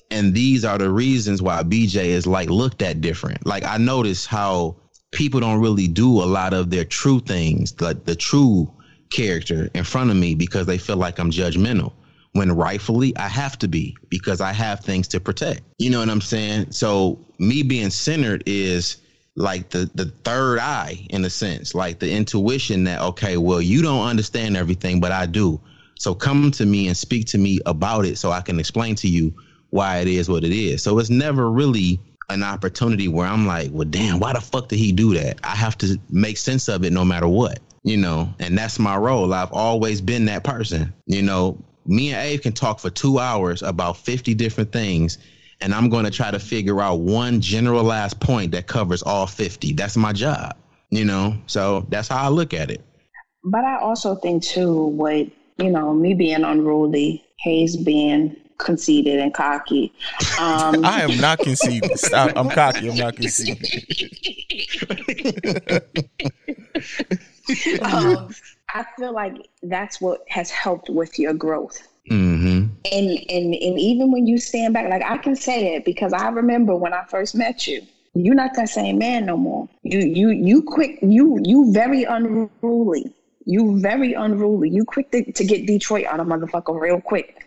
And 0.09 0.33
these 0.33 0.65
are 0.65 0.77
the 0.77 0.89
reasons 0.91 1.41
why 1.41 1.63
BJ 1.63 2.05
is 2.07 2.27
like 2.27 2.49
looked 2.49 2.81
at 2.81 3.01
different. 3.01 3.45
Like 3.45 3.63
I 3.63 3.77
notice 3.77 4.25
how 4.25 4.75
people 5.11 5.39
don't 5.39 5.59
really 5.61 5.87
do 5.87 6.21
a 6.21 6.25
lot 6.25 6.53
of 6.53 6.69
their 6.69 6.85
true 6.85 7.19
things, 7.19 7.79
like 7.81 8.05
the 8.05 8.15
true 8.15 8.71
character 9.11 9.69
in 9.73 9.83
front 9.83 10.09
of 10.09 10.17
me 10.17 10.35
because 10.35 10.65
they 10.65 10.77
feel 10.77 10.97
like 10.97 11.19
I'm 11.19 11.31
judgmental. 11.31 11.93
When 12.33 12.51
rightfully 12.53 13.15
I 13.17 13.27
have 13.27 13.59
to 13.59 13.67
be 13.67 13.95
because 14.09 14.39
I 14.39 14.53
have 14.53 14.79
things 14.79 15.07
to 15.09 15.19
protect. 15.19 15.61
You 15.77 15.89
know 15.89 15.99
what 15.99 16.09
I'm 16.09 16.21
saying? 16.21 16.71
So 16.71 17.19
me 17.39 17.61
being 17.61 17.89
centered 17.89 18.43
is 18.45 18.97
like 19.35 19.69
the 19.69 19.89
the 19.95 20.05
third 20.23 20.59
eye 20.59 21.05
in 21.09 21.23
a 21.25 21.29
sense, 21.29 21.73
like 21.73 21.99
the 21.99 22.11
intuition 22.11 22.83
that 22.85 23.01
okay, 23.01 23.37
well 23.37 23.61
you 23.61 23.81
don't 23.81 24.07
understand 24.07 24.57
everything, 24.57 24.99
but 24.99 25.11
I 25.11 25.25
do. 25.25 25.59
So 25.97 26.15
come 26.15 26.51
to 26.51 26.65
me 26.65 26.87
and 26.87 26.97
speak 26.97 27.27
to 27.27 27.37
me 27.37 27.59
about 27.65 28.05
it 28.05 28.17
so 28.17 28.31
I 28.31 28.41
can 28.41 28.59
explain 28.59 28.95
to 28.95 29.07
you 29.07 29.33
why 29.69 29.99
it 29.99 30.07
is 30.07 30.29
what 30.29 30.43
it 30.43 30.51
is. 30.51 30.81
So 30.83 30.97
it's 30.99 31.09
never 31.09 31.49
really 31.49 31.99
an 32.29 32.43
opportunity 32.43 33.07
where 33.07 33.27
I'm 33.27 33.45
like, 33.45 33.69
well, 33.71 33.87
damn, 33.87 34.19
why 34.19 34.33
the 34.33 34.41
fuck 34.41 34.69
did 34.69 34.79
he 34.79 34.91
do 34.91 35.13
that? 35.13 35.39
I 35.43 35.55
have 35.55 35.77
to 35.79 35.99
make 36.09 36.37
sense 36.37 36.67
of 36.69 36.83
it 36.83 36.91
no 36.91 37.05
matter 37.05 37.27
what, 37.27 37.59
you 37.83 37.97
know, 37.97 38.33
and 38.39 38.57
that's 38.57 38.79
my 38.79 38.95
role. 38.97 39.33
I've 39.33 39.51
always 39.51 40.01
been 40.01 40.25
that 40.25 40.43
person, 40.43 40.93
you 41.05 41.21
know. 41.21 41.57
Me 41.87 42.13
and 42.13 42.21
Abe 42.21 42.41
can 42.43 42.53
talk 42.53 42.79
for 42.79 42.91
two 42.91 43.17
hours 43.17 43.63
about 43.63 43.97
50 43.97 44.35
different 44.35 44.71
things, 44.71 45.17
and 45.61 45.73
I'm 45.73 45.89
going 45.89 46.05
to 46.05 46.11
try 46.11 46.31
to 46.31 46.39
figure 46.39 46.81
out 46.81 46.99
one 46.99 47.41
generalized 47.41 48.19
point 48.19 48.51
that 48.51 48.67
covers 48.67 49.03
all 49.03 49.27
50. 49.27 49.73
That's 49.73 49.95
my 49.97 50.13
job, 50.13 50.55
you 50.89 51.05
know, 51.05 51.37
so 51.47 51.85
that's 51.89 52.07
how 52.07 52.23
I 52.23 52.29
look 52.29 52.53
at 52.53 52.71
it. 52.71 52.81
But 53.43 53.63
I 53.63 53.79
also 53.79 54.15
think 54.15 54.43
too, 54.43 54.85
what 54.85 55.27
you 55.57 55.69
know, 55.69 55.93
me 55.93 56.13
being 56.13 56.43
unruly, 56.43 57.23
Hayes 57.39 57.77
being 57.77 58.35
conceited 58.57 59.19
and 59.19 59.33
cocky. 59.33 59.93
Um, 60.39 60.85
I 60.85 61.01
am 61.01 61.17
not 61.19 61.39
conceited. 61.39 61.97
Stop. 61.99 62.31
I'm 62.35 62.49
cocky. 62.49 62.89
I'm 62.89 62.97
not 62.97 63.15
conceited. 63.15 63.65
um, 67.81 68.33
I 68.73 68.85
feel 68.97 69.13
like 69.13 69.35
that's 69.63 69.99
what 69.99 70.23
has 70.29 70.49
helped 70.49 70.89
with 70.89 71.19
your 71.19 71.33
growth. 71.33 71.87
Mm-hmm. 72.09 72.60
And 72.91 73.09
and 73.29 73.53
and 73.53 73.79
even 73.79 74.11
when 74.11 74.25
you 74.25 74.39
stand 74.39 74.73
back, 74.73 74.89
like 74.89 75.03
I 75.03 75.17
can 75.17 75.35
say 75.35 75.75
it 75.75 75.85
because 75.85 76.13
I 76.13 76.29
remember 76.29 76.75
when 76.75 76.93
I 76.93 77.03
first 77.05 77.35
met 77.35 77.67
you. 77.67 77.81
You're 78.13 78.35
not 78.35 78.55
that 78.55 78.69
same 78.69 78.97
man 78.97 79.25
no 79.25 79.37
more. 79.37 79.69
You 79.83 79.99
you 79.99 80.29
you 80.31 80.63
quick 80.63 80.99
you 81.01 81.39
you 81.43 81.71
very 81.71 82.03
unruly. 82.03 83.13
You 83.45 83.79
very 83.79 84.13
unruly. 84.13 84.69
You 84.69 84.83
quick 84.83 85.11
to, 85.11 85.31
to 85.31 85.43
get 85.43 85.65
Detroit 85.65 86.05
out 86.05 86.19
of 86.19 86.27
motherfucker 86.27 86.79
real 86.79 86.99
quick. 86.99 87.43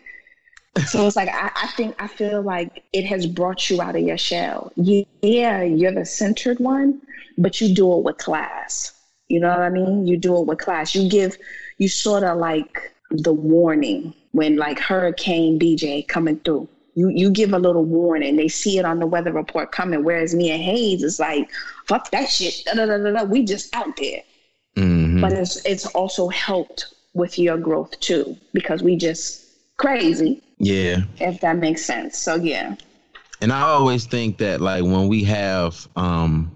So 0.87 1.07
it's 1.07 1.15
like 1.15 1.29
I, 1.29 1.51
I 1.55 1.67
think 1.77 1.95
I 2.01 2.07
feel 2.07 2.41
like 2.41 2.83
it 2.93 3.05
has 3.05 3.27
brought 3.27 3.69
you 3.69 3.81
out 3.81 3.95
of 3.95 4.01
your 4.01 4.17
shell. 4.17 4.71
Yeah, 4.75 5.61
you're 5.61 5.93
the 5.93 6.05
centered 6.05 6.59
one, 6.59 7.01
but 7.37 7.61
you 7.61 7.73
do 7.73 7.97
it 7.97 8.03
with 8.03 8.17
class. 8.17 8.93
You 9.27 9.39
know 9.39 9.49
what 9.49 9.59
I 9.59 9.69
mean? 9.69 10.05
You 10.05 10.17
do 10.17 10.37
it 10.39 10.47
with 10.47 10.59
class. 10.59 10.93
You 10.93 11.09
give 11.09 11.37
you 11.77 11.87
sort 11.87 12.23
of 12.23 12.37
like 12.37 12.93
the 13.11 13.33
warning 13.33 14.13
when 14.35 14.57
like 14.57 14.77
Hurricane 14.79 15.57
BJ 15.57 16.05
coming 16.09 16.37
through. 16.39 16.67
You 16.93 17.09
you 17.09 17.29
give 17.29 17.53
a 17.53 17.59
little 17.59 17.85
warning. 17.85 18.35
They 18.35 18.49
see 18.49 18.77
it 18.77 18.83
on 18.85 18.99
the 18.99 19.07
weather 19.07 19.31
report 19.31 19.71
coming. 19.71 20.03
Whereas 20.03 20.35
me 20.35 20.51
and 20.51 20.61
Hayes 20.61 21.03
is 21.03 21.21
like, 21.21 21.49
fuck 21.85 22.11
that 22.11 22.29
shit. 22.29 22.65
Da, 22.65 22.73
da, 22.73 22.97
da. 22.97 23.23
We 23.23 23.45
just 23.45 23.73
out 23.73 23.95
there. 23.95 24.23
Mm-hmm. 24.75 25.21
But 25.21 25.31
it's 25.31 25.65
it's 25.65 25.85
also 25.87 26.27
helped 26.27 26.93
with 27.13 27.39
your 27.39 27.57
growth 27.57 27.97
too 28.01 28.35
because 28.51 28.83
we 28.83 28.97
just 28.97 29.45
crazy 29.77 30.43
yeah. 30.57 31.03
if 31.19 31.39
that 31.39 31.57
makes 31.57 31.85
sense. 31.85 32.17
So 32.17 32.35
yeah. 32.35 32.75
And 33.39 33.53
I 33.53 33.61
always 33.61 34.05
think 34.05 34.37
that 34.39 34.59
like 34.59 34.83
when 34.83 35.07
we 35.07 35.23
have 35.23 35.87
um 35.95 36.55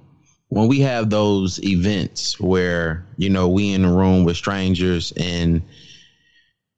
when 0.50 0.68
we 0.68 0.82
have 0.82 1.10
those 1.10 1.64
events 1.64 2.40
where, 2.42 3.06
you 3.16 3.30
know, 3.30 3.48
we 3.48 3.74
in 3.74 3.86
a 3.86 3.94
room 3.94 4.26
with 4.26 4.36
strangers 4.36 5.14
and 5.16 5.62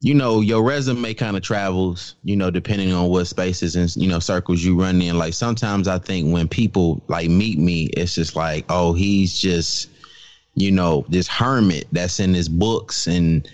you 0.03 0.15
know, 0.15 0.41
your 0.41 0.63
resume 0.63 1.13
kind 1.13 1.37
of 1.37 1.43
travels, 1.43 2.15
you 2.23 2.35
know, 2.35 2.49
depending 2.49 2.91
on 2.91 3.09
what 3.09 3.25
spaces 3.25 3.75
and 3.75 3.95
you 3.95 4.09
know 4.09 4.19
circles 4.19 4.63
you 4.63 4.79
run 4.79 4.99
in. 4.99 5.17
Like 5.17 5.33
sometimes 5.35 5.87
I 5.87 5.99
think 5.99 6.33
when 6.33 6.47
people 6.47 7.01
like 7.07 7.29
meet 7.29 7.59
me, 7.59 7.85
it's 7.95 8.15
just 8.15 8.35
like, 8.35 8.65
oh, 8.69 8.93
he's 8.93 9.39
just, 9.39 9.89
you 10.55 10.71
know, 10.71 11.05
this 11.09 11.27
hermit 11.27 11.87
that's 11.91 12.19
in 12.19 12.33
his 12.33 12.49
books 12.49 13.05
and 13.05 13.47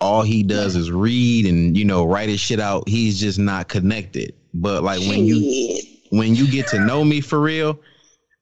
all 0.00 0.22
he 0.22 0.42
does 0.42 0.74
is 0.74 0.90
read 0.90 1.44
and 1.44 1.76
you 1.76 1.84
know 1.84 2.06
write 2.06 2.30
his 2.30 2.40
shit 2.40 2.60
out. 2.60 2.88
He's 2.88 3.20
just 3.20 3.38
not 3.38 3.68
connected. 3.68 4.34
But 4.54 4.82
like 4.82 5.00
when 5.00 5.26
you 5.26 5.82
when 6.10 6.34
you 6.34 6.50
get 6.50 6.66
to 6.68 6.78
know 6.78 7.04
me 7.04 7.20
for 7.20 7.40
real, 7.40 7.78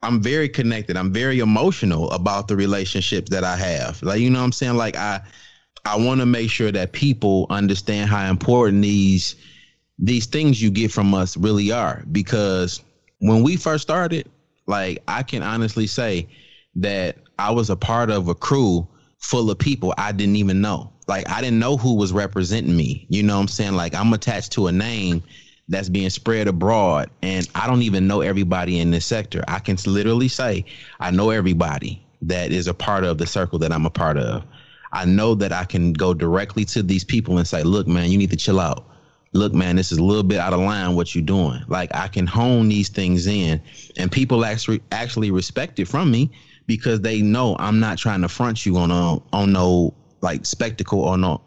I'm 0.04 0.22
very 0.22 0.48
connected. 0.48 0.96
I'm 0.96 1.12
very 1.12 1.40
emotional 1.40 2.08
about 2.12 2.46
the 2.46 2.54
relationships 2.54 3.30
that 3.30 3.42
I 3.42 3.56
have. 3.56 4.00
Like 4.00 4.20
you 4.20 4.30
know 4.30 4.38
what 4.38 4.44
I'm 4.44 4.52
saying? 4.52 4.76
Like 4.76 4.94
I 4.94 5.20
I 5.88 5.96
want 5.96 6.20
to 6.20 6.26
make 6.26 6.50
sure 6.50 6.70
that 6.70 6.92
people 6.92 7.46
understand 7.48 8.10
how 8.10 8.30
important 8.30 8.82
these 8.82 9.36
these 9.98 10.26
things 10.26 10.60
you 10.60 10.70
get 10.70 10.92
from 10.92 11.14
us 11.14 11.36
really 11.36 11.72
are 11.72 12.04
because 12.12 12.82
when 13.20 13.42
we 13.42 13.56
first 13.56 13.82
started, 13.82 14.28
like 14.66 15.02
I 15.08 15.22
can 15.22 15.42
honestly 15.42 15.86
say 15.86 16.28
that 16.76 17.16
I 17.38 17.50
was 17.52 17.70
a 17.70 17.76
part 17.76 18.10
of 18.10 18.28
a 18.28 18.34
crew 18.34 18.86
full 19.18 19.50
of 19.50 19.58
people 19.58 19.94
I 19.96 20.12
didn't 20.12 20.36
even 20.36 20.60
know. 20.60 20.92
Like 21.08 21.26
I 21.30 21.40
didn't 21.40 21.58
know 21.58 21.78
who 21.78 21.94
was 21.94 22.12
representing 22.12 22.76
me. 22.76 23.06
You 23.08 23.22
know 23.22 23.36
what 23.36 23.42
I'm 23.42 23.48
saying? 23.48 23.72
Like 23.72 23.94
I'm 23.94 24.12
attached 24.12 24.52
to 24.52 24.66
a 24.66 24.72
name 24.72 25.22
that's 25.68 25.88
being 25.88 26.10
spread 26.10 26.48
abroad 26.48 27.08
and 27.22 27.48
I 27.54 27.66
don't 27.66 27.82
even 27.82 28.06
know 28.06 28.20
everybody 28.20 28.78
in 28.78 28.90
this 28.90 29.06
sector. 29.06 29.42
I 29.48 29.58
can 29.58 29.78
literally 29.86 30.28
say 30.28 30.66
I 31.00 31.10
know 31.12 31.30
everybody 31.30 32.04
that 32.22 32.52
is 32.52 32.68
a 32.68 32.74
part 32.74 33.04
of 33.04 33.16
the 33.16 33.26
circle 33.26 33.58
that 33.60 33.72
I'm 33.72 33.86
a 33.86 33.90
part 33.90 34.18
of. 34.18 34.44
I 34.92 35.04
know 35.04 35.34
that 35.34 35.52
I 35.52 35.64
can 35.64 35.92
go 35.92 36.14
directly 36.14 36.64
to 36.66 36.82
these 36.82 37.04
people 37.04 37.38
and 37.38 37.46
say, 37.46 37.62
"Look, 37.62 37.86
man, 37.86 38.10
you 38.10 38.18
need 38.18 38.30
to 38.30 38.36
chill 38.36 38.60
out. 38.60 38.86
Look, 39.32 39.52
man, 39.52 39.76
this 39.76 39.92
is 39.92 39.98
a 39.98 40.04
little 40.04 40.22
bit 40.22 40.38
out 40.38 40.52
of 40.52 40.60
line 40.60 40.94
what 40.94 41.14
you're 41.14 41.24
doing." 41.24 41.62
Like 41.68 41.94
I 41.94 42.08
can 42.08 42.26
hone 42.26 42.68
these 42.68 42.88
things 42.88 43.26
in 43.26 43.60
and 43.96 44.10
people 44.10 44.44
actually 44.44 44.80
actually 44.92 45.30
respect 45.30 45.78
it 45.78 45.86
from 45.86 46.10
me 46.10 46.30
because 46.66 47.00
they 47.00 47.20
know 47.22 47.56
I'm 47.58 47.80
not 47.80 47.98
trying 47.98 48.22
to 48.22 48.28
front 48.28 48.64
you 48.64 48.76
on 48.76 48.90
a 48.90 49.18
on 49.32 49.52
no 49.52 49.94
like 50.20 50.46
spectacle 50.46 51.00
or 51.00 51.18
no 51.18 51.40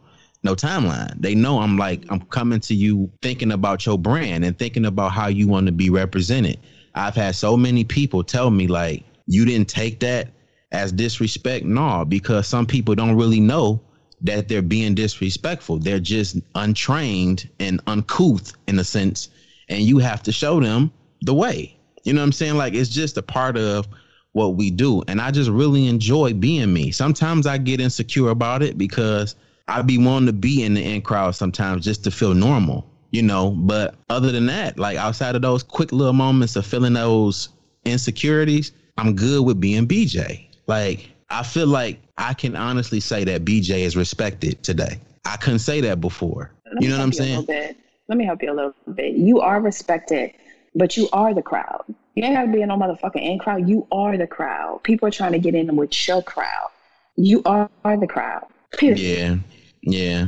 no 0.44 0.56
timeline. 0.56 1.14
They 1.20 1.36
know 1.36 1.60
I'm 1.60 1.78
like 1.78 2.04
I'm 2.10 2.22
coming 2.22 2.60
to 2.62 2.76
you 2.76 3.12
thinking 3.22 3.52
about 3.52 3.86
your 3.86 3.98
brand 3.98 4.44
and 4.44 4.58
thinking 4.58 4.86
about 4.86 5.12
how 5.12 5.28
you 5.28 5.48
want 5.48 5.68
to 5.68 5.72
be 5.72 5.90
represented. 5.90 6.60
I've 6.96 7.16
had 7.16 7.36
so 7.36 7.56
many 7.56 7.84
people 7.84 8.24
tell 8.24 8.52
me 8.52 8.68
like 8.68 9.04
you 9.28 9.46
didn't 9.46 9.70
take 9.70 10.00
that 10.02 10.30
as 10.72 10.92
disrespect. 10.92 11.66
No, 11.66 12.06
because 12.06 12.48
some 12.48 12.66
people 12.66 12.96
don't 12.96 13.16
really 13.16 13.40
know 13.40 13.82
that 14.22 14.48
they're 14.48 14.62
being 14.62 14.96
disrespectful. 14.96 15.80
They're 15.80 16.00
just 16.00 16.38
untrained 16.56 17.50
and 17.60 17.82
uncouth 17.88 18.54
in 18.68 18.80
a 18.80 18.84
sense, 18.84 19.30
and 19.70 19.82
you 19.82 19.98
have 20.00 20.24
to 20.24 20.32
show 20.32 20.60
them 20.60 20.92
the 21.22 21.34
way. 21.34 21.78
You 22.04 22.14
know 22.14 22.22
what 22.22 22.26
I'm 22.26 22.32
saying? 22.32 22.56
Like 22.56 22.74
it's 22.74 22.90
just 22.90 23.18
a 23.18 23.22
part 23.22 23.58
of 23.58 23.88
what 24.34 24.56
we 24.56 24.72
do. 24.72 25.04
And 25.08 25.20
I 25.20 25.32
just 25.32 25.50
really 25.50 25.88
enjoy 25.88 26.34
being 26.34 26.74
me. 26.74 26.92
Sometimes 26.92 27.46
I 27.46 27.58
get 27.58 27.82
insecure 27.82 28.30
about 28.30 28.64
it 28.64 28.78
because 28.78 29.36
I 29.68 29.82
be 29.82 29.98
wanting 29.98 30.28
to 30.28 30.34
be 30.34 30.64
in 30.64 30.74
the 30.74 30.84
in 30.84 31.02
crowd 31.02 31.36
sometimes 31.36 31.86
just 31.86 32.04
to 32.06 32.12
feel 32.12 32.34
normal, 32.34 32.90
you 33.12 33.22
know. 33.22 33.52
But 33.52 33.96
other 34.10 34.32
than 34.32 34.46
that, 34.48 34.80
like 34.80 34.98
outside 34.98 35.36
of 35.36 35.42
those 35.42 35.64
quick 35.64 35.92
little 35.92 36.14
moments 36.14 36.56
of 36.56 36.66
feeling 36.66 36.94
those 36.94 37.50
insecurities, 37.86 38.72
I'm 38.98 39.16
good 39.16 39.46
with 39.46 39.60
being 39.60 39.88
BJ. 39.88 40.48
Like 40.72 41.12
I 41.30 41.44
feel 41.44 41.68
like 41.68 42.00
I 42.18 42.34
can 42.34 42.56
honestly 42.56 43.02
say 43.02 43.26
that 43.26 43.44
BJ 43.44 43.80
is 43.80 43.98
respected 43.98 44.64
today. 44.64 45.02
I 45.26 45.36
couldn't 45.36 45.60
say 45.60 45.82
that 45.82 46.00
before. 46.00 46.50
Let 46.66 46.82
You 46.82 46.88
know 46.88 46.98
what 46.98 47.04
I'm 47.04 47.12
help 47.12 47.28
you 47.28 47.40
a 47.42 47.44
saying? 47.44 47.76
Let 48.08 48.18
me 48.18 48.24
help 48.24 48.42
you 48.42 48.54
a 48.54 48.56
little 48.56 48.74
bit. 48.94 49.16
You 49.16 49.42
are 49.42 49.60
respected, 49.60 50.32
but 50.74 50.96
you 50.96 51.10
are 51.12 51.34
the 51.34 51.42
crowd. 51.42 51.84
You 52.16 52.24
ain't 52.24 52.36
gotta 52.36 52.48
be 52.48 52.62
in 52.62 52.70
no 52.70 52.78
motherfucking 52.78 53.22
in 53.22 53.38
crowd. 53.38 53.68
You 53.68 53.86
are 53.92 54.16
the 54.16 54.28
crowd. 54.28 54.82
People 54.84 55.10
are 55.10 55.12
trying 55.12 55.34
to 55.34 55.40
get 55.40 55.56
in 55.56 55.76
with 55.76 56.08
your 56.08 56.24
crowd. 56.24 56.70
You 57.18 57.42
are 57.44 57.70
the 57.84 58.08
crowd. 58.08 58.46
Period. 58.72 58.98
Yeah. 59.02 59.36
Yeah. 59.82 60.28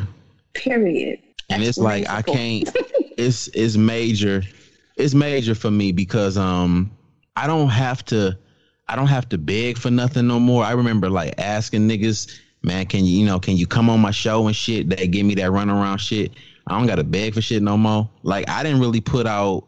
Period. 0.55 1.19
and 1.49 1.63
it's 1.63 1.77
like 1.77 2.09
I 2.09 2.21
can't. 2.21 2.69
It's 3.15 3.47
it's 3.53 3.77
major. 3.77 4.41
It's 4.97 5.13
major 5.13 5.53
for 5.53 5.69
me 5.69 5.91
because 5.93 6.35
um 6.35 6.91
I 7.37 7.47
don't 7.47 7.69
have 7.69 8.03
to. 8.05 8.37
I 8.87 8.95
don't 8.95 9.07
have 9.07 9.29
to 9.29 9.37
beg 9.37 9.77
for 9.77 9.89
nothing 9.89 10.27
no 10.27 10.39
more. 10.39 10.63
I 10.63 10.71
remember 10.71 11.09
like 11.09 11.35
asking 11.37 11.87
niggas, 11.87 12.39
man, 12.63 12.85
can 12.85 13.05
you 13.05 13.19
you 13.19 13.25
know 13.25 13.39
can 13.39 13.57
you 13.57 13.67
come 13.67 13.89
on 13.89 13.99
my 13.99 14.11
show 14.11 14.47
and 14.47 14.55
shit? 14.55 14.89
They 14.89 15.07
give 15.07 15.25
me 15.25 15.35
that 15.35 15.51
runaround 15.51 15.99
shit. 15.99 16.31
I 16.67 16.77
don't 16.77 16.87
gotta 16.87 17.03
beg 17.03 17.33
for 17.33 17.41
shit 17.41 17.61
no 17.61 17.77
more. 17.77 18.09
Like 18.23 18.49
I 18.49 18.63
didn't 18.63 18.79
really 18.79 19.01
put 19.01 19.25
out 19.27 19.67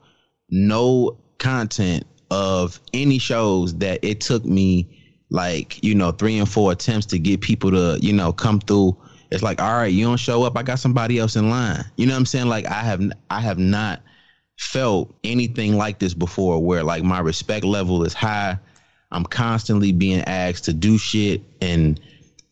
no 0.50 1.18
content 1.38 2.06
of 2.32 2.80
any 2.94 3.20
shows 3.20 3.76
that 3.76 4.00
it 4.04 4.22
took 4.22 4.46
me 4.46 4.88
like 5.30 5.84
you 5.84 5.96
know 5.96 6.12
three 6.12 6.38
and 6.38 6.50
four 6.50 6.72
attempts 6.72 7.06
to 7.06 7.20
get 7.20 7.42
people 7.42 7.72
to 7.72 7.98
you 8.02 8.14
know 8.14 8.32
come 8.32 8.60
through 8.60 8.96
it's 9.32 9.44
like 9.44 9.62
all 9.62 9.74
right 9.74 9.94
you 9.94 10.06
don't 10.06 10.18
show 10.18 10.44
up 10.44 10.58
i 10.58 10.64
got 10.64 10.80
somebody 10.80 11.20
else 11.20 11.36
in 11.36 11.50
line 11.50 11.84
you 11.98 12.06
know 12.06 12.14
what 12.14 12.20
i'm 12.20 12.26
saying 12.26 12.48
like 12.48 12.66
i 12.68 12.82
have 12.82 13.02
i 13.30 13.40
have 13.40 13.58
not 13.58 14.02
felt 14.58 15.14
anything 15.24 15.76
like 15.76 16.00
this 16.00 16.14
before 16.14 16.64
where 16.64 16.84
like 16.84 17.04
my 17.04 17.20
respect 17.20 17.66
level 17.66 18.04
is 18.04 18.14
high 18.14 18.58
i'm 19.12 19.24
constantly 19.24 19.92
being 19.92 20.22
asked 20.22 20.66
to 20.66 20.74
do 20.74 20.98
shit 20.98 21.42
and 21.62 22.00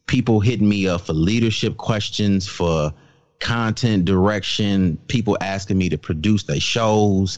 people 0.07 0.39
hitting 0.39 0.67
me 0.67 0.87
up 0.87 1.01
for 1.01 1.13
leadership 1.13 1.77
questions 1.77 2.47
for 2.47 2.93
content 3.39 4.05
direction 4.05 4.97
people 5.07 5.37
asking 5.41 5.77
me 5.77 5.89
to 5.89 5.97
produce 5.97 6.43
their 6.43 6.59
shows 6.59 7.37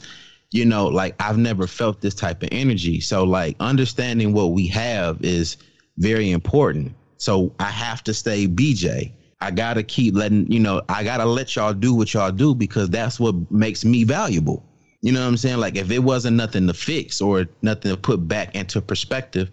you 0.55 0.63
know, 0.63 0.87
like 0.87 1.15
I've 1.19 1.37
never 1.37 1.67
felt 1.67 1.99
this 1.99 2.15
type 2.15 2.41
of 2.41 2.49
energy. 2.51 3.01
So 3.01 3.25
like 3.25 3.57
understanding 3.59 4.31
what 4.31 4.53
we 4.53 4.67
have 4.67 5.21
is 5.21 5.57
very 5.97 6.31
important. 6.31 6.95
So 7.17 7.53
I 7.59 7.69
have 7.71 8.03
to 8.05 8.13
stay 8.13 8.47
BJ. 8.47 9.11
I 9.41 9.51
gotta 9.51 9.83
keep 9.83 10.15
letting 10.15 10.49
you 10.49 10.61
know, 10.61 10.81
I 10.87 11.03
gotta 11.03 11.25
let 11.25 11.55
y'all 11.55 11.73
do 11.73 11.93
what 11.93 12.13
y'all 12.13 12.31
do 12.31 12.55
because 12.55 12.89
that's 12.89 13.19
what 13.19 13.35
makes 13.51 13.83
me 13.83 14.05
valuable. 14.05 14.63
You 15.05 15.11
know 15.11 15.21
what 15.21 15.27
I'm 15.27 15.37
saying? 15.37 15.59
Like 15.59 15.75
if 15.75 15.91
it 15.91 15.99
wasn't 15.99 16.35
nothing 16.35 16.65
to 16.65 16.73
fix 16.73 17.21
or 17.21 17.45
nothing 17.61 17.91
to 17.91 17.97
put 17.97 18.27
back 18.27 18.55
into 18.55 18.81
perspective, 18.81 19.51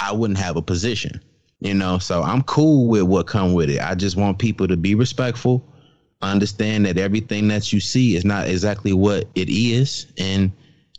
I 0.00 0.12
wouldn't 0.12 0.38
have 0.38 0.56
a 0.56 0.62
position. 0.62 1.20
You 1.60 1.74
know, 1.74 1.98
so 1.98 2.22
I'm 2.22 2.42
cool 2.44 2.88
with 2.88 3.02
what 3.02 3.26
come 3.26 3.52
with 3.52 3.68
it. 3.68 3.82
I 3.82 3.94
just 3.96 4.16
want 4.16 4.38
people 4.38 4.66
to 4.66 4.78
be 4.78 4.94
respectful, 4.94 5.62
understand 6.22 6.86
that 6.86 6.96
everything 6.96 7.48
that 7.48 7.70
you 7.70 7.80
see 7.80 8.16
is 8.16 8.24
not 8.24 8.48
exactly 8.48 8.94
what 8.94 9.28
it 9.34 9.50
is 9.50 10.06
and 10.16 10.50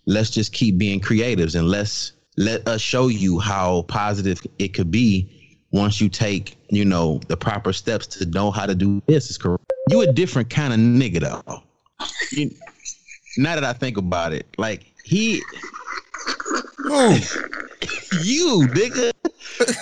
let's 0.06 0.30
just 0.30 0.54
keep 0.54 0.78
being 0.78 1.02
creatives 1.02 1.58
and 1.58 1.68
let's 1.68 2.12
let 2.38 2.68
us 2.68 2.82
show 2.82 3.08
you 3.08 3.40
how 3.40 3.82
positive 3.88 4.40
it 4.60 4.76
could 4.76 4.92
be 4.92 5.58
once 5.72 6.00
you 6.00 6.10
take 6.10 6.58
you 6.70 6.86
know 6.86 7.20
the 7.28 7.36
proper 7.36 7.74
steps 7.74 8.06
to 8.06 8.26
know 8.28 8.52
how 8.52 8.68
to 8.68 8.76
do 8.76 9.02
this 9.08 9.32
is 9.32 9.38
correct 9.40 9.64
you 9.90 10.02
a 10.02 10.14
different 10.14 10.48
kind 10.48 10.74
of 10.74 10.80
nigga 10.80 11.20
though 11.22 11.64
you, 12.32 12.52
now 13.38 13.56
that 13.56 13.64
i 13.64 13.74
think 13.74 13.98
about 13.98 14.34
it 14.34 14.48
like 14.58 14.94
he 15.04 15.42
you 18.24 18.68
nigga. 18.74 19.12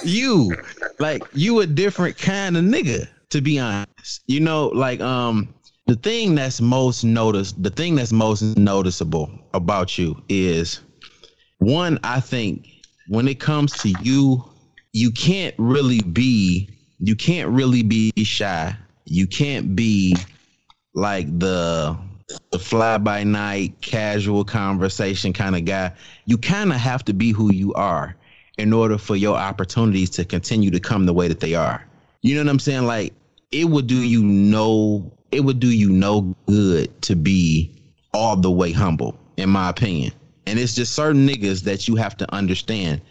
You. 0.04 0.56
Like 0.99 1.24
you 1.34 1.60
a 1.62 1.68
different 1.68 2.18
kind 2.18 2.58
of 2.58 2.64
nigga 2.64 3.08
to 3.30 3.41
be 3.41 3.60
honest. 3.60 4.22
You 4.28 4.39
know 4.39 4.68
like 4.68 5.01
um 5.01 5.54
the 5.88 5.95
thing 5.95 6.36
that's 6.36 6.62
most 6.62 7.04
noticed 7.04 7.62
the 7.62 7.70
thing 7.70 7.95
that's 7.95 8.14
most 8.14 8.41
noticeable 8.58 9.30
about 9.54 9.97
you 9.97 10.22
is 10.30 10.80
one 11.58 11.99
i 12.04 12.20
think 12.20 12.68
when 13.08 13.28
it 13.28 13.39
comes 13.39 13.74
to 13.82 13.89
you 13.89 14.43
you 14.93 15.12
can't 15.12 15.54
really 15.58 16.01
be 16.01 16.70
you 16.99 17.16
can't 17.16 17.49
really 17.49 17.84
be 17.84 18.14
shy. 18.24 18.76
You 19.06 19.28
can't 19.28 19.76
be 19.76 20.16
like 20.93 21.28
the 21.38 21.97
the 22.51 22.59
fly 22.59 22.97
by 22.97 23.24
night 23.24 23.80
casual 23.82 24.43
conversation 24.43 25.34
kind 25.34 25.55
of 25.55 25.65
guy 25.65 25.91
you 26.26 26.38
kind 26.38 26.71
of 26.71 26.78
have 26.78 27.03
to 27.03 27.13
be 27.13 27.32
who 27.32 27.51
you 27.51 27.74
are 27.74 28.15
in 28.57 28.71
order 28.71 28.97
for 28.97 29.15
your 29.15 29.36
opportunities 29.36 30.09
to 30.09 30.24
continue 30.24 30.69
to 30.71 30.80
come 30.80 31.05
the 31.05 31.13
way 31.13 31.28
that 31.28 31.39
they 31.39 31.55
are 31.55 31.86
you 32.21 32.36
know 32.36 32.41
what 32.41 32.49
i'm 32.49 32.59
saying 32.59 32.86
like 32.86 33.13
it 33.51 33.65
would 33.65 33.88
do 33.88 34.01
you 34.03 34.24
no 34.24 35.11
it 35.32 35.41
would 35.41 35.59
do 35.59 35.71
you 35.71 35.89
no 35.89 36.36
good 36.47 37.01
to 37.01 37.15
be 37.15 37.71
all 38.13 38.36
the 38.36 38.51
way 38.51 38.71
humble 38.71 39.17
in 39.38 39.49
my 39.49 39.69
opinion 39.69 40.11
and 40.45 40.59
it's 40.59 40.76
just 40.76 40.93
certain 40.93 41.28
niggas 41.28 41.61
that 41.61 41.88
you 41.88 41.95
have 41.95 42.15
to 42.17 42.32
understand 42.34 43.01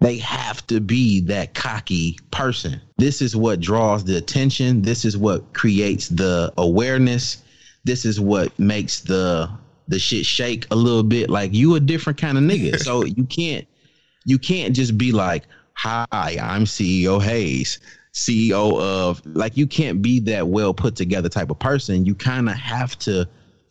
they 0.00 0.18
have 0.18 0.66
to 0.66 0.80
be 0.80 1.20
that 1.22 1.54
cocky 1.54 2.18
person. 2.30 2.80
This 2.98 3.22
is 3.22 3.34
what 3.34 3.60
draws 3.60 4.04
the 4.04 4.16
attention. 4.16 4.82
This 4.82 5.04
is 5.04 5.16
what 5.16 5.52
creates 5.54 6.08
the 6.08 6.52
awareness. 6.58 7.42
This 7.86 8.04
is 8.04 8.20
what 8.20 8.56
makes 8.58 9.00
the 9.00 9.50
the 9.88 9.98
shit 9.98 10.26
shake 10.26 10.66
a 10.70 10.76
little 10.76 11.02
bit. 11.02 11.30
Like 11.30 11.54
you 11.54 11.76
a 11.76 11.80
different 11.80 12.18
kind 12.18 12.36
of 12.36 12.44
nigga. 12.44 12.78
so 12.88 13.04
you 13.04 13.24
can't 13.24 13.66
you 14.24 14.38
can't 14.38 14.74
just 14.74 14.98
be 14.98 15.12
like, 15.12 15.44
"Hi, 15.74 16.06
I'm 16.12 16.64
CEO 16.64 17.22
Hayes. 17.22 17.78
CEO 18.12 18.80
of 18.80 19.24
like 19.26 19.56
you 19.56 19.66
can't 19.66 20.02
be 20.02 20.20
that 20.20 20.48
well 20.48 20.74
put 20.74 20.96
together 20.96 21.28
type 21.28 21.50
of 21.50 21.58
person. 21.58 22.04
You 22.04 22.14
kind 22.14 22.48
of 22.48 22.56
have 22.56 22.98
to 23.00 23.28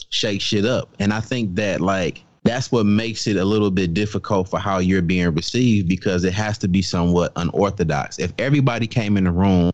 shake 0.09 0.39
shit 0.39 0.65
up. 0.65 0.89
And 0.99 1.11
I 1.11 1.19
think 1.19 1.55
that 1.55 1.81
like 1.81 2.23
that's 2.43 2.71
what 2.71 2.85
makes 2.85 3.25
it 3.25 3.37
a 3.37 3.43
little 3.43 3.71
bit 3.71 3.95
difficult 3.95 4.47
for 4.47 4.59
how 4.59 4.77
you're 4.77 5.01
being 5.01 5.33
received 5.33 5.89
because 5.89 6.23
it 6.23 6.33
has 6.33 6.59
to 6.59 6.67
be 6.67 6.81
somewhat 6.81 7.31
unorthodox. 7.35 8.19
If 8.19 8.33
everybody 8.37 8.85
came 8.85 9.17
in 9.17 9.23
the 9.23 9.31
room 9.31 9.71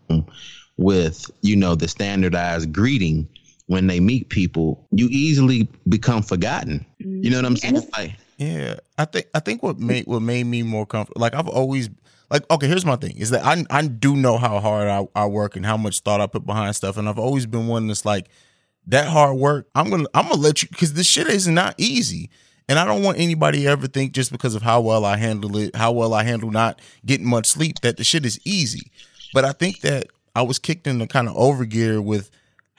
with, 0.77 1.29
you 1.41 1.57
know, 1.57 1.75
the 1.75 1.89
standardized 1.89 2.71
greeting 2.71 3.27
when 3.71 3.87
they 3.87 4.01
meet 4.01 4.27
people, 4.27 4.85
you 4.91 5.07
easily 5.09 5.65
become 5.87 6.21
forgotten. 6.21 6.85
You 6.99 7.29
know 7.29 7.37
what 7.37 7.45
I'm 7.45 7.55
mm-hmm. 7.55 7.77
saying? 7.77 7.89
Like 7.93 8.15
Yeah, 8.37 8.75
I 8.97 9.05
think 9.05 9.27
I 9.33 9.39
think 9.39 9.63
what 9.63 9.79
made 9.79 10.07
what 10.07 10.21
made 10.21 10.45
me 10.45 10.61
more 10.61 10.85
comfortable. 10.85 11.21
Like 11.21 11.33
I've 11.33 11.47
always 11.47 11.89
like 12.29 12.43
okay. 12.51 12.67
Here's 12.67 12.85
my 12.85 12.97
thing: 12.97 13.15
is 13.15 13.29
that 13.29 13.45
I 13.45 13.63
I 13.69 13.87
do 13.87 14.17
know 14.17 14.37
how 14.37 14.59
hard 14.59 14.89
I, 14.89 15.07
I 15.15 15.25
work 15.27 15.55
and 15.55 15.65
how 15.65 15.77
much 15.77 16.01
thought 16.01 16.19
I 16.19 16.27
put 16.27 16.45
behind 16.45 16.75
stuff, 16.75 16.97
and 16.97 17.07
I've 17.07 17.17
always 17.17 17.45
been 17.45 17.67
one 17.67 17.87
that's 17.87 18.03
like 18.03 18.27
that 18.87 19.07
hard 19.07 19.37
work. 19.37 19.69
I'm 19.73 19.89
gonna 19.89 20.07
I'm 20.13 20.27
gonna 20.27 20.41
let 20.41 20.61
you 20.61 20.67
because 20.67 20.91
this 20.93 21.07
shit 21.07 21.27
is 21.27 21.47
not 21.47 21.73
easy, 21.77 22.29
and 22.67 22.77
I 22.77 22.83
don't 22.83 23.03
want 23.03 23.19
anybody 23.19 23.61
to 23.61 23.67
ever 23.67 23.87
think 23.87 24.11
just 24.11 24.33
because 24.33 24.53
of 24.53 24.63
how 24.63 24.81
well 24.81 25.05
I 25.05 25.15
handle 25.15 25.55
it, 25.55 25.77
how 25.77 25.93
well 25.93 26.13
I 26.13 26.23
handle 26.23 26.51
not 26.51 26.81
getting 27.05 27.27
much 27.27 27.45
sleep, 27.45 27.77
that 27.83 27.95
the 27.95 28.03
shit 28.03 28.25
is 28.25 28.37
easy. 28.43 28.91
But 29.33 29.45
I 29.45 29.53
think 29.53 29.79
that 29.79 30.07
I 30.35 30.41
was 30.41 30.59
kicked 30.59 30.87
into 30.87 31.07
kind 31.07 31.29
of 31.29 31.35
overgear 31.35 32.03
with 32.03 32.31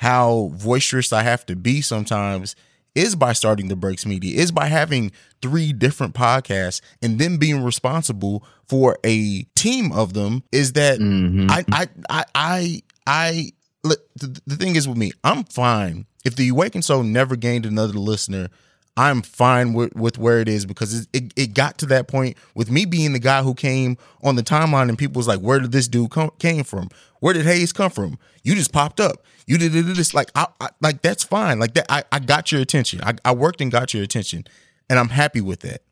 how 0.02 0.50
boisterous 0.64 1.12
I 1.12 1.22
have 1.22 1.46
to 1.46 1.54
be 1.54 1.80
sometimes 1.80 2.56
is 2.96 3.14
by 3.14 3.32
starting 3.32 3.68
the 3.68 3.76
breaks 3.76 4.04
media 4.04 4.36
is 4.36 4.50
by 4.50 4.66
having 4.66 5.12
three 5.40 5.72
different 5.72 6.12
podcasts 6.12 6.80
and 7.00 7.20
then 7.20 7.36
being 7.36 7.62
responsible 7.62 8.44
for 8.66 8.98
a 9.06 9.44
team 9.54 9.92
of 9.92 10.12
them 10.12 10.42
is 10.50 10.72
that 10.72 10.98
mm-hmm. 10.98 11.48
I, 11.48 11.64
I 11.70 11.88
i 12.10 12.24
i 12.34 12.82
i 13.06 13.52
look, 13.84 14.00
the, 14.16 14.40
the 14.44 14.56
thing 14.56 14.74
is 14.74 14.88
with 14.88 14.98
me 14.98 15.12
i'm 15.22 15.44
fine. 15.44 16.06
If 16.24 16.34
the 16.34 16.48
awakened 16.48 16.84
soul 16.84 17.04
never 17.04 17.36
gained 17.36 17.64
another 17.64 17.94
listener 17.94 18.48
i'm 18.96 19.22
fine 19.22 19.72
with, 19.72 19.94
with 19.94 20.18
where 20.18 20.40
it 20.40 20.48
is 20.48 20.66
because 20.66 20.98
it, 20.98 21.08
it, 21.12 21.32
it 21.36 21.54
got 21.54 21.78
to 21.78 21.86
that 21.86 22.08
point 22.08 22.36
with 22.56 22.72
me 22.72 22.86
being 22.86 23.12
the 23.12 23.20
guy 23.20 23.42
who 23.42 23.54
came 23.54 23.96
on 24.24 24.34
the 24.34 24.42
timeline 24.42 24.88
and 24.88 24.98
people 24.98 25.20
was 25.20 25.28
like 25.28 25.40
where 25.40 25.60
did 25.60 25.70
this 25.70 25.86
dude 25.86 26.10
come 26.10 26.32
came 26.40 26.64
from 26.64 26.88
where 27.22 27.32
did 27.32 27.46
hayes 27.46 27.72
come 27.72 27.92
from? 27.92 28.18
You 28.42 28.56
just 28.56 28.72
popped 28.72 28.98
up. 28.98 29.24
You 29.46 29.56
did 29.56 29.70
this. 29.70 30.12
Like 30.12 30.32
I, 30.34 30.48
I 30.60 30.70
like 30.80 31.02
that's 31.02 31.22
fine. 31.22 31.60
Like 31.60 31.74
that 31.74 31.86
I, 31.88 32.02
I 32.10 32.18
got 32.18 32.50
your 32.50 32.60
attention. 32.60 33.00
I, 33.00 33.14
I 33.24 33.32
worked 33.32 33.60
and 33.60 33.70
got 33.70 33.94
your 33.94 34.02
attention 34.02 34.44
and 34.90 34.98
i'm 34.98 35.10
happy 35.10 35.40
with 35.40 35.60
that. 35.60 35.82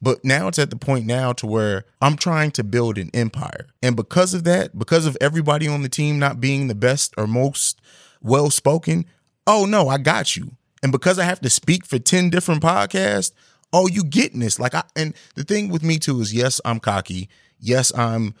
But 0.00 0.24
now 0.24 0.48
it's 0.48 0.58
at 0.58 0.70
the 0.70 0.76
point 0.76 1.04
now 1.04 1.34
to 1.34 1.46
where 1.46 1.84
i'm 2.00 2.16
trying 2.16 2.52
to 2.52 2.64
build 2.64 2.96
an 2.96 3.10
empire. 3.12 3.66
And 3.82 3.96
because 3.96 4.32
of 4.32 4.44
that 4.44 4.78
because 4.78 5.04
of 5.04 5.14
everybody 5.20 5.68
on 5.68 5.82
the 5.82 5.90
team 5.90 6.18
not 6.18 6.40
being 6.40 6.68
the 6.68 6.74
best 6.74 7.12
or 7.18 7.26
most 7.26 7.82
well 8.22 8.48
spoken 8.48 9.04
oh 9.46 9.66
no 9.66 9.90
i 9.90 9.98
got 9.98 10.38
you. 10.38 10.52
And 10.82 10.90
because 10.90 11.18
i 11.18 11.24
have 11.24 11.42
to 11.42 11.50
speak 11.50 11.84
for 11.84 11.98
10 11.98 12.30
different 12.30 12.62
podcasts 12.62 13.32
oh 13.74 13.88
you 13.88 14.04
getting 14.04 14.40
this. 14.40 14.58
Like 14.58 14.74
i 14.74 14.84
and 14.96 15.12
the 15.34 15.44
thing 15.44 15.68
with 15.68 15.82
me 15.82 15.98
too 15.98 16.22
is 16.22 16.32
yes 16.32 16.62
i'm 16.64 16.80
cocky. 16.80 17.28
Yes 17.60 17.92
i'm 17.94 18.34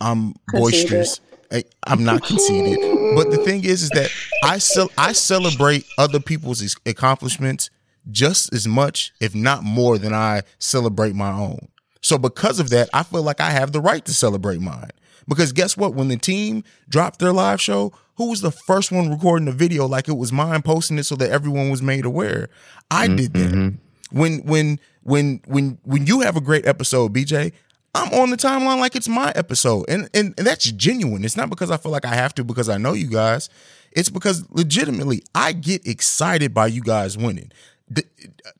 i'm 0.00 0.36
boisterous 0.52 1.20
I, 1.50 1.64
I'm 1.86 2.04
not 2.04 2.22
conceited, 2.22 2.78
but 3.14 3.30
the 3.30 3.38
thing 3.38 3.64
is, 3.64 3.84
is 3.84 3.90
that 3.90 4.10
I 4.42 4.60
I 4.98 5.12
celebrate 5.12 5.86
other 5.96 6.20
people's 6.20 6.76
accomplishments 6.84 7.70
just 8.10 8.52
as 8.52 8.66
much, 8.66 9.12
if 9.20 9.34
not 9.34 9.64
more, 9.64 9.98
than 9.98 10.14
I 10.14 10.42
celebrate 10.58 11.14
my 11.14 11.32
own. 11.32 11.68
So 12.00 12.18
because 12.18 12.60
of 12.60 12.70
that, 12.70 12.88
I 12.92 13.02
feel 13.02 13.22
like 13.22 13.40
I 13.40 13.50
have 13.50 13.72
the 13.72 13.80
right 13.80 14.04
to 14.04 14.14
celebrate 14.14 14.60
mine. 14.60 14.90
Because 15.26 15.52
guess 15.52 15.76
what? 15.76 15.94
When 15.94 16.08
the 16.08 16.16
team 16.16 16.64
dropped 16.88 17.18
their 17.18 17.32
live 17.32 17.60
show, 17.60 17.92
who 18.16 18.30
was 18.30 18.40
the 18.40 18.50
first 18.50 18.90
one 18.90 19.10
recording 19.10 19.46
the 19.46 19.52
video 19.52 19.86
like 19.86 20.08
it 20.08 20.16
was 20.16 20.32
mine, 20.32 20.62
posting 20.62 20.98
it 20.98 21.04
so 21.04 21.16
that 21.16 21.30
everyone 21.30 21.70
was 21.70 21.82
made 21.82 22.04
aware? 22.04 22.48
I 22.90 23.08
mm, 23.08 23.16
did 23.16 23.32
that. 23.34 23.52
Mm-hmm. 23.52 24.18
When 24.18 24.38
when 24.38 24.80
when 25.02 25.42
when 25.46 25.78
when 25.84 26.06
you 26.06 26.20
have 26.20 26.36
a 26.36 26.40
great 26.40 26.66
episode, 26.66 27.12
BJ, 27.12 27.52
I'm 27.98 28.14
on 28.14 28.30
the 28.30 28.36
timeline 28.36 28.78
like 28.78 28.94
it's 28.94 29.08
my 29.08 29.32
episode. 29.34 29.86
And, 29.88 30.08
and 30.14 30.34
and 30.38 30.46
that's 30.46 30.70
genuine. 30.72 31.24
It's 31.24 31.36
not 31.36 31.50
because 31.50 31.70
I 31.70 31.76
feel 31.76 31.92
like 31.92 32.04
I 32.04 32.14
have 32.14 32.34
to 32.36 32.44
because 32.44 32.68
I 32.68 32.78
know 32.78 32.92
you 32.92 33.08
guys. 33.08 33.50
It's 33.92 34.10
because 34.10 34.44
legitimately 34.50 35.24
I 35.34 35.52
get 35.52 35.86
excited 35.86 36.54
by 36.54 36.68
you 36.68 36.82
guys 36.82 37.18
winning. 37.18 37.50
D- 37.90 38.04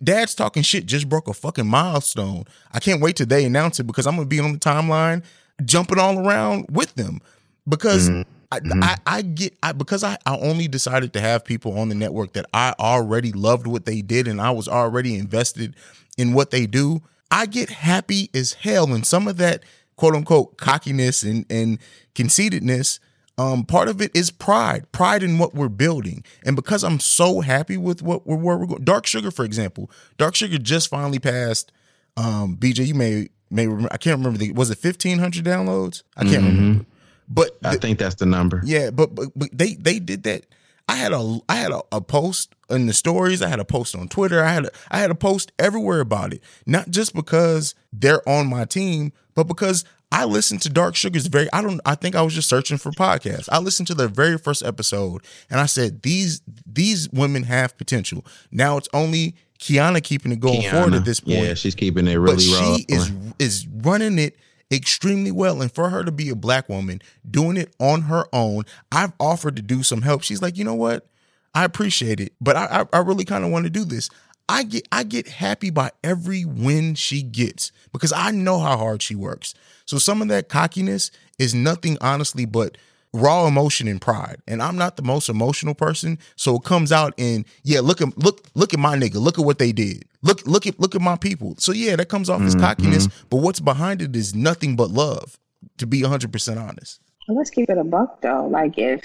Dad's 0.02 0.34
talking 0.34 0.62
shit 0.62 0.86
just 0.86 1.08
broke 1.08 1.28
a 1.28 1.34
fucking 1.34 1.66
milestone. 1.66 2.44
I 2.72 2.80
can't 2.80 3.00
wait 3.00 3.16
till 3.16 3.26
they 3.26 3.44
announce 3.44 3.78
it 3.78 3.84
because 3.84 4.06
I'm 4.06 4.16
gonna 4.16 4.26
be 4.26 4.40
on 4.40 4.52
the 4.52 4.58
timeline 4.58 5.22
jumping 5.64 5.98
all 5.98 6.18
around 6.18 6.66
with 6.70 6.94
them 6.94 7.20
because 7.68 8.08
mm-hmm. 8.08 8.22
I, 8.50 8.60
mm-hmm. 8.60 8.82
I, 8.82 8.96
I 9.06 9.22
get 9.22 9.54
I 9.62 9.72
because 9.72 10.02
I, 10.02 10.16
I 10.24 10.36
only 10.38 10.66
decided 10.66 11.12
to 11.12 11.20
have 11.20 11.44
people 11.44 11.78
on 11.78 11.88
the 11.88 11.94
network 11.94 12.32
that 12.32 12.46
I 12.54 12.74
already 12.78 13.32
loved 13.32 13.66
what 13.66 13.84
they 13.84 14.02
did 14.02 14.26
and 14.26 14.40
I 14.40 14.50
was 14.50 14.68
already 14.68 15.16
invested 15.16 15.76
in 16.16 16.32
what 16.32 16.50
they 16.50 16.66
do. 16.66 17.02
I 17.30 17.46
get 17.46 17.70
happy 17.70 18.30
as 18.34 18.54
hell 18.54 18.92
and 18.92 19.06
some 19.06 19.28
of 19.28 19.36
that 19.38 19.62
quote 19.96 20.14
unquote 20.14 20.56
cockiness 20.56 21.22
and 21.22 21.44
and 21.50 21.78
conceitedness 22.14 23.00
um 23.36 23.64
part 23.64 23.88
of 23.88 24.00
it 24.00 24.10
is 24.14 24.30
pride 24.30 24.90
pride 24.92 25.22
in 25.22 25.38
what 25.38 25.54
we're 25.54 25.68
building 25.68 26.24
and 26.44 26.56
because 26.56 26.82
i'm 26.82 26.98
so 27.00 27.40
happy 27.40 27.76
with 27.76 28.02
what 28.02 28.26
we're 28.26 28.36
where 28.36 28.56
we're 28.56 28.66
going 28.66 28.84
dark 28.84 29.06
sugar 29.06 29.30
for 29.30 29.44
example 29.44 29.90
dark 30.16 30.34
sugar 30.34 30.58
just 30.58 30.88
finally 30.88 31.18
passed 31.18 31.70
um 32.16 32.56
bj 32.56 32.86
you 32.86 32.94
may 32.94 33.28
may 33.50 33.66
remember 33.66 33.88
i 33.92 33.96
can't 33.96 34.18
remember 34.18 34.38
the 34.38 34.52
was 34.52 34.70
it 34.70 34.82
1500 34.82 35.44
downloads 35.44 36.02
i 36.16 36.24
can't 36.24 36.44
remember 36.44 36.84
but 37.28 37.58
I 37.62 37.76
think 37.76 37.98
that's 37.98 38.14
the 38.14 38.26
number. 38.26 38.62
yeah, 38.64 38.90
but, 38.90 39.14
but 39.14 39.28
but 39.36 39.50
they 39.52 39.74
they 39.74 39.98
did 39.98 40.22
that. 40.22 40.46
I 40.88 40.94
had 40.94 41.12
a 41.12 41.40
I 41.48 41.56
had 41.56 41.72
a, 41.72 41.82
a 41.92 42.00
post 42.00 42.54
in 42.70 42.86
the 42.86 42.92
stories. 42.92 43.42
I 43.42 43.48
had 43.48 43.60
a 43.60 43.64
post 43.64 43.94
on 43.94 44.08
Twitter. 44.08 44.42
I 44.42 44.52
had 44.52 44.66
a, 44.66 44.70
I 44.90 44.98
had 44.98 45.10
a 45.10 45.14
post 45.14 45.52
everywhere 45.58 46.00
about 46.00 46.32
it. 46.32 46.42
Not 46.66 46.90
just 46.90 47.14
because 47.14 47.74
they're 47.92 48.26
on 48.28 48.46
my 48.46 48.64
team, 48.64 49.12
but 49.34 49.44
because 49.44 49.84
I 50.10 50.24
listened 50.24 50.62
to 50.62 50.70
Dark 50.70 50.96
Sugar's 50.96 51.26
very. 51.26 51.52
I 51.52 51.62
don't. 51.62 51.80
I 51.84 51.94
think 51.94 52.14
I 52.14 52.22
was 52.22 52.34
just 52.34 52.48
searching 52.48 52.78
for 52.78 52.90
podcasts. 52.92 53.48
I 53.50 53.58
listened 53.58 53.88
to 53.88 53.94
their 53.94 54.08
very 54.08 54.38
first 54.38 54.64
episode, 54.64 55.22
and 55.50 55.60
I 55.60 55.66
said 55.66 56.02
these 56.02 56.40
these 56.66 57.10
women 57.10 57.42
have 57.44 57.76
potential. 57.76 58.24
Now 58.50 58.78
it's 58.78 58.88
only 58.94 59.34
Kiana 59.58 60.02
keeping 60.02 60.32
it 60.32 60.40
going 60.40 60.62
forward 60.62 60.94
at 60.94 61.04
this 61.04 61.20
point 61.20 61.38
Yeah, 61.38 61.54
she's 61.54 61.74
keeping 61.74 62.06
it 62.06 62.14
really 62.14 62.36
but 62.36 62.40
she 62.40 62.54
raw. 62.54 62.76
is 62.88 63.12
is 63.38 63.66
running 63.66 64.18
it 64.18 64.36
extremely 64.70 65.32
well 65.32 65.62
and 65.62 65.72
for 65.72 65.88
her 65.88 66.04
to 66.04 66.12
be 66.12 66.28
a 66.28 66.36
black 66.36 66.68
woman 66.68 67.00
doing 67.28 67.56
it 67.56 67.74
on 67.80 68.02
her 68.02 68.26
own 68.34 68.64
i've 68.92 69.12
offered 69.18 69.56
to 69.56 69.62
do 69.62 69.82
some 69.82 70.02
help 70.02 70.22
she's 70.22 70.42
like 70.42 70.58
you 70.58 70.64
know 70.64 70.74
what 70.74 71.06
i 71.54 71.64
appreciate 71.64 72.20
it 72.20 72.32
but 72.40 72.56
i 72.56 72.80
i, 72.80 72.98
I 72.98 73.00
really 73.00 73.24
kind 73.24 73.44
of 73.44 73.50
want 73.50 73.64
to 73.64 73.70
do 73.70 73.84
this. 73.84 74.10
I 74.48 74.62
get 74.62 74.88
i 74.90 75.02
get 75.02 75.28
happy 75.28 75.70
by 75.70 75.90
every 76.02 76.44
win 76.44 76.94
she 76.94 77.22
gets 77.22 77.70
because 77.92 78.12
i 78.12 78.30
know 78.30 78.58
how 78.58 78.76
hard 78.76 79.02
she 79.02 79.14
works. 79.14 79.54
So 79.84 79.98
some 79.98 80.22
of 80.22 80.28
that 80.28 80.48
cockiness 80.48 81.10
is 81.38 81.54
nothing 81.54 81.98
honestly 82.00 82.44
but 82.46 82.76
raw 83.12 83.46
emotion 83.46 83.88
and 83.88 84.00
pride. 84.00 84.40
And 84.46 84.62
i'm 84.62 84.76
not 84.76 84.96
the 84.96 85.02
most 85.02 85.28
emotional 85.28 85.74
person 85.74 86.18
so 86.36 86.56
it 86.56 86.64
comes 86.64 86.92
out 86.92 87.14
in 87.16 87.44
yeah 87.62 87.80
look 87.80 88.00
at 88.00 88.16
look 88.16 88.46
look 88.54 88.72
at 88.72 88.80
my 88.80 88.96
nigga 88.96 89.16
look 89.16 89.38
at 89.38 89.44
what 89.44 89.58
they 89.58 89.72
did. 89.72 90.04
Look 90.22 90.46
look 90.46 90.66
at 90.66 90.80
look 90.80 90.94
at 90.94 91.02
my 91.02 91.16
people. 91.16 91.54
So 91.58 91.72
yeah 91.72 91.96
that 91.96 92.08
comes 92.08 92.30
off 92.30 92.40
as 92.40 92.54
mm-hmm. 92.54 92.64
cockiness 92.64 93.08
but 93.28 93.38
what's 93.38 93.60
behind 93.60 94.00
it 94.00 94.16
is 94.16 94.34
nothing 94.34 94.76
but 94.76 94.90
love 94.90 95.38
to 95.76 95.86
be 95.86 96.02
100% 96.02 96.68
honest. 96.68 97.00
Let's 97.28 97.50
keep 97.50 97.68
it 97.68 97.76
a 97.76 97.84
buck 97.84 98.22
though. 98.22 98.46
Like 98.46 98.78
if 98.78 99.02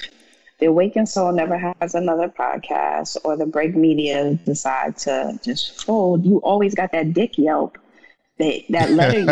the 0.63 0.69
Awakened 0.69 1.09
Soul 1.09 1.33
never 1.33 1.57
has 1.57 1.93
another 1.93 2.29
podcast 2.29 3.17
or 3.25 3.35
the 3.35 3.45
Break 3.45 3.75
Media 3.75 4.35
decide 4.45 4.95
to 4.99 5.37
just 5.43 5.83
fold, 5.83 6.23
you 6.25 6.37
always 6.37 6.73
got 6.73 6.93
that 6.93 7.13
dick 7.13 7.37
yelp. 7.37 7.77
That, 8.37 8.61
that 8.69 8.91
letter 8.91 9.19
you 9.19 9.25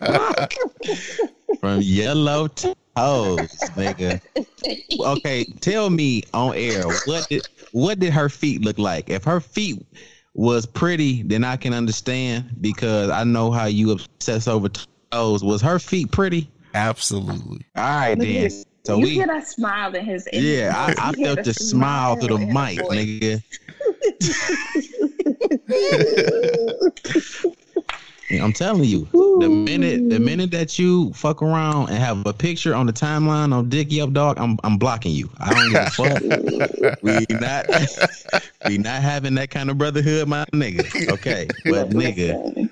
got. 0.00 0.54
From 1.60 1.82
yellow 1.82 2.48
to 2.48 2.74
toes, 2.96 3.50
nigga. 3.76 4.22
Okay, 4.98 5.44
tell 5.60 5.90
me 5.90 6.22
on 6.32 6.54
air 6.54 6.84
what 7.04 7.28
did 7.28 7.46
what 7.72 7.98
did 7.98 8.14
her 8.14 8.30
feet 8.30 8.62
look 8.62 8.78
like? 8.78 9.10
If 9.10 9.24
her 9.24 9.40
feet 9.40 9.84
was 10.32 10.64
pretty, 10.64 11.22
then 11.22 11.44
I 11.44 11.56
can 11.56 11.74
understand 11.74 12.56
because 12.62 13.10
I 13.10 13.24
know 13.24 13.50
how 13.50 13.66
you 13.66 13.90
obsess 13.90 14.48
over 14.48 14.70
toes. 15.10 15.44
Was 15.44 15.60
her 15.60 15.78
feet 15.78 16.10
pretty? 16.12 16.50
absolutely 16.74 17.64
All 17.76 17.82
right, 17.82 18.18
Look 18.18 18.26
then. 18.26 18.50
So 18.88 18.96
you 18.96 19.02
we, 19.02 19.10
hear 19.10 19.26
that 19.26 19.46
smile 19.46 19.94
in 19.94 20.02
his 20.02 20.26
yeah, 20.32 20.72
I, 20.74 21.10
I 21.10 21.12
felt 21.22 21.44
the 21.44 21.52
smile 21.52 22.16
through 22.16 22.38
the 22.38 22.46
mic, 22.46 22.78
nigga. 22.78 23.42
I'm 28.42 28.54
telling 28.54 28.84
you, 28.84 29.06
the 29.12 29.48
minute 29.50 30.08
the 30.08 30.18
minute 30.18 30.50
that 30.52 30.78
you 30.78 31.12
fuck 31.12 31.42
around 31.42 31.90
and 31.90 31.98
have 31.98 32.26
a 32.26 32.32
picture 32.32 32.74
on 32.74 32.86
the 32.86 32.94
timeline 32.94 33.52
on 33.52 33.68
Dick 33.68 33.92
Yelp 33.92 34.14
Dog, 34.14 34.38
I'm 34.38 34.58
I'm 34.64 34.78
blocking 34.78 35.12
you. 35.12 35.28
I 35.38 35.52
don't 35.52 35.70
give 35.70 35.82
a 35.82 35.90
fuck. 35.90 37.02
we 37.02 37.26
not 37.28 37.66
we 38.66 38.78
not 38.78 39.02
having 39.02 39.34
that 39.34 39.50
kind 39.50 39.68
of 39.68 39.76
brotherhood, 39.76 40.28
my 40.28 40.46
nigga. 40.54 41.12
Okay, 41.12 41.46
but 41.66 41.90
nigga, 41.90 42.70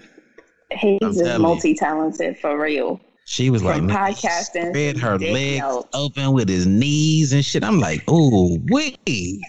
he's 0.73 0.99
just 0.99 1.21
I'm 1.21 1.27
you. 1.27 1.39
multi-talented 1.41 2.39
for 2.39 2.59
real. 2.59 3.03
She 3.29 3.51
was 3.51 3.63
like, 3.63 3.79
From 3.79 3.87
"Man, 3.89 3.97
podcasting 4.15 4.69
spread 4.71 4.97
her 4.99 5.19
dick 5.19 5.33
legs 5.33 5.59
notes. 5.61 5.89
open 5.95 6.33
with 6.33 6.49
his 6.49 6.65
knees 6.67 7.33
and 7.33 7.45
shit. 7.45 7.65
I'm 7.65 7.81
like, 7.81 8.03
oh, 8.09 8.59
wait. 8.69 8.99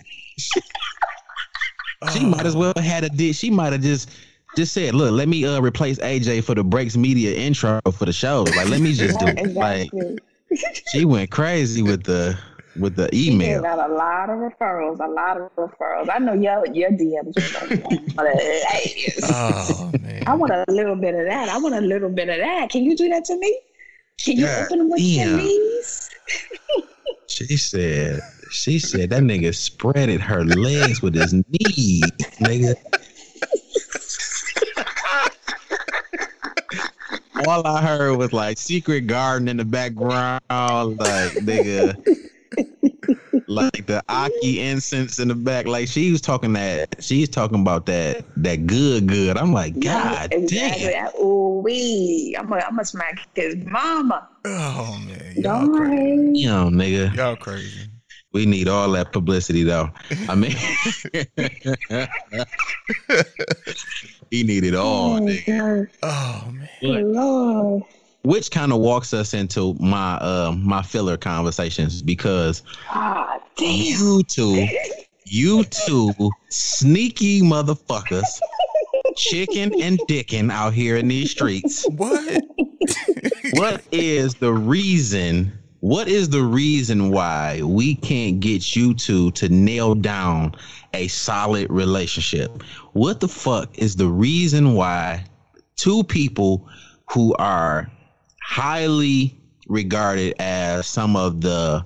She 2.14 2.24
might 2.26 2.46
as 2.46 2.56
well 2.56 2.74
have 2.76 2.86
had 2.86 3.04
a 3.04 3.10
dick. 3.10 3.34
She 3.36 3.50
might 3.50 3.74
have 3.74 3.82
just 3.82 4.12
just 4.56 4.72
said, 4.74 4.94
"Look, 4.94 5.12
let 5.12 5.28
me 5.28 5.46
uh 5.46 5.60
replace 5.62 5.98
AJ 5.98 6.44
for 6.44 6.54
the 6.54 6.64
Breaks 6.64 6.96
Media 6.96 7.36
intro 7.36 7.80
for 7.92 8.06
the 8.06 8.14
show. 8.14 8.44
Like, 8.56 8.70
let 8.70 8.82
me 8.82 8.94
just 8.94 9.20
do 9.20 9.26
it." 9.28 9.54
Like, 9.56 9.90
she 10.92 11.06
went 11.06 11.32
crazy 11.32 11.82
with 11.82 12.04
the 12.04 12.38
with 12.80 12.96
the 12.96 13.10
She 13.12 13.32
email. 13.32 13.64
got 13.64 13.90
a 13.90 13.92
lot 13.92 14.30
of 14.30 14.38
referrals, 14.38 15.00
a 15.04 15.10
lot 15.12 15.42
of 15.42 15.50
referrals. 15.56 16.08
I 16.14 16.20
know 16.20 16.34
your 16.34 16.68
your 16.68 16.92
DMs. 16.92 17.34
but, 18.16 18.28
hey, 18.38 19.14
Oh 19.24 19.92
man. 20.00 20.24
I 20.28 20.36
want 20.36 20.52
a 20.54 20.66
little 20.68 20.96
bit 20.96 21.16
of 21.16 21.26
that. 21.26 21.50
I 21.50 21.58
want 21.58 21.74
a 21.74 21.82
little 21.82 22.10
bit 22.12 22.30
of 22.30 22.38
that. 22.38 22.70
Can 22.70 22.84
you 22.84 22.96
do 22.96 23.10
that 23.10 23.26
to 23.26 23.40
me? 23.40 23.60
Can 24.24 24.38
you 24.38 24.46
Yeah. 24.46 24.66
open 24.66 24.90
with 24.90 25.02
your 25.02 25.26
Damn. 25.26 25.38
knees? 25.38 26.10
She 27.28 27.58
said, 27.58 28.22
she 28.52 28.80
said 28.80 29.10
that 29.12 29.22
nigga 29.22 29.50
spreaded 29.50 30.20
her 30.22 30.44
legs 30.44 31.02
with 31.02 31.14
his 31.14 31.34
knees, 31.34 32.12
nigga. 32.40 32.74
All 37.40 37.66
I 37.68 37.82
heard 37.84 38.16
was 38.16 38.34
like 38.34 38.58
secret 38.58 39.02
garden 39.02 39.48
in 39.48 39.58
the 39.58 39.66
background, 39.66 40.42
like 40.50 41.34
nigga, 41.34 41.96
like 43.48 43.88
the 43.88 44.04
Aki 44.10 44.62
incense 44.62 45.20
in 45.20 45.30
the 45.30 45.36
back. 45.36 45.66
Like 45.66 45.88
she 45.88 46.12
was 46.12 46.22
talking 46.22 46.54
that, 46.54 47.04
she's 47.04 47.30
talking 47.30 47.62
about 47.62 47.88
that, 47.88 48.24
that 48.38 48.68
good, 48.68 49.08
good. 49.08 49.38
I'm 49.38 49.54
like, 49.54 49.80
God 49.80 50.28
exactly. 50.32 50.92
damn. 50.92 51.10
Ooh 51.20 51.62
wee! 51.64 52.36
I'm 52.38 52.48
gonna 52.48 52.62
I'm 52.64 52.72
gonna 52.72 52.86
smack 52.86 53.20
his 53.36 53.56
mama. 53.66 54.28
Oh 54.46 55.00
man. 55.08 55.34
Y'all 55.36 55.66
Don't 55.66 55.76
crazy. 55.76 56.40
You 56.40 56.48
know, 56.48 56.70
nigga. 56.70 57.16
Y'all 57.16 57.36
crazy. 57.36 57.90
We 58.34 58.46
need 58.46 58.68
all 58.68 58.92
that 58.92 59.12
publicity 59.12 59.64
though. 59.64 59.90
I 60.30 60.36
mean, 60.36 60.52
he 64.32 64.44
needed 64.44 64.76
all, 64.76 65.18
Oh, 65.18 65.22
nigga. 65.22 65.58
God. 65.58 65.88
Oh 66.04 66.52
man. 66.52 66.70
Oh, 66.84 66.88
Lord. 66.88 67.84
Which 68.28 68.52
kind 68.52 68.74
of 68.74 68.80
walks 68.80 69.14
us 69.14 69.34
into 69.34 69.74
my 69.80 70.16
uh 70.16 70.54
my 70.58 70.82
filler 70.82 71.16
conversations 71.16 72.02
because 72.02 72.62
Ah, 72.90 73.40
damn. 73.56 73.72
you 73.74 74.22
two, 74.24 74.68
you 75.24 75.64
two 75.64 76.12
sneaky 76.50 77.42
motherfuckers, 77.42 78.28
chicken 79.16 79.72
and 79.82 79.98
dicking 80.10 80.52
out 80.52 80.74
here 80.74 80.98
in 80.98 81.08
these 81.08 81.32
streets. 81.32 81.88
What? 81.96 82.44
What 83.54 83.82
is 83.94 84.36
the 84.36 84.52
reason? 84.52 85.54
What 85.80 86.10
is 86.10 86.28
the 86.28 86.44
reason 86.44 87.12
why 87.12 87.62
we 87.64 87.96
can't 87.96 88.42
get 88.42 88.76
you 88.76 88.94
two 88.94 89.32
to 89.32 89.48
nail 89.48 89.96
down 89.96 90.54
a 90.94 91.08
solid 91.08 91.70
relationship? 91.70 92.62
What 92.92 93.22
the 93.22 93.30
fuck 93.30 93.70
is 93.78 93.96
the 93.96 94.10
reason 94.10 94.74
why 94.74 95.24
two 95.78 96.04
people 96.04 96.68
who 97.10 97.34
are 97.36 97.90
highly 98.48 99.38
regarded 99.68 100.34
as 100.40 100.88
some 100.88 101.18
of 101.18 101.42
the 101.42 101.86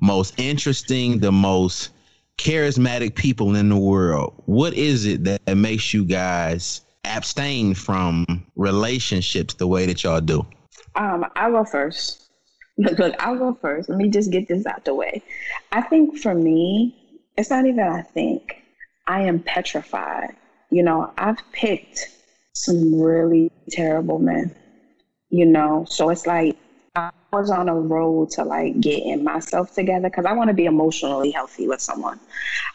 most 0.00 0.34
interesting, 0.40 1.18
the 1.18 1.30
most 1.30 1.90
charismatic 2.38 3.14
people 3.14 3.54
in 3.54 3.68
the 3.68 3.76
world, 3.76 4.32
what 4.46 4.72
is 4.72 5.04
it 5.04 5.24
that 5.24 5.54
makes 5.54 5.92
you 5.92 6.06
guys 6.06 6.80
abstain 7.04 7.74
from 7.74 8.24
relationships 8.56 9.52
the 9.54 9.66
way 9.66 9.84
that 9.84 10.02
y'all 10.02 10.22
do? 10.22 10.46
Um, 10.96 11.26
I'll 11.36 11.52
go 11.52 11.64
first. 11.64 12.30
Look, 12.78 12.98
look, 12.98 13.14
I'll 13.22 13.36
go 13.36 13.58
first. 13.60 13.90
Let 13.90 13.98
me 13.98 14.08
just 14.08 14.32
get 14.32 14.48
this 14.48 14.64
out 14.64 14.86
the 14.86 14.94
way. 14.94 15.22
I 15.72 15.82
think 15.82 16.16
for 16.16 16.34
me, 16.34 17.28
it's 17.36 17.50
not 17.50 17.66
even 17.66 17.80
I 17.86 18.00
think. 18.00 18.62
I 19.06 19.20
am 19.22 19.40
petrified. 19.40 20.34
You 20.70 20.82
know, 20.82 21.12
I've 21.18 21.38
picked 21.52 22.08
some 22.54 22.98
really 22.98 23.52
terrible 23.70 24.18
men. 24.18 24.54
You 25.30 25.44
know, 25.46 25.84
so 25.88 26.10
it's 26.10 26.26
like 26.26 26.56
I 26.96 27.10
was 27.32 27.50
on 27.50 27.68
a 27.68 27.74
road 27.74 28.30
to 28.30 28.44
like 28.44 28.80
getting 28.80 29.22
myself 29.22 29.74
together 29.74 30.08
because 30.08 30.24
I 30.24 30.32
want 30.32 30.48
to 30.48 30.54
be 30.54 30.64
emotionally 30.64 31.30
healthy 31.30 31.68
with 31.68 31.80
someone. 31.80 32.18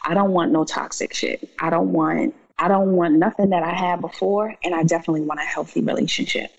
I 0.06 0.14
don't 0.14 0.30
want 0.30 0.52
no 0.52 0.64
toxic 0.64 1.12
shit. 1.14 1.48
I 1.60 1.70
don't 1.70 1.92
want 1.92 2.34
I 2.58 2.68
don't 2.68 2.92
want 2.92 3.14
nothing 3.14 3.50
that 3.50 3.64
I 3.64 3.74
had 3.74 4.00
before, 4.00 4.54
and 4.62 4.74
I 4.74 4.84
definitely 4.84 5.22
want 5.22 5.40
a 5.40 5.44
healthy 5.44 5.80
relationship. 5.80 6.52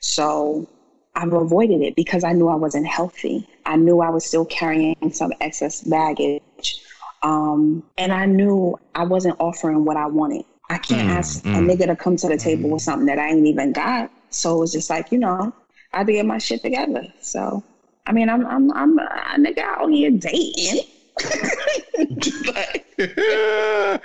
So 0.00 0.66
I've 1.14 1.32
avoided 1.32 1.82
it 1.82 1.94
because 1.96 2.24
I 2.24 2.32
knew 2.32 2.48
I 2.48 2.56
wasn't 2.56 2.86
healthy. 2.86 3.46
I 3.66 3.76
knew 3.76 4.00
I 4.00 4.10
was 4.10 4.24
still 4.26 4.44
carrying 4.44 4.96
some 5.12 5.32
excess 5.40 5.82
baggage. 5.82 6.82
Um, 7.22 7.82
and 7.96 8.12
I 8.12 8.26
knew 8.26 8.78
I 8.94 9.04
wasn't 9.04 9.36
offering 9.40 9.84
what 9.84 9.96
I 9.96 10.06
wanted. 10.06 10.44
I 10.70 10.78
can't 10.78 11.08
Mm, 11.08 11.12
ask 11.12 11.44
a 11.44 11.48
mm. 11.48 11.70
nigga 11.70 11.86
to 11.86 11.96
come 11.96 12.16
to 12.16 12.28
the 12.28 12.36
table 12.36 12.70
with 12.70 12.82
something 12.82 13.06
that 13.06 13.18
I 13.18 13.28
ain't 13.30 13.46
even 13.46 13.72
got. 13.72 14.10
So 14.30 14.56
it 14.56 14.60
was 14.60 14.72
just 14.72 14.90
like, 14.90 15.12
you 15.12 15.18
know, 15.18 15.52
I 15.92 15.98
had 15.98 16.06
to 16.06 16.12
get 16.12 16.26
my 16.26 16.38
shit 16.38 16.62
together. 16.62 17.06
So, 17.20 17.62
I 18.06 18.12
mean, 18.12 18.28
I'm, 18.28 18.46
I'm, 18.46 18.72
I'm 18.72 18.98
a 18.98 19.36
nigga 19.38 19.58
out 19.58 19.90
here 19.90 20.10
dating. 20.10 20.82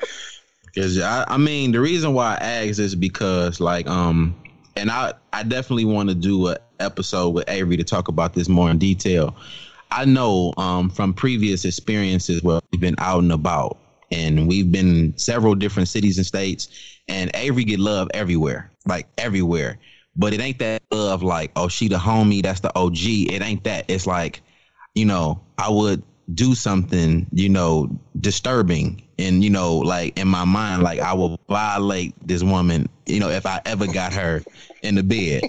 Cause 0.75 0.99
I, 0.99 1.25
I 1.27 1.37
mean, 1.37 1.71
the 1.71 1.79
reason 1.79 2.13
why 2.13 2.37
I 2.41 2.67
ask 2.67 2.79
is 2.79 2.95
because 2.95 3.59
like, 3.59 3.87
um, 3.87 4.35
and 4.75 4.89
I, 4.89 5.13
I 5.31 5.43
definitely 5.43 5.85
want 5.85 6.09
to 6.09 6.15
do 6.15 6.47
a 6.47 6.57
episode 6.79 7.29
with 7.29 7.47
Avery 7.47 7.77
to 7.77 7.83
talk 7.83 8.07
about 8.07 8.33
this 8.33 8.49
more 8.49 8.71
in 8.71 8.79
detail. 8.79 9.35
I 9.91 10.05
know, 10.05 10.53
um, 10.57 10.89
from 10.89 11.13
previous 11.13 11.65
experiences 11.65 12.41
where 12.41 12.59
we've 12.71 12.81
been 12.81 12.95
out 12.97 13.19
and 13.19 13.31
about 13.31 13.77
and 14.11 14.47
we've 14.47 14.71
been 14.71 15.15
several 15.17 15.53
different 15.53 15.87
cities 15.87 16.17
and 16.17 16.25
states 16.25 16.69
and 17.07 17.29
Avery 17.35 17.63
get 17.63 17.79
love 17.79 18.09
everywhere, 18.13 18.71
like 18.85 19.07
everywhere. 19.17 19.77
But 20.15 20.33
it 20.33 20.41
ain't 20.41 20.59
that 20.59 20.83
love 20.91 21.23
like, 21.23 21.51
oh, 21.55 21.67
she 21.67 21.87
the 21.87 21.97
homie, 21.97 22.43
that's 22.43 22.59
the 22.59 22.75
OG. 22.77 22.97
It 22.97 23.41
ain't 23.41 23.63
that. 23.63 23.85
It's 23.87 24.05
like, 24.05 24.41
you 24.93 25.05
know, 25.05 25.41
I 25.57 25.69
would 25.69 26.03
do 26.33 26.55
something, 26.55 27.25
you 27.31 27.49
know, 27.49 27.89
disturbing 28.21 29.01
and, 29.17 29.43
you 29.43 29.49
know, 29.49 29.77
like 29.77 30.17
in 30.17 30.27
my 30.27 30.45
mind, 30.45 30.83
like 30.83 30.99
I 30.99 31.13
will 31.13 31.39
violate 31.49 32.13
this 32.25 32.43
woman, 32.43 32.87
you 33.05 33.19
know, 33.19 33.29
if 33.29 33.45
I 33.45 33.61
ever 33.65 33.87
got 33.87 34.13
her 34.13 34.43
in 34.83 34.95
the 34.95 35.03
bed. 35.03 35.43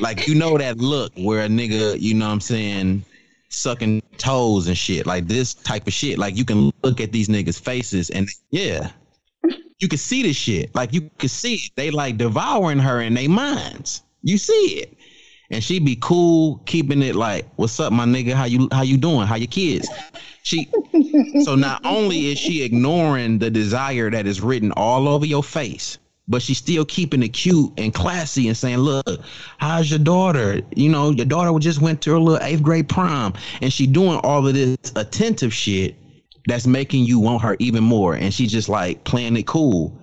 Like, 0.00 0.26
you 0.26 0.34
know, 0.34 0.58
that 0.58 0.78
look 0.78 1.12
where 1.16 1.44
a 1.44 1.48
nigga, 1.48 2.00
you 2.00 2.14
know 2.14 2.26
what 2.26 2.32
I'm 2.32 2.40
saying, 2.40 3.04
sucking 3.48 4.02
toes 4.18 4.66
and 4.66 4.76
shit, 4.76 5.06
like 5.06 5.28
this 5.28 5.54
type 5.54 5.86
of 5.86 5.92
shit. 5.92 6.18
Like, 6.18 6.36
you 6.36 6.44
can 6.44 6.72
look 6.82 7.00
at 7.00 7.12
these 7.12 7.28
niggas' 7.28 7.60
faces 7.60 8.10
and, 8.10 8.28
yeah, 8.50 8.90
you 9.78 9.88
can 9.88 9.98
see 9.98 10.22
this 10.22 10.36
shit. 10.36 10.74
Like, 10.74 10.92
you 10.92 11.10
can 11.18 11.28
see 11.28 11.54
it. 11.54 11.70
They 11.76 11.90
like 11.90 12.16
devouring 12.16 12.78
her 12.78 13.00
in 13.00 13.14
their 13.14 13.28
minds. 13.28 14.02
You 14.22 14.38
see 14.38 14.80
it 14.80 14.96
and 15.50 15.62
she'd 15.62 15.84
be 15.84 15.96
cool, 16.00 16.60
keeping 16.66 17.02
it 17.02 17.14
like, 17.14 17.46
"What's 17.56 17.78
up, 17.78 17.92
my 17.92 18.04
nigga? 18.04 18.32
How 18.32 18.44
you 18.44 18.68
how 18.72 18.82
you 18.82 18.96
doing? 18.96 19.26
How 19.26 19.36
your 19.36 19.46
kids?" 19.46 19.88
She 20.42 20.68
so 21.42 21.54
not 21.54 21.84
only 21.84 22.32
is 22.32 22.38
she 22.38 22.62
ignoring 22.62 23.38
the 23.38 23.50
desire 23.50 24.10
that 24.10 24.26
is 24.26 24.40
written 24.40 24.72
all 24.72 25.08
over 25.08 25.24
your 25.24 25.42
face, 25.42 25.98
but 26.28 26.42
she's 26.42 26.58
still 26.58 26.84
keeping 26.84 27.22
it 27.22 27.28
cute 27.28 27.72
and 27.78 27.92
classy 27.94 28.48
and 28.48 28.56
saying, 28.56 28.78
"Look, 28.78 29.20
how's 29.58 29.90
your 29.90 29.98
daughter? 29.98 30.60
You 30.74 30.88
know, 30.88 31.10
your 31.10 31.26
daughter 31.26 31.56
just 31.58 31.80
went 31.80 32.00
to 32.02 32.12
her 32.12 32.18
little 32.18 32.44
eighth 32.44 32.62
grade 32.62 32.88
prom, 32.88 33.34
and 33.60 33.72
she 33.72 33.86
doing 33.86 34.18
all 34.18 34.46
of 34.46 34.54
this 34.54 34.76
attentive 34.96 35.52
shit 35.54 35.96
that's 36.46 36.66
making 36.66 37.04
you 37.04 37.18
want 37.18 37.42
her 37.42 37.56
even 37.58 37.84
more." 37.84 38.14
And 38.14 38.32
she 38.32 38.46
just 38.46 38.68
like 38.68 39.04
playing 39.04 39.36
it 39.36 39.46
cool, 39.46 39.96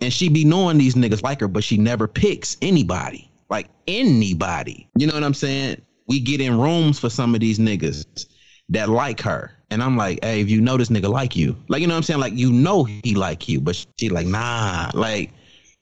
and 0.00 0.12
she 0.12 0.28
be 0.28 0.44
knowing 0.44 0.78
these 0.78 0.94
niggas 0.94 1.22
like 1.22 1.40
her, 1.40 1.48
but 1.48 1.64
she 1.64 1.76
never 1.76 2.08
picks 2.08 2.56
anybody 2.62 3.28
like 3.50 3.68
anybody. 3.86 4.88
You 4.96 5.06
know 5.06 5.14
what 5.14 5.24
I'm 5.24 5.34
saying? 5.34 5.80
We 6.06 6.20
get 6.20 6.40
in 6.40 6.58
rooms 6.58 6.98
for 6.98 7.10
some 7.10 7.34
of 7.34 7.40
these 7.40 7.58
niggas 7.58 8.26
that 8.70 8.88
like 8.88 9.20
her. 9.22 9.52
And 9.70 9.82
I'm 9.82 9.96
like, 9.96 10.24
hey, 10.24 10.40
if 10.40 10.48
you 10.48 10.60
know 10.60 10.76
this 10.76 10.88
nigga 10.88 11.10
like 11.10 11.36
you, 11.36 11.56
like, 11.68 11.82
you 11.82 11.86
know 11.86 11.94
what 11.94 11.98
I'm 11.98 12.02
saying? 12.02 12.20
Like, 12.20 12.34
you 12.34 12.50
know 12.50 12.84
he 12.84 13.14
like 13.14 13.48
you, 13.48 13.60
but 13.60 13.84
she 13.98 14.08
like, 14.08 14.26
nah, 14.26 14.90
like, 14.94 15.30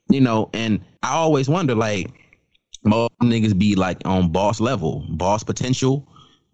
you 0.08 0.20
know, 0.20 0.50
and 0.52 0.80
I 1.02 1.12
always 1.12 1.48
wonder, 1.48 1.74
like, 1.74 2.10
most 2.84 3.12
niggas 3.22 3.56
be 3.56 3.74
like 3.76 3.98
on 4.04 4.30
boss 4.30 4.60
level, 4.60 5.04
boss 5.10 5.44
potential. 5.44 6.06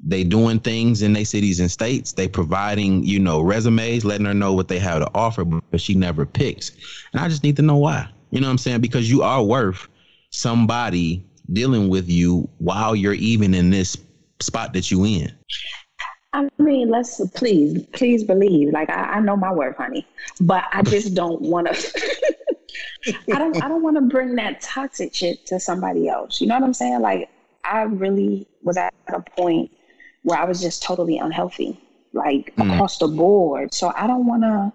They 0.04 0.24
doing 0.24 0.58
things 0.58 1.02
in 1.02 1.12
their 1.12 1.24
cities 1.24 1.60
and 1.60 1.70
states. 1.70 2.12
They 2.12 2.26
providing, 2.26 3.04
you 3.04 3.20
know, 3.20 3.40
resumes, 3.40 4.04
letting 4.04 4.26
her 4.26 4.34
know 4.34 4.52
what 4.52 4.68
they 4.68 4.78
have 4.80 5.00
to 5.00 5.10
offer, 5.14 5.44
but 5.44 5.80
she 5.80 5.94
never 5.94 6.26
picks. 6.26 6.72
And 7.12 7.20
I 7.20 7.28
just 7.28 7.44
need 7.44 7.56
to 7.56 7.62
know 7.62 7.76
why. 7.76 8.08
You 8.30 8.40
know 8.40 8.48
what 8.48 8.52
I'm 8.52 8.58
saying? 8.58 8.80
Because 8.80 9.08
you 9.08 9.22
are 9.22 9.42
worth 9.42 9.86
somebody 10.30 11.24
dealing 11.52 11.88
with 11.88 12.08
you 12.08 12.48
while 12.58 12.96
you're 12.96 13.14
even 13.14 13.54
in 13.54 13.70
this 13.70 13.96
spot 14.40 14.72
that 14.72 14.90
you 14.90 15.04
in. 15.04 15.32
I 16.32 16.48
mean, 16.58 16.88
let's 16.88 17.20
please, 17.30 17.84
please 17.92 18.24
believe. 18.24 18.72
Like 18.72 18.88
I, 18.90 19.02
I 19.02 19.20
know 19.20 19.36
my 19.36 19.52
worth, 19.52 19.76
honey, 19.76 20.06
but 20.40 20.64
I 20.72 20.82
just 20.82 21.14
don't 21.14 21.40
want 21.42 21.68
to. 21.68 22.36
I 23.32 23.38
don't. 23.38 23.62
I 23.62 23.68
don't 23.68 23.82
want 23.82 23.96
to 23.96 24.02
bring 24.02 24.34
that 24.36 24.62
toxic 24.62 25.14
shit 25.14 25.44
to 25.46 25.60
somebody 25.60 26.08
else. 26.08 26.40
You 26.40 26.46
know 26.46 26.54
what 26.54 26.64
I'm 26.64 26.74
saying? 26.74 27.02
Like 27.02 27.28
I 27.64 27.82
really 27.82 28.46
was 28.62 28.76
at 28.78 28.94
a 29.08 29.20
point 29.20 29.70
where 30.22 30.38
I 30.38 30.44
was 30.44 30.60
just 30.60 30.82
totally 30.82 31.18
unhealthy, 31.18 31.78
like 32.12 32.54
Mm. 32.56 32.72
across 32.72 32.98
the 32.98 33.08
board. 33.08 33.74
So 33.74 33.92
I 33.96 34.06
don't 34.06 34.26
want 34.26 34.42
to. 34.42 34.72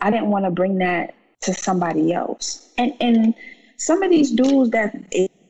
I 0.00 0.10
didn't 0.10 0.28
want 0.30 0.44
to 0.44 0.50
bring 0.50 0.78
that 0.78 1.14
to 1.42 1.54
somebody 1.54 2.12
else. 2.12 2.68
And 2.78 2.92
and 3.00 3.34
some 3.76 4.02
of 4.02 4.10
these 4.10 4.30
dudes 4.30 4.70
that 4.70 4.94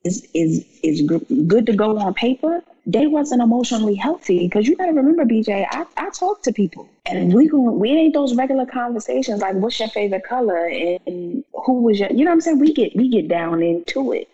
is 0.05 0.26
is 0.34 0.64
is 0.82 1.03
good 1.03 1.66
to 1.66 1.72
go 1.72 1.99
on 1.99 2.14
paper, 2.14 2.62
they 2.86 3.07
wasn't 3.07 3.42
emotionally 3.42 3.94
healthy 3.94 4.40
because 4.46 4.66
you 4.66 4.76
got 4.76 4.86
to 4.86 4.92
remember, 4.92 5.24
BJ. 5.24 5.66
I, 5.70 5.84
I 5.96 6.11
talk 6.11 6.42
to 6.44 6.53
people, 6.53 6.88
and 7.07 7.32
we 7.34 7.49
we 7.51 7.90
ain't 7.90 8.14
those 8.14 8.34
regular 8.34 8.66
conversations 8.66 9.40
like 9.40 9.55
what's 9.57 9.78
your 9.78 9.88
favorite 9.88 10.24
color 10.24 10.66
and 10.66 11.44
who 11.64 11.82
was 11.82 11.99
your 12.01 12.11
you 12.11 12.24
know 12.24 12.30
what 12.30 12.34
I'm 12.34 12.40
saying. 12.40 12.59
We 12.59 12.72
get 12.72 12.94
we 12.96 13.09
get 13.09 13.28
down 13.28 13.62
into 13.62 14.12
it 14.12 14.28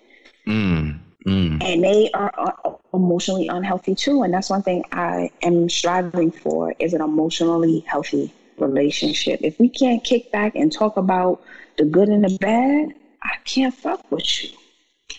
Mm, 0.47 0.99
mm. 1.25 1.63
and 1.63 1.83
they 1.83 2.11
are 2.13 2.33
emotionally 2.93 3.49
unhealthy 3.49 3.95
too 3.95 4.23
and 4.23 4.33
that's 4.33 4.51
one 4.51 4.63
thing 4.63 4.85
i 4.93 5.31
am 5.43 5.69
striving 5.69 6.31
for 6.31 6.75
is 6.79 6.95
an 6.95 7.01
emotionally 7.01 7.81
healthy 7.81 8.33
relationship 8.59 9.41
if 9.43 9.59
we 9.59 9.69
can't 9.69 10.05
kick 10.05 10.31
back 10.31 10.55
and 10.55 10.73
talk 10.73 10.97
about 10.97 11.43
the 11.79 11.85
good 11.85 12.09
and 12.09 12.25
the 12.25 12.39
bad 12.39 12.95
i 13.23 13.37
can't 13.45 13.75
fuck 13.75 14.01
with 14.11 14.45
you 14.45 14.51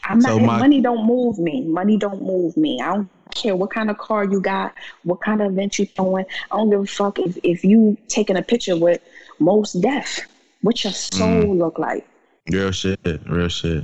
i'm 0.06 0.22
So 0.22 0.38
not 0.38 0.46
my- 0.46 0.60
money 0.60 0.82
don't 0.82 1.06
move 1.06 1.38
me 1.38 1.62
money 1.66 1.98
don't 1.98 2.22
move 2.22 2.56
me 2.56 2.80
i 2.82 2.94
don't 2.94 3.10
care 3.34 3.56
what 3.56 3.72
kind 3.72 3.90
of 3.90 3.98
car 3.98 4.24
you 4.24 4.40
got 4.40 4.74
what 5.04 5.20
kind 5.20 5.42
of 5.42 5.52
event 5.52 5.78
you 5.78 5.86
throwing 5.86 6.26
i 6.52 6.56
don't 6.56 6.70
give 6.70 6.80
a 6.82 6.86
fuck 6.86 7.20
if, 7.20 7.38
if 7.44 7.66
you 7.66 7.98
taking 8.08 8.38
a 8.38 8.42
picture 8.42 8.78
with 8.78 9.02
Mos 9.40 9.74
Def 9.74 10.22
what 10.62 10.82
your 10.86 10.94
soul 10.94 11.58
look 11.58 11.78
like 11.78 12.08
Real 12.50 12.72
shit. 12.72 13.00
Real 13.26 13.50
shit. 13.50 13.84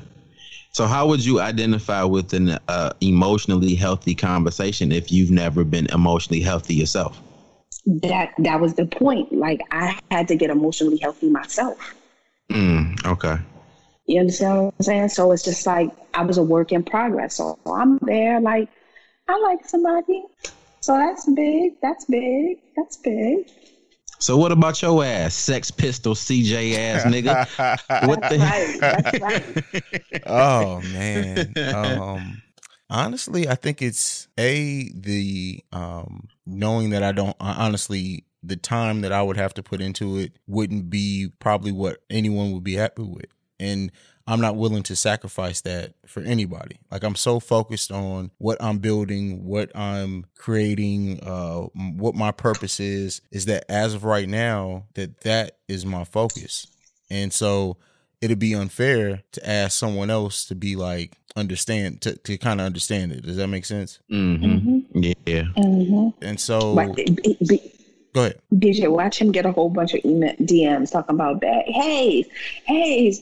So, 0.72 0.86
how 0.88 1.08
would 1.08 1.24
you 1.24 1.40
identify 1.42 2.04
with 2.04 2.34
an 2.34 2.58
uh, 2.68 2.94
emotionally 3.02 3.76
healthy 3.76 4.16
conversation 4.16 4.92
if 4.92 5.12
you've 5.12 5.32
never 5.32 5.64
been 5.64 5.88
emotionally 5.88 6.42
healthy 6.42 6.76
yourself? 6.76 7.20
that 7.86 8.32
that 8.38 8.62
was 8.62 8.76
the 8.76 8.86
point 8.86 9.34
like 9.34 9.60
i 9.72 9.98
had 10.12 10.28
to 10.28 10.36
get 10.36 10.52
emotionally 10.52 10.98
healthy 10.98 11.28
myself 11.28 11.96
Mm, 12.52 13.06
okay. 13.06 13.38
You 14.06 14.20
understand 14.20 14.58
what 14.66 14.74
I'm 14.80 14.84
saying? 14.84 15.10
So 15.10 15.32
it's 15.32 15.44
just 15.44 15.66
like 15.66 15.90
I 16.14 16.24
was 16.24 16.38
a 16.38 16.44
work 16.44 16.72
in 16.72 16.84
progress. 16.84 17.36
So 17.36 17.58
I'm 17.66 17.98
there, 18.02 18.42
like 18.42 18.68
I 19.28 19.40
like 19.40 19.66
somebody. 19.66 20.26
So 20.82 20.94
that's 20.94 21.30
big. 21.32 21.74
That's 21.82 22.06
big. 22.06 22.58
That's 22.76 22.98
big. 22.98 23.50
So, 24.22 24.38
what 24.38 24.52
about 24.52 24.80
your 24.84 25.04
ass, 25.04 25.34
Sex 25.34 25.72
Pistol 25.72 26.14
CJ 26.14 26.78
ass 26.78 27.04
nigga? 27.06 28.08
What 28.08 28.22
the 28.22 28.38
Right. 28.38 28.78
That's 28.80 29.20
right. 30.14 30.24
oh 30.28 30.80
man. 30.94 31.54
Um 31.74 32.42
honestly, 32.88 33.48
I 33.48 33.56
think 33.56 33.82
it's 33.82 34.28
a 34.40 34.92
the 34.94 35.64
um 35.72 36.28
knowing 36.46 36.92
that 36.92 37.02
I 37.02 37.14
don't 37.14 37.36
honestly 37.40 38.26
the 38.44 38.58
time 38.58 39.02
that 39.02 39.12
I 39.12 39.24
would 39.24 39.38
have 39.38 39.56
to 39.56 39.64
put 39.64 39.82
into 39.82 40.18
it 40.18 40.34
wouldn't 40.46 40.92
be 40.92 41.30
probably 41.40 41.72
what 41.72 41.98
anyone 42.12 42.52
would 42.52 42.64
be 42.64 42.76
happy 42.76 43.02
with. 43.02 43.26
And 43.60 43.92
I'm 44.32 44.40
not 44.40 44.56
willing 44.56 44.84
to 44.84 44.96
sacrifice 44.96 45.60
that 45.62 45.92
for 46.06 46.22
anybody. 46.22 46.80
Like 46.90 47.04
I'm 47.04 47.16
so 47.16 47.42
focused 47.42 47.92
on 47.92 48.32
what 48.38 48.58
I'm 48.64 48.78
building, 48.78 49.44
what 49.44 49.76
I'm 49.76 50.26
creating, 50.38 51.20
uh 51.22 51.64
what 51.98 52.16
my 52.16 52.32
purpose 52.32 52.80
is 52.80 53.20
is 53.30 53.48
that 53.48 53.66
as 53.70 53.94
of 53.94 54.06
right 54.06 54.30
now 54.30 54.86
that 54.94 55.22
that 55.22 55.58
is 55.68 55.86
my 55.86 56.06
focus. 56.06 56.68
And 57.10 57.34
so 57.34 57.76
it'd 58.22 58.40
be 58.40 58.56
unfair 58.56 59.24
to 59.34 59.50
ask 59.50 59.78
someone 59.78 60.10
else 60.10 60.46
to 60.46 60.56
be 60.56 60.78
like 60.78 61.18
understand 61.36 62.00
to, 62.04 62.16
to 62.16 62.38
kind 62.38 62.62
of 62.62 62.66
understand 62.66 63.12
it. 63.12 63.24
Does 63.24 63.36
that 63.36 63.48
make 63.48 63.66
sense? 63.66 64.00
Mm-hmm. 64.10 65.02
Yeah. 65.26 65.44
hmm 65.58 66.10
And 66.22 66.40
so 66.40 66.76
But 66.76 66.96
B- 66.96 67.38
B- 67.46 67.74
go 68.14 68.22
ahead. 68.22 68.39
DJ, 68.53 68.91
watch 68.91 69.20
him 69.20 69.32
get 69.32 69.45
a 69.45 69.51
whole 69.51 69.70
bunch 69.70 69.93
of 69.93 70.03
email 70.05 70.36
DMs 70.38 70.91
talking 70.91 71.16
about 71.16 71.41
that. 71.41 71.68
Hey, 71.68 72.26
hey, 72.66 73.14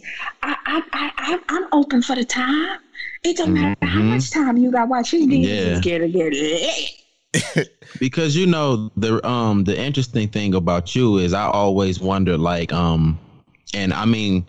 I, 0.41 0.55
I, 0.65 0.83
I, 0.93 1.11
I, 1.17 1.39
I'm 1.49 1.67
open 1.71 2.01
for 2.01 2.15
the 2.15 2.25
time. 2.25 2.79
It 3.23 3.37
don't 3.37 3.53
matter 3.53 3.75
how 3.83 3.99
Mhm. 3.99 4.09
much 4.09 4.31
time 4.31 4.57
you 4.57 4.71
got. 4.71 4.87
Watch 4.89 5.11
his 5.11 5.25
DMs 5.27 5.75
Yeah. 5.75 5.79
get 5.81 5.99
to 5.99 6.07
get 6.07 6.33
lit. 6.33 7.69
because 7.99 8.35
you 8.35 8.47
know 8.47 8.89
the 8.97 9.25
um 9.27 9.63
the 9.65 9.79
interesting 9.79 10.27
thing 10.27 10.55
about 10.55 10.95
you 10.95 11.17
is 11.19 11.31
I 11.33 11.45
always 11.45 11.99
wonder 11.99 12.37
like 12.37 12.73
um 12.73 13.19
and 13.75 13.93
I 13.93 14.05
mean 14.05 14.47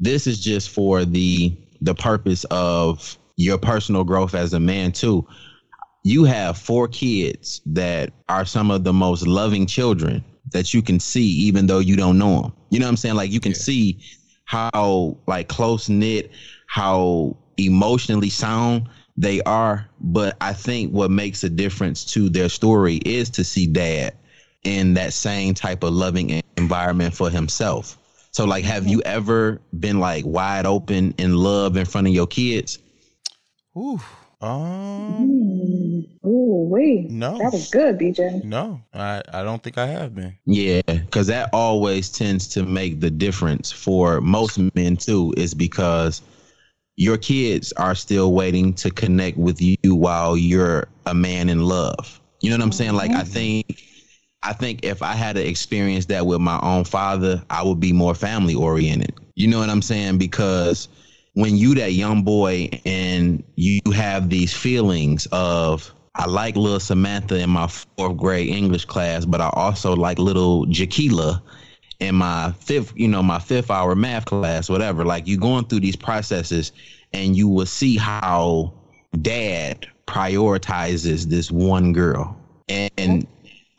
this 0.00 0.26
is 0.26 0.42
just 0.42 0.70
for 0.70 1.04
the 1.04 1.54
the 1.82 1.94
purpose 1.94 2.44
of 2.50 3.18
your 3.36 3.58
personal 3.58 4.04
growth 4.04 4.34
as 4.34 4.54
a 4.54 4.60
man 4.60 4.90
too. 4.92 5.26
You 6.04 6.24
have 6.24 6.58
four 6.58 6.86
kids 6.86 7.62
that 7.66 8.12
are 8.28 8.44
some 8.44 8.70
of 8.70 8.84
the 8.84 8.92
most 8.92 9.26
loving 9.26 9.66
children 9.66 10.22
that 10.52 10.74
you 10.74 10.82
can 10.82 11.00
see 11.00 11.26
even 11.26 11.66
though 11.66 11.78
you 11.78 11.96
don't 11.96 12.18
know 12.18 12.42
them. 12.42 12.52
You 12.70 12.78
know 12.78 12.86
what 12.86 12.90
I'm 12.90 12.96
saying? 12.98 13.14
Like 13.14 13.30
you 13.30 13.40
can 13.40 13.52
Yeah. 13.52 13.58
see 13.58 14.00
how 14.44 15.16
like 15.26 15.48
close 15.48 15.88
knit, 15.88 16.30
how 16.66 17.36
emotionally 17.56 18.28
sound 18.28 18.88
they 19.16 19.40
are. 19.42 19.88
But 19.98 20.36
I 20.42 20.52
think 20.52 20.92
what 20.92 21.10
makes 21.10 21.42
a 21.42 21.48
difference 21.48 22.04
to 22.12 22.28
their 22.28 22.50
story 22.50 22.96
is 22.96 23.30
to 23.30 23.42
see 23.44 23.66
dad 23.66 24.14
in 24.64 24.94
that 24.94 25.14
same 25.14 25.54
type 25.54 25.82
of 25.82 25.94
loving 25.94 26.42
environment 26.58 27.14
for 27.14 27.30
himself. 27.30 27.96
So 28.30 28.44
like 28.44 28.64
have 28.64 28.86
you 28.86 29.00
ever 29.02 29.60
been 29.80 30.00
like 30.00 30.24
wide 30.26 30.66
open 30.66 31.14
in 31.16 31.34
love 31.34 31.78
in 31.78 31.86
front 31.86 32.06
of 32.08 32.12
your 32.12 32.26
kids? 32.26 32.78
Ooh. 33.76 34.00
Um 34.44 35.34
Mm. 35.94 36.08
Ooh, 36.26 36.68
wait. 36.70 37.10
No. 37.10 37.38
That 37.38 37.52
was 37.52 37.70
good, 37.70 37.98
BJ. 37.98 38.44
no, 38.44 38.80
I, 38.92 39.22
I 39.32 39.42
don't 39.42 39.62
think 39.62 39.78
I 39.78 39.86
have 39.86 40.14
been. 40.14 40.36
Yeah, 40.46 40.82
because 40.86 41.26
that 41.28 41.50
always 41.52 42.10
tends 42.10 42.48
to 42.48 42.64
make 42.64 43.00
the 43.00 43.10
difference 43.10 43.70
for 43.70 44.20
most 44.20 44.58
men 44.74 44.96
too, 44.96 45.34
is 45.36 45.54
because 45.54 46.22
your 46.96 47.16
kids 47.16 47.72
are 47.72 47.94
still 47.94 48.32
waiting 48.32 48.72
to 48.74 48.90
connect 48.90 49.36
with 49.36 49.60
you 49.60 49.94
while 49.94 50.36
you're 50.36 50.88
a 51.06 51.14
man 51.14 51.48
in 51.48 51.64
love. 51.64 52.20
You 52.40 52.50
know 52.50 52.56
what 52.56 52.64
I'm 52.64 52.72
saying? 52.72 52.94
Like 52.94 53.10
I 53.10 53.24
think 53.24 53.82
I 54.42 54.52
think 54.52 54.84
if 54.84 55.02
I 55.02 55.12
had 55.12 55.36
to 55.36 55.46
experience 55.46 56.06
that 56.06 56.26
with 56.26 56.40
my 56.40 56.60
own 56.62 56.84
father, 56.84 57.42
I 57.50 57.62
would 57.62 57.80
be 57.80 57.92
more 57.92 58.14
family 58.14 58.54
oriented. 58.54 59.14
You 59.34 59.48
know 59.48 59.58
what 59.58 59.70
I'm 59.70 59.82
saying? 59.82 60.18
Because 60.18 60.88
when 61.34 61.56
you 61.56 61.74
that 61.74 61.92
young 61.92 62.22
boy 62.22 62.70
and 62.84 63.42
you 63.56 63.80
have 63.92 64.30
these 64.30 64.54
feelings 64.54 65.26
of 65.32 65.92
I 66.14 66.26
like 66.26 66.54
little 66.54 66.78
Samantha 66.78 67.40
in 67.40 67.50
my 67.50 67.66
fourth 67.66 68.16
grade 68.16 68.48
English 68.48 68.84
class, 68.84 69.24
but 69.24 69.40
I 69.40 69.50
also 69.52 69.96
like 69.96 70.18
little 70.20 70.64
Jaquila 70.66 71.42
in 71.98 72.14
my 72.14 72.52
fifth, 72.60 72.92
you 72.94 73.08
know, 73.08 73.22
my 73.22 73.40
fifth 73.40 73.68
hour 73.68 73.96
math 73.96 74.26
class, 74.26 74.68
whatever. 74.68 75.04
Like 75.04 75.26
you 75.26 75.36
going 75.36 75.64
through 75.64 75.80
these 75.80 75.96
processes 75.96 76.70
and 77.12 77.36
you 77.36 77.48
will 77.48 77.66
see 77.66 77.96
how 77.96 78.72
dad 79.22 79.88
prioritizes 80.06 81.24
this 81.24 81.50
one 81.50 81.92
girl. 81.92 82.38
And 82.68 83.26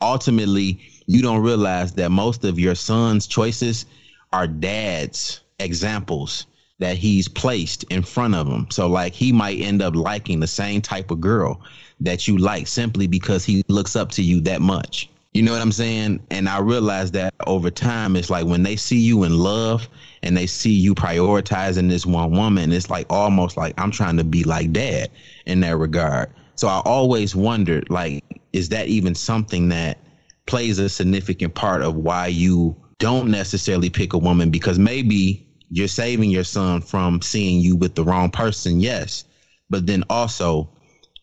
ultimately, 0.01 0.79
you 1.05 1.21
don't 1.21 1.41
realize 1.41 1.93
that 1.93 2.11
most 2.11 2.43
of 2.43 2.59
your 2.59 2.75
son's 2.75 3.27
choices 3.27 3.85
are 4.33 4.47
dad's 4.47 5.39
examples 5.59 6.47
that 6.79 6.97
he's 6.97 7.27
placed 7.27 7.83
in 7.85 8.03
front 8.03 8.35
of 8.35 8.47
him. 8.47 8.67
So 8.69 8.87
like 8.87 9.13
he 9.13 9.31
might 9.31 9.59
end 9.59 9.81
up 9.81 9.95
liking 9.95 10.39
the 10.39 10.47
same 10.47 10.81
type 10.81 11.11
of 11.11 11.21
girl 11.21 11.61
that 12.01 12.27
you 12.27 12.37
like 12.37 12.67
simply 12.67 13.07
because 13.07 13.45
he 13.45 13.63
looks 13.67 13.95
up 13.95 14.11
to 14.11 14.21
you 14.21 14.41
that 14.41 14.61
much. 14.61 15.09
You 15.33 15.43
know 15.43 15.51
what 15.51 15.61
I'm 15.61 15.71
saying? 15.73 16.21
And 16.31 16.47
I 16.47 16.59
realize 16.59 17.11
that 17.11 17.33
over 17.45 17.69
time, 17.69 18.15
it's 18.15 18.29
like 18.29 18.45
when 18.45 18.63
they 18.63 18.77
see 18.77 18.99
you 18.99 19.25
in 19.25 19.37
love 19.37 19.89
and 20.23 20.35
they 20.35 20.47
see 20.47 20.71
you 20.71 20.95
prioritizing 20.95 21.89
this 21.89 22.05
one 22.05 22.31
woman, 22.31 22.71
it's 22.71 22.89
like 22.89 23.05
almost 23.09 23.57
like 23.57 23.73
I'm 23.77 23.91
trying 23.91 24.15
to 24.15 24.23
be 24.23 24.45
like 24.45 24.71
dad 24.71 25.11
in 25.45 25.59
that 25.59 25.75
regard. 25.75 26.31
So 26.55 26.69
I 26.69 26.81
always 26.85 27.35
wondered, 27.35 27.89
like, 27.89 28.23
is 28.53 28.69
that 28.69 28.87
even 28.87 29.13
something 29.13 29.67
that 29.69 29.97
plays 30.45 30.79
a 30.79 30.87
significant 30.87 31.53
part 31.53 31.81
of 31.81 31.95
why 31.95 32.27
you 32.27 32.73
don't 32.99 33.29
necessarily 33.29 33.89
pick 33.89 34.13
a 34.13 34.17
woman? 34.17 34.49
Because 34.49 34.79
maybe 34.79 35.44
you're 35.69 35.87
saving 35.87 36.29
your 36.29 36.43
son 36.43 36.81
from 36.81 37.21
seeing 37.21 37.59
you 37.59 37.75
with 37.75 37.95
the 37.95 38.03
wrong 38.03 38.31
person, 38.31 38.79
yes. 38.79 39.25
But 39.69 39.87
then 39.87 40.03
also, 40.09 40.69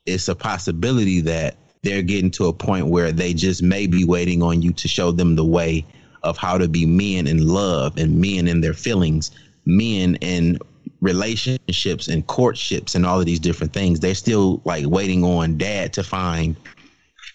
it's 0.06 0.28
a 0.28 0.34
possibility 0.34 1.20
that 1.20 1.56
they're 1.82 2.02
getting 2.02 2.30
to 2.32 2.46
a 2.46 2.52
point 2.52 2.86
where 2.86 3.12
they 3.12 3.34
just 3.34 3.62
may 3.62 3.86
be 3.86 4.04
waiting 4.04 4.42
on 4.42 4.62
you 4.62 4.72
to 4.72 4.88
show 4.88 5.10
them 5.10 5.36
the 5.36 5.44
way 5.44 5.84
of 6.22 6.36
how 6.36 6.58
to 6.58 6.68
be 6.68 6.86
men 6.86 7.26
in 7.26 7.46
love 7.46 7.96
and 7.96 8.20
men 8.20 8.46
in 8.46 8.60
their 8.60 8.74
feelings, 8.74 9.30
men 9.64 10.16
in 10.16 10.58
relationships 11.00 12.06
and 12.08 12.26
courtships 12.28 12.94
and 12.94 13.04
all 13.04 13.18
of 13.18 13.26
these 13.26 13.40
different 13.40 13.72
things. 13.72 13.98
They're 13.98 14.14
still 14.14 14.62
like 14.64 14.86
waiting 14.86 15.24
on 15.24 15.58
dad 15.58 15.92
to 15.94 16.04
find 16.04 16.56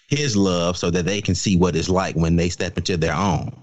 his 0.07 0.37
love 0.37 0.77
so 0.77 0.89
that 0.89 1.05
they 1.05 1.21
can 1.21 1.35
see 1.35 1.57
what 1.57 1.75
it's 1.75 1.89
like 1.89 2.15
when 2.15 2.37
they 2.37 2.47
step 2.47 2.77
into 2.77 2.95
their 2.95 3.13
own. 3.13 3.53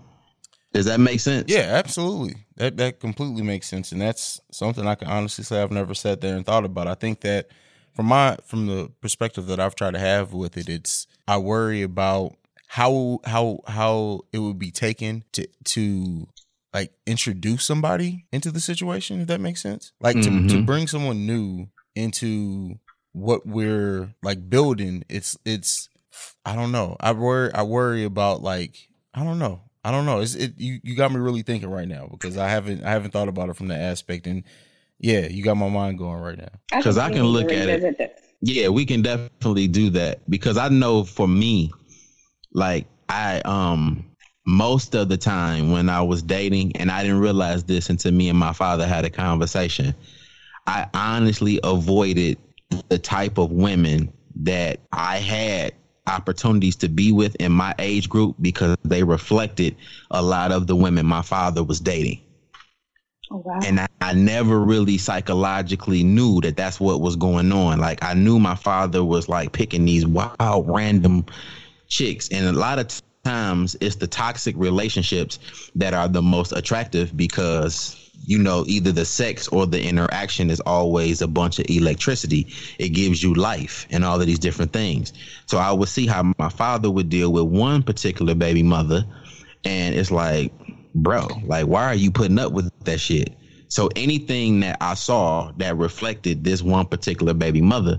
Does 0.74 0.86
that 0.86 0.98
make 1.00 1.20
sense? 1.20 1.50
Yeah, 1.50 1.70
absolutely. 1.72 2.34
That 2.56 2.76
that 2.78 3.00
completely 3.00 3.42
makes 3.42 3.68
sense, 3.68 3.92
and 3.92 4.00
that's 4.00 4.40
something 4.50 4.86
I 4.86 4.96
can 4.96 5.08
honestly 5.08 5.44
say 5.44 5.62
I've 5.62 5.70
never 5.70 5.94
sat 5.94 6.20
there 6.20 6.36
and 6.36 6.44
thought 6.44 6.64
about. 6.64 6.88
I 6.88 6.94
think 6.94 7.20
that 7.20 7.48
from 7.94 8.06
my 8.06 8.36
from 8.44 8.66
the 8.66 8.90
perspective 9.00 9.46
that 9.46 9.60
I've 9.60 9.76
tried 9.76 9.92
to 9.94 10.00
have 10.00 10.32
with 10.32 10.56
it, 10.56 10.68
it's 10.68 11.06
I 11.28 11.38
worry 11.38 11.82
about 11.82 12.34
how 12.66 13.20
how 13.24 13.60
how 13.68 14.22
it 14.32 14.38
would 14.40 14.58
be 14.58 14.72
taken 14.72 15.22
to 15.32 15.46
to 15.66 16.26
like 16.72 16.92
introduce 17.06 17.62
somebody 17.64 18.26
into 18.32 18.50
the 18.50 18.58
situation 18.60 19.20
if 19.20 19.28
that 19.28 19.40
makes 19.40 19.62
sense 19.62 19.92
like 20.00 20.16
to, 20.16 20.22
to 20.48 20.56
Mhm. 20.56 20.66
bring 20.66 20.88
someone 20.88 21.24
new 21.24 21.68
into 21.94 22.80
what 23.12 23.46
we're 23.46 24.12
like 24.24 24.50
building 24.50 25.04
it's 25.08 25.38
it's 25.44 25.88
i 26.44 26.56
don't 26.56 26.72
know 26.72 26.96
i 26.98 27.12
worry 27.12 27.52
i 27.54 27.62
worry 27.62 28.02
about 28.02 28.42
like 28.42 28.88
i 29.14 29.22
don't 29.22 29.38
know 29.38 29.60
i 29.84 29.90
don't 29.90 30.06
know 30.06 30.20
it's 30.20 30.34
it 30.34 30.52
you, 30.56 30.80
you 30.82 30.96
got 30.96 31.12
me 31.12 31.18
really 31.18 31.42
thinking 31.42 31.70
right 31.70 31.88
now 31.88 32.08
because 32.10 32.36
i 32.36 32.48
haven't 32.48 32.82
i 32.84 32.90
haven't 32.90 33.10
thought 33.10 33.28
about 33.28 33.48
it 33.48 33.56
from 33.56 33.68
that 33.68 33.80
aspect 33.80 34.26
and 34.26 34.42
yeah 34.98 35.26
you 35.26 35.44
got 35.44 35.56
my 35.56 35.68
mind 35.68 35.98
going 35.98 36.20
right 36.20 36.38
now 36.38 36.48
because 36.76 36.98
I 36.98 37.08
need 37.08 37.16
can 37.16 37.24
look 37.24 37.52
at 37.52 37.68
it. 37.68 37.98
this. 37.98 38.10
Yeah, 38.46 38.68
we 38.68 38.84
can 38.84 39.00
definitely 39.00 39.68
do 39.68 39.88
that 39.90 40.28
because 40.28 40.58
I 40.58 40.68
know 40.68 41.02
for 41.04 41.26
me, 41.26 41.72
like 42.52 42.86
I 43.08 43.40
um 43.46 44.04
most 44.46 44.94
of 44.94 45.08
the 45.08 45.16
time 45.16 45.70
when 45.70 45.88
I 45.88 46.02
was 46.02 46.22
dating, 46.22 46.76
and 46.76 46.90
I 46.90 47.02
didn't 47.02 47.20
realize 47.20 47.64
this 47.64 47.88
until 47.88 48.12
me 48.12 48.28
and 48.28 48.38
my 48.38 48.52
father 48.52 48.86
had 48.86 49.06
a 49.06 49.10
conversation. 49.10 49.94
I 50.66 50.86
honestly 50.92 51.58
avoided 51.64 52.36
the 52.88 52.98
type 52.98 53.38
of 53.38 53.50
women 53.50 54.12
that 54.36 54.80
I 54.92 55.18
had 55.18 55.72
opportunities 56.06 56.76
to 56.76 56.88
be 56.88 57.12
with 57.12 57.34
in 57.36 57.50
my 57.52 57.74
age 57.78 58.08
group 58.08 58.36
because 58.40 58.76
they 58.84 59.02
reflected 59.02 59.76
a 60.10 60.22
lot 60.22 60.52
of 60.52 60.66
the 60.66 60.76
women 60.76 61.06
my 61.06 61.22
father 61.22 61.62
was 61.62 61.80
dating 61.80 62.20
Oh, 63.30 63.38
wow. 63.38 63.58
and 63.64 63.80
I, 63.80 63.86
I 64.02 64.12
never 64.12 64.60
really 64.60 64.98
psychologically 64.98 66.04
knew 66.04 66.40
that 66.42 66.56
that's 66.56 66.78
what 66.78 67.00
was 67.00 67.16
going 67.16 67.50
on. 67.52 67.80
Like 67.80 68.04
I 68.04 68.12
knew 68.12 68.38
my 68.38 68.54
father 68.54 69.02
was 69.02 69.30
like 69.30 69.52
picking 69.52 69.86
these 69.86 70.06
wild, 70.06 70.68
random 70.68 71.24
chicks, 71.88 72.28
and 72.28 72.46
a 72.46 72.52
lot 72.52 72.78
of 72.78 72.88
times 73.24 73.76
it's 73.80 73.96
the 73.96 74.06
toxic 74.06 74.54
relationships 74.58 75.38
that 75.74 75.94
are 75.94 76.06
the 76.06 76.20
most 76.20 76.52
attractive 76.52 77.16
because 77.16 78.03
you 78.26 78.38
know 78.38 78.64
either 78.66 78.92
the 78.92 79.04
sex 79.04 79.48
or 79.48 79.66
the 79.66 79.82
interaction 79.82 80.50
is 80.50 80.60
always 80.60 81.22
a 81.22 81.28
bunch 81.28 81.58
of 81.58 81.66
electricity. 81.68 82.52
It 82.78 82.90
gives 82.90 83.22
you 83.22 83.34
life 83.34 83.86
and 83.90 84.04
all 84.04 84.20
of 84.20 84.26
these 84.26 84.38
different 84.38 84.72
things. 84.72 85.12
So 85.46 85.58
I 85.58 85.72
would 85.72 85.88
see 85.88 86.06
how 86.06 86.32
my 86.38 86.48
father 86.48 86.90
would 86.90 87.08
deal 87.08 87.32
with 87.32 87.44
one 87.44 87.82
particular 87.82 88.34
baby 88.34 88.62
mother, 88.62 89.04
and 89.64 89.94
it's 89.94 90.10
like 90.10 90.52
bro, 90.94 91.26
like, 91.46 91.66
why 91.66 91.84
are 91.84 91.94
you 91.94 92.10
putting 92.10 92.38
up 92.38 92.52
with 92.52 92.70
that 92.84 93.00
shit? 93.00 93.34
So 93.68 93.88
anything 93.96 94.60
that 94.60 94.76
I 94.80 94.94
saw 94.94 95.50
that 95.56 95.76
reflected 95.76 96.44
this 96.44 96.62
one 96.62 96.86
particular 96.86 97.34
baby 97.34 97.60
mother, 97.60 97.98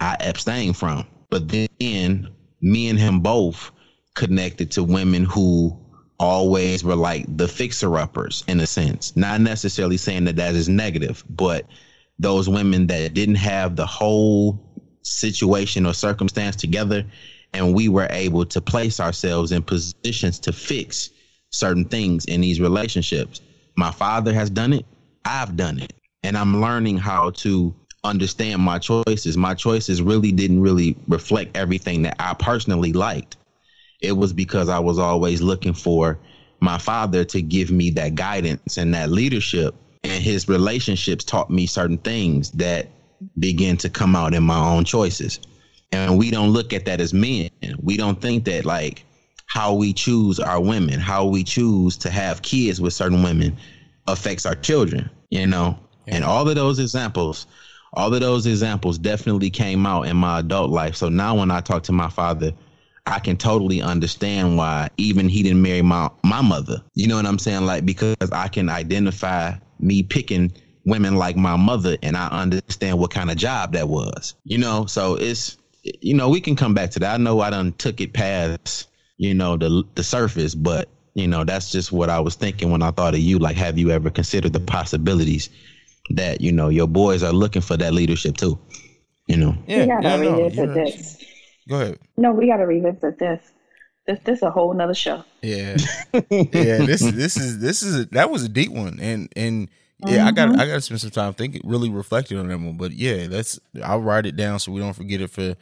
I 0.00 0.16
abstained 0.20 0.76
from. 0.76 1.06
But 1.30 1.48
then 1.48 2.28
me 2.60 2.88
and 2.88 2.98
him 2.98 3.20
both 3.20 3.72
connected 4.14 4.70
to 4.72 4.84
women 4.84 5.24
who 5.24 5.76
always 6.18 6.82
were 6.82 6.96
like 6.96 7.24
the 7.36 7.48
fixer 7.48 7.96
uppers 7.96 8.44
in 8.48 8.60
a 8.60 8.66
sense. 8.66 9.16
Not 9.16 9.40
necessarily 9.40 9.96
saying 9.96 10.24
that 10.24 10.36
that 10.36 10.54
is 10.54 10.68
negative, 10.68 11.24
but 11.30 11.66
those 12.18 12.48
women 12.48 12.86
that 12.86 13.14
didn't 13.14 13.36
have 13.36 13.76
the 13.76 13.86
whole 13.86 14.58
situation 15.02 15.86
or 15.86 15.94
circumstance 15.94 16.56
together 16.56 17.04
and 17.52 17.74
we 17.74 17.88
were 17.88 18.08
able 18.10 18.44
to 18.44 18.60
place 18.60 19.00
ourselves 19.00 19.52
in 19.52 19.62
positions 19.62 20.38
to 20.40 20.52
fix 20.52 21.10
certain 21.50 21.84
things 21.84 22.26
in 22.26 22.40
these 22.40 22.60
relationships. 22.60 23.40
My 23.76 23.90
father 23.90 24.32
has 24.32 24.50
done 24.50 24.72
it. 24.72 24.84
I've 25.24 25.56
done 25.56 25.78
it. 25.78 25.92
And 26.22 26.36
I'm 26.36 26.60
learning 26.60 26.98
how 26.98 27.30
to 27.30 27.74
understand 28.04 28.60
my 28.60 28.78
choices. 28.78 29.36
My 29.36 29.54
choices 29.54 30.02
really 30.02 30.32
didn't 30.32 30.60
really 30.60 30.96
reflect 31.08 31.56
everything 31.56 32.02
that 32.02 32.16
I 32.18 32.34
personally 32.34 32.92
liked. 32.92 33.36
It 34.00 34.12
was 34.12 34.32
because 34.32 34.68
I 34.68 34.78
was 34.78 34.98
always 34.98 35.40
looking 35.40 35.74
for 35.74 36.18
my 36.60 36.78
father 36.78 37.24
to 37.24 37.42
give 37.42 37.70
me 37.70 37.90
that 37.90 38.14
guidance 38.14 38.76
and 38.76 38.92
that 38.94 39.10
leadership. 39.10 39.74
And 40.04 40.22
his 40.22 40.48
relationships 40.48 41.24
taught 41.24 41.50
me 41.50 41.66
certain 41.66 41.98
things 41.98 42.50
that 42.52 42.88
begin 43.38 43.76
to 43.78 43.90
come 43.90 44.14
out 44.14 44.34
in 44.34 44.42
my 44.42 44.58
own 44.58 44.84
choices. 44.84 45.40
And 45.92 46.18
we 46.18 46.30
don't 46.30 46.50
look 46.50 46.72
at 46.72 46.84
that 46.86 47.00
as 47.00 47.14
men. 47.14 47.50
We 47.82 47.96
don't 47.96 48.20
think 48.20 48.44
that 48.44 48.64
like 48.64 49.04
how 49.46 49.74
we 49.74 49.92
choose 49.92 50.38
our 50.38 50.60
women, 50.60 51.00
how 51.00 51.24
we 51.26 51.44
choose 51.44 51.96
to 51.98 52.10
have 52.10 52.42
kids 52.42 52.80
with 52.80 52.92
certain 52.92 53.22
women 53.22 53.56
affects 54.06 54.46
our 54.46 54.54
children, 54.54 55.08
you 55.30 55.46
know? 55.46 55.78
And 56.08 56.24
all 56.24 56.48
of 56.48 56.54
those 56.54 56.78
examples, 56.78 57.46
all 57.94 58.12
of 58.12 58.20
those 58.20 58.46
examples 58.46 58.98
definitely 58.98 59.50
came 59.50 59.86
out 59.86 60.02
in 60.02 60.16
my 60.16 60.40
adult 60.40 60.70
life. 60.70 60.96
So 60.96 61.08
now 61.08 61.36
when 61.36 61.50
I 61.50 61.60
talk 61.60 61.82
to 61.84 61.92
my 61.92 62.08
father, 62.08 62.52
I 63.06 63.18
can 63.20 63.36
totally 63.36 63.80
understand 63.82 64.56
why 64.56 64.88
even 64.96 65.28
he 65.28 65.42
didn't 65.42 65.62
marry 65.62 65.82
my 65.82 66.10
my 66.24 66.42
mother. 66.42 66.82
You 66.94 67.06
know 67.08 67.16
what 67.16 67.26
I'm 67.26 67.38
saying? 67.38 67.66
Like 67.66 67.84
because 67.86 68.16
I 68.32 68.48
can 68.48 68.68
identify 68.68 69.52
me 69.78 70.02
picking 70.02 70.52
women 70.84 71.16
like 71.16 71.36
my 71.36 71.56
mother 71.56 71.96
and 72.02 72.16
I 72.16 72.28
understand 72.28 72.98
what 72.98 73.10
kind 73.10 73.30
of 73.30 73.36
job 73.36 73.72
that 73.72 73.88
was. 73.88 74.34
You 74.44 74.58
know, 74.58 74.86
so 74.86 75.14
it's 75.16 75.56
you 75.82 76.14
know, 76.14 76.28
we 76.28 76.40
can 76.40 76.56
come 76.56 76.74
back 76.74 76.90
to 76.92 76.98
that. 77.00 77.14
I 77.14 77.16
know 77.16 77.40
I 77.40 77.50
done 77.50 77.72
took 77.78 78.00
it 78.00 78.12
past 78.12 78.88
you 79.18 79.32
know 79.32 79.56
the 79.56 79.82
the 79.94 80.02
surface 80.04 80.54
but 80.54 80.90
you 81.14 81.26
know 81.26 81.42
that's 81.42 81.70
just 81.72 81.90
what 81.90 82.10
i 82.10 82.20
was 82.20 82.34
thinking 82.34 82.70
when 82.70 82.82
i 82.82 82.90
thought 82.90 83.14
of 83.14 83.20
you 83.20 83.38
like 83.38 83.56
have 83.56 83.78
you 83.78 83.90
ever 83.90 84.10
considered 84.10 84.52
the 84.52 84.60
possibilities 84.60 85.48
that 86.10 86.42
you 86.42 86.52
know 86.52 86.68
your 86.68 86.86
boys 86.86 87.22
are 87.22 87.32
looking 87.32 87.62
for 87.62 87.78
that 87.78 87.94
leadership 87.94 88.36
too 88.36 88.58
you 89.26 89.38
know 89.38 89.56
yeah 89.66 89.80
we 89.80 89.86
gotta 89.86 90.02
yeah, 90.08 90.16
no, 90.18 90.36
revisit 90.36 90.54
you're- 90.68 90.84
this. 90.84 91.16
Go 91.68 91.76
ahead 91.80 91.98
No, 92.16 92.32
we 92.32 92.46
gotta 92.46 92.66
revisit 92.66 93.18
this. 93.18 93.52
This 94.06 94.20
this 94.24 94.42
a 94.42 94.50
whole 94.50 94.72
nother 94.72 94.94
show. 94.94 95.24
Yeah, 95.42 95.76
yeah. 96.30 96.78
This 96.84 97.00
this 97.00 97.36
is 97.36 97.58
this 97.58 97.82
is 97.82 98.00
a, 98.02 98.04
that 98.06 98.30
was 98.30 98.44
a 98.44 98.48
deep 98.48 98.70
one, 98.70 99.00
and 99.00 99.28
and 99.34 99.68
yeah, 100.06 100.26
I 100.26 100.30
got 100.30 100.50
I 100.50 100.66
got 100.66 100.74
to 100.74 100.80
spend 100.80 101.00
some 101.00 101.10
time 101.10 101.34
thinking, 101.34 101.60
really 101.64 101.90
reflecting 101.90 102.38
on 102.38 102.46
that 102.46 102.58
one. 102.58 102.76
But 102.76 102.92
yeah, 102.92 103.26
that's 103.26 103.58
I'll 103.82 104.00
write 104.00 104.26
it 104.26 104.36
down 104.36 104.60
so 104.60 104.70
we 104.70 104.80
don't 104.80 104.92
forget 104.92 105.20
it 105.20 105.30
for 105.30 105.56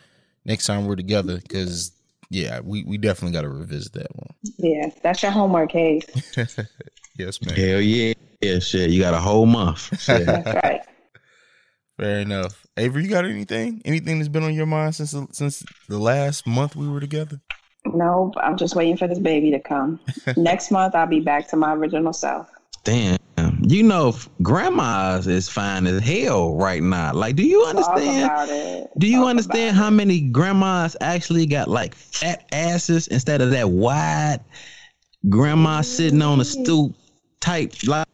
next 0.45 0.67
time 0.67 0.87
we're 0.87 0.97
together. 0.97 1.39
Because 1.39 1.93
yeah, 2.29 2.61
we 2.63 2.85
we 2.85 2.99
definitely 2.99 3.33
got 3.33 3.43
to 3.43 3.49
revisit 3.49 3.95
that 3.95 4.15
one. 4.15 4.29
Yeah, 4.59 4.91
that's 5.03 5.23
your 5.23 5.33
homework, 5.33 5.73
Hayes. 5.73 6.05
Yes, 7.17 7.41
man. 7.43 7.55
hell 7.55 7.81
yeah 7.81 8.13
yeah 8.41 8.59
shit 8.59 8.91
you 8.91 9.01
got 9.01 9.15
a 9.15 9.21
whole 9.21 9.47
month 9.47 10.01
Shit. 10.01 10.27
That's 10.27 10.53
right. 10.65 10.81
Fair 11.99 12.21
enough. 12.21 12.67
Avery, 12.77 13.05
you 13.05 13.11
got 13.11 13.25
anything? 13.25 13.81
Anything 13.85 14.19
that's 14.19 14.29
been 14.29 14.43
on 14.43 14.55
your 14.55 14.67
mind 14.67 14.95
since 14.97 15.13
the, 15.13 15.27
since 15.33 15.65
the 15.89 15.99
last 15.99 16.47
month 16.47 16.75
we 16.75 16.89
were 16.89 17.01
together? 17.01 17.41
No, 17.87 18.33
I'm 18.39 18.57
just 18.57 18.75
waiting 18.75 18.97
for 18.97 19.07
this 19.07 19.19
baby 19.19 19.51
to 19.53 19.61
come. 19.61 20.01
Next 20.37 20.71
month, 20.71 20.95
I'll 20.95 21.07
be 21.07 21.21
back 21.21 21.49
to 21.49 21.57
my 21.57 21.75
original 21.75 22.13
self. 22.13 22.49
damn 22.83 23.19
you 23.63 23.83
know 23.83 24.09
f- 24.09 24.29
grandma's 24.43 25.27
is 25.27 25.49
fine 25.49 25.87
as 25.87 26.03
hell 26.03 26.55
right 26.55 26.83
now 26.83 27.13
like 27.13 27.35
do 27.35 27.43
you 27.45 27.65
understand 27.65 28.89
do 28.99 29.07
you 29.07 29.21
Talk 29.21 29.29
understand 29.31 29.77
about 29.77 29.85
how 29.85 29.91
many 29.91 30.21
grandmas 30.21 30.97
actually 31.01 31.47
got 31.47 31.69
like 31.69 31.95
fat 31.95 32.47
asses 32.53 33.07
instead 33.09 33.41
of 33.41 33.51
that 33.51 33.71
wide 33.71 34.41
grandma 35.29 35.81
sitting 35.81 36.23
on 36.23 36.41
a 36.41 36.45
stoop 36.45 36.95
type? 37.41 37.73
Like 37.87 38.07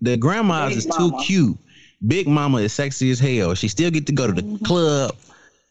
the 0.00 0.16
grandmas 0.16 0.70
Big 0.70 0.78
is 0.78 0.86
too 0.86 1.12
cute. 1.24 1.58
Big 2.06 2.26
mama 2.26 2.58
is 2.58 2.72
sexy 2.72 3.10
as 3.10 3.18
hell. 3.18 3.54
She 3.54 3.68
still 3.68 3.90
get 3.90 4.06
to 4.06 4.12
go 4.12 4.26
to 4.26 4.32
the 4.32 4.42
mm-hmm. 4.42 4.64
club. 4.64 5.14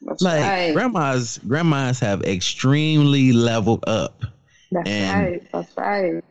That's 0.02 0.22
Like 0.22 0.42
right. 0.42 0.74
grandmas, 0.74 1.40
grandmas 1.48 2.00
have 2.00 2.22
extremely 2.24 3.32
leveled 3.34 3.84
up. 3.88 4.24
That's 4.72 4.90
and- 4.90 5.26
right. 5.26 5.52
That's 5.52 5.78
right. 5.78 6.24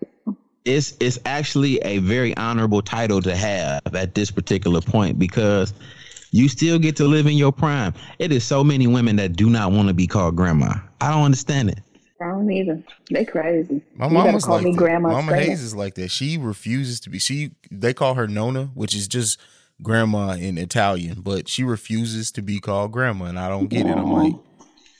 It's 0.65 0.95
it's 1.01 1.19
actually 1.25 1.79
a 1.79 1.97
very 1.99 2.37
honorable 2.37 2.83
title 2.83 3.23
to 3.23 3.35
have 3.35 3.81
at 3.95 4.15
this 4.15 4.31
particular 4.31 4.83
point 4.83 5.19
because 5.19 5.73
you 6.31 6.47
still 6.49 6.79
get 6.79 6.95
to 6.97 7.05
live 7.05 7.27
in 7.27 7.39
your 7.39 7.53
prime. 7.53 7.95
It 8.19 8.33
is 8.33 8.45
so 8.45 8.63
many 8.63 8.87
women 8.87 9.17
that 9.17 9.35
do 9.35 9.49
not 9.49 9.73
want 9.73 9.89
to 9.89 9.95
be 9.95 10.07
called 10.07 10.37
grandma. 10.37 10.75
I 11.01 11.11
don't 11.11 11.25
understand 11.25 11.71
it. 11.71 11.79
I 12.21 12.27
don't 12.27 12.51
either. 12.51 12.83
They 13.11 13.25
crazy. 13.25 13.81
My 13.95 14.09
you 14.09 14.13
gotta 14.13 14.27
mama's 14.27 14.45
call 14.45 14.57
like 14.57 14.65
me 14.65 14.73
that. 14.73 14.79
grandma. 14.79 15.11
Mama 15.11 15.37
Hayes 15.37 15.63
is 15.63 15.75
like 15.75 15.95
that. 15.95 16.11
She 16.11 16.37
refuses 16.37 17.01
to 17.01 17.11
be. 17.11 17.19
She 17.19 17.53
they 17.71 17.95
call 17.95 18.15
her 18.15 18.27
Nona, 18.27 18.67
which 18.75 18.95
is 18.95 19.09
just 19.09 19.41
grandma 19.83 20.33
in 20.33 20.59
Italian, 20.59 21.21
but 21.21 21.49
she 21.49 21.65
refuses 21.65 22.31
to 22.33 22.43
be 22.43 22.59
called 22.61 22.93
grandma, 22.93 23.27
and 23.27 23.39
I 23.39 23.49
don't 23.49 23.69
get 23.69 23.87
it. 23.87 23.97
I'm 23.97 24.13
like, 24.13 24.35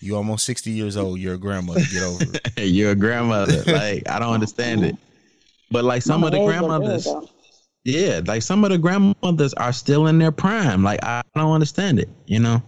you 0.01 0.17
almost 0.17 0.45
sixty 0.47 0.71
years 0.71 0.97
old. 0.97 1.19
You're 1.19 1.35
a 1.35 1.39
grandma. 1.39 1.75
Get 1.75 2.03
over 2.03 2.25
it. 2.25 2.59
You're 2.59 2.93
a 2.93 2.97
grandmother. 2.97 3.63
like 3.67 4.09
I 4.09 4.19
don't 4.19 4.33
understand 4.35 4.85
it. 4.85 4.97
But 5.71 5.85
like 5.85 6.03
some 6.03 6.25
of 6.25 6.31
the 6.31 6.39
Hayes 6.39 6.47
look 6.47 6.55
good, 6.55 6.69
grandmothers, 7.03 7.09
yeah, 7.85 8.21
like 8.27 8.43
some 8.43 8.65
of 8.65 8.71
the 8.71 8.79
grandmothers 8.79 9.55
are 9.55 9.73
still 9.73 10.07
in 10.07 10.19
their 10.19 10.33
prime. 10.33 10.83
Like 10.83 11.03
I 11.03 11.23
don't 11.35 11.53
understand 11.53 11.99
it, 11.99 12.09
you 12.27 12.39
know. 12.39 12.63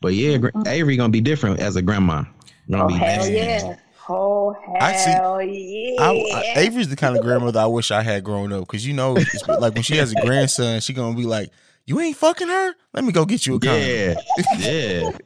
But 0.00 0.14
yeah, 0.14 0.38
gra- 0.38 0.50
Avery 0.66 0.96
gonna 0.96 1.10
be 1.10 1.20
different 1.20 1.60
as 1.60 1.76
a 1.76 1.82
grandma. 1.82 2.24
Gonna 2.70 2.84
Oh 2.84 2.88
be 2.88 2.94
hell 2.94 3.24
man. 3.24 3.32
yeah! 3.32 3.76
Oh 4.14 4.54
I 4.80 4.96
see- 4.96 5.10
hell 5.10 5.40
yeah! 5.42 6.02
I, 6.02 6.42
I, 6.56 6.60
Avery's 6.60 6.88
the 6.88 6.96
kind 6.96 7.16
of 7.16 7.22
grandmother 7.22 7.60
I 7.60 7.66
wish 7.66 7.90
I 7.90 8.02
had 8.02 8.24
growing 8.24 8.52
up 8.52 8.60
because 8.60 8.86
you 8.86 8.92
know, 8.94 9.16
it's 9.16 9.46
like 9.48 9.74
when 9.74 9.82
she 9.82 9.96
has 9.96 10.12
a 10.12 10.20
grandson, 10.20 10.80
she 10.80 10.92
gonna 10.92 11.16
be 11.16 11.24
like, 11.24 11.50
You 11.86 12.00
ain't 12.00 12.16
fucking 12.16 12.48
her? 12.48 12.74
Let 12.92 13.04
me 13.04 13.12
go 13.12 13.24
get 13.24 13.46
you 13.46 13.56
a 13.56 13.60
condom. 13.60 13.88
Yeah, 13.88 14.14
yeah. 14.58 15.10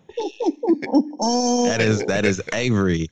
That 1.18 1.78
is 1.80 2.02
that 2.04 2.24
is 2.24 2.40
Avery. 2.52 3.10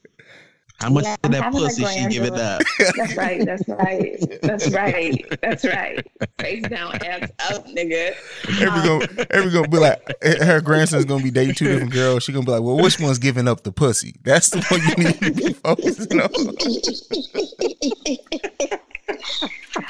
How 0.85 0.91
much 0.91 1.05
Yeah, 1.05 1.15
of 1.25 1.31
that 1.33 1.35
I'm 1.43 1.43
having 1.45 1.61
a 1.61 1.63
pussy 1.65 1.85
she 1.87 2.07
give 2.09 2.25
it 2.25 2.35
up? 2.35 2.61
That's 2.79 3.17
right. 3.17 3.43
That's 3.47 3.67
right. 3.69 4.19
That's 4.43 4.71
right. 4.71 5.25
That's 5.41 5.65
right. 5.65 6.07
Face 6.39 6.63
down, 6.69 6.95
ass 6.97 7.31
up, 7.51 7.67
nigga. 7.69 8.15
Every 8.61 8.83
gonna, 8.83 9.27
every 9.31 9.51
gonna 9.51 9.69
be 9.69 9.79
like, 9.79 10.03
her 10.23 10.61
grandson's 10.61 11.07
gonna 11.07 11.23
be 11.25 11.31
dating 11.31 11.55
two 11.55 11.69
different 11.69 11.91
girls. 11.93 12.25
She 12.25 12.33
gonna 12.33 12.45
be 12.45 12.53
like, 12.53 12.61
well, 12.63 12.77
which 12.77 13.01
one's 13.01 13.19
giving 13.19 13.49
up 13.49 13.63
the 13.63 13.73
pussy? 13.73 14.17
That's 14.25 14.51
the 14.51 14.61
one 14.69 14.81
you 14.87 15.05
need 15.05 15.21
to 15.23 15.33
be 15.33 15.53
focusing 15.65 16.21
on. 16.21 16.29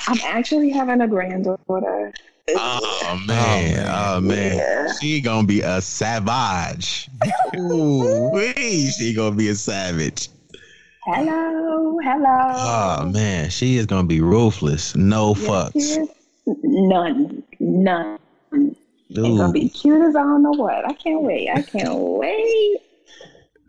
I'm 0.07 0.19
actually 0.25 0.71
having 0.71 1.01
a 1.01 1.09
granddaughter. 1.09 2.13
Oh 2.51 3.21
man, 3.27 3.87
oh 3.91 4.21
man, 4.21 4.57
Yeah. 4.59 4.93
she 5.01 5.21
gonna 5.23 5.47
be 5.47 5.63
a 5.63 5.81
savage. 5.81 7.09
Ooh, 7.57 8.31
wee, 8.33 8.91
she 8.91 9.13
gonna 9.15 9.35
be 9.35 9.49
a 9.49 9.55
savage. 9.55 10.29
Hello, 11.07 11.99
hello. 12.03 13.03
Oh 13.03 13.11
man, 13.13 13.51
she 13.51 13.77
is 13.77 13.85
gonna 13.85 14.07
be 14.07 14.23
ruthless. 14.23 14.97
No 14.97 15.35
Yes, 15.35 15.47
fucks. 15.49 15.73
yes. 15.75 16.09
None, 16.47 17.43
none. 17.61 18.19
It's 19.11 19.19
gonna 19.19 19.53
be 19.53 19.69
cute 19.69 20.01
as 20.01 20.17
I 20.17 20.23
don't 20.23 20.43
know 20.43 20.53
what. 20.53 20.87
I 20.89 20.95
can't 20.95 21.23
wait. 21.23 21.51
I 21.51 21.61
can't 21.61 21.95
wait. 21.99 22.79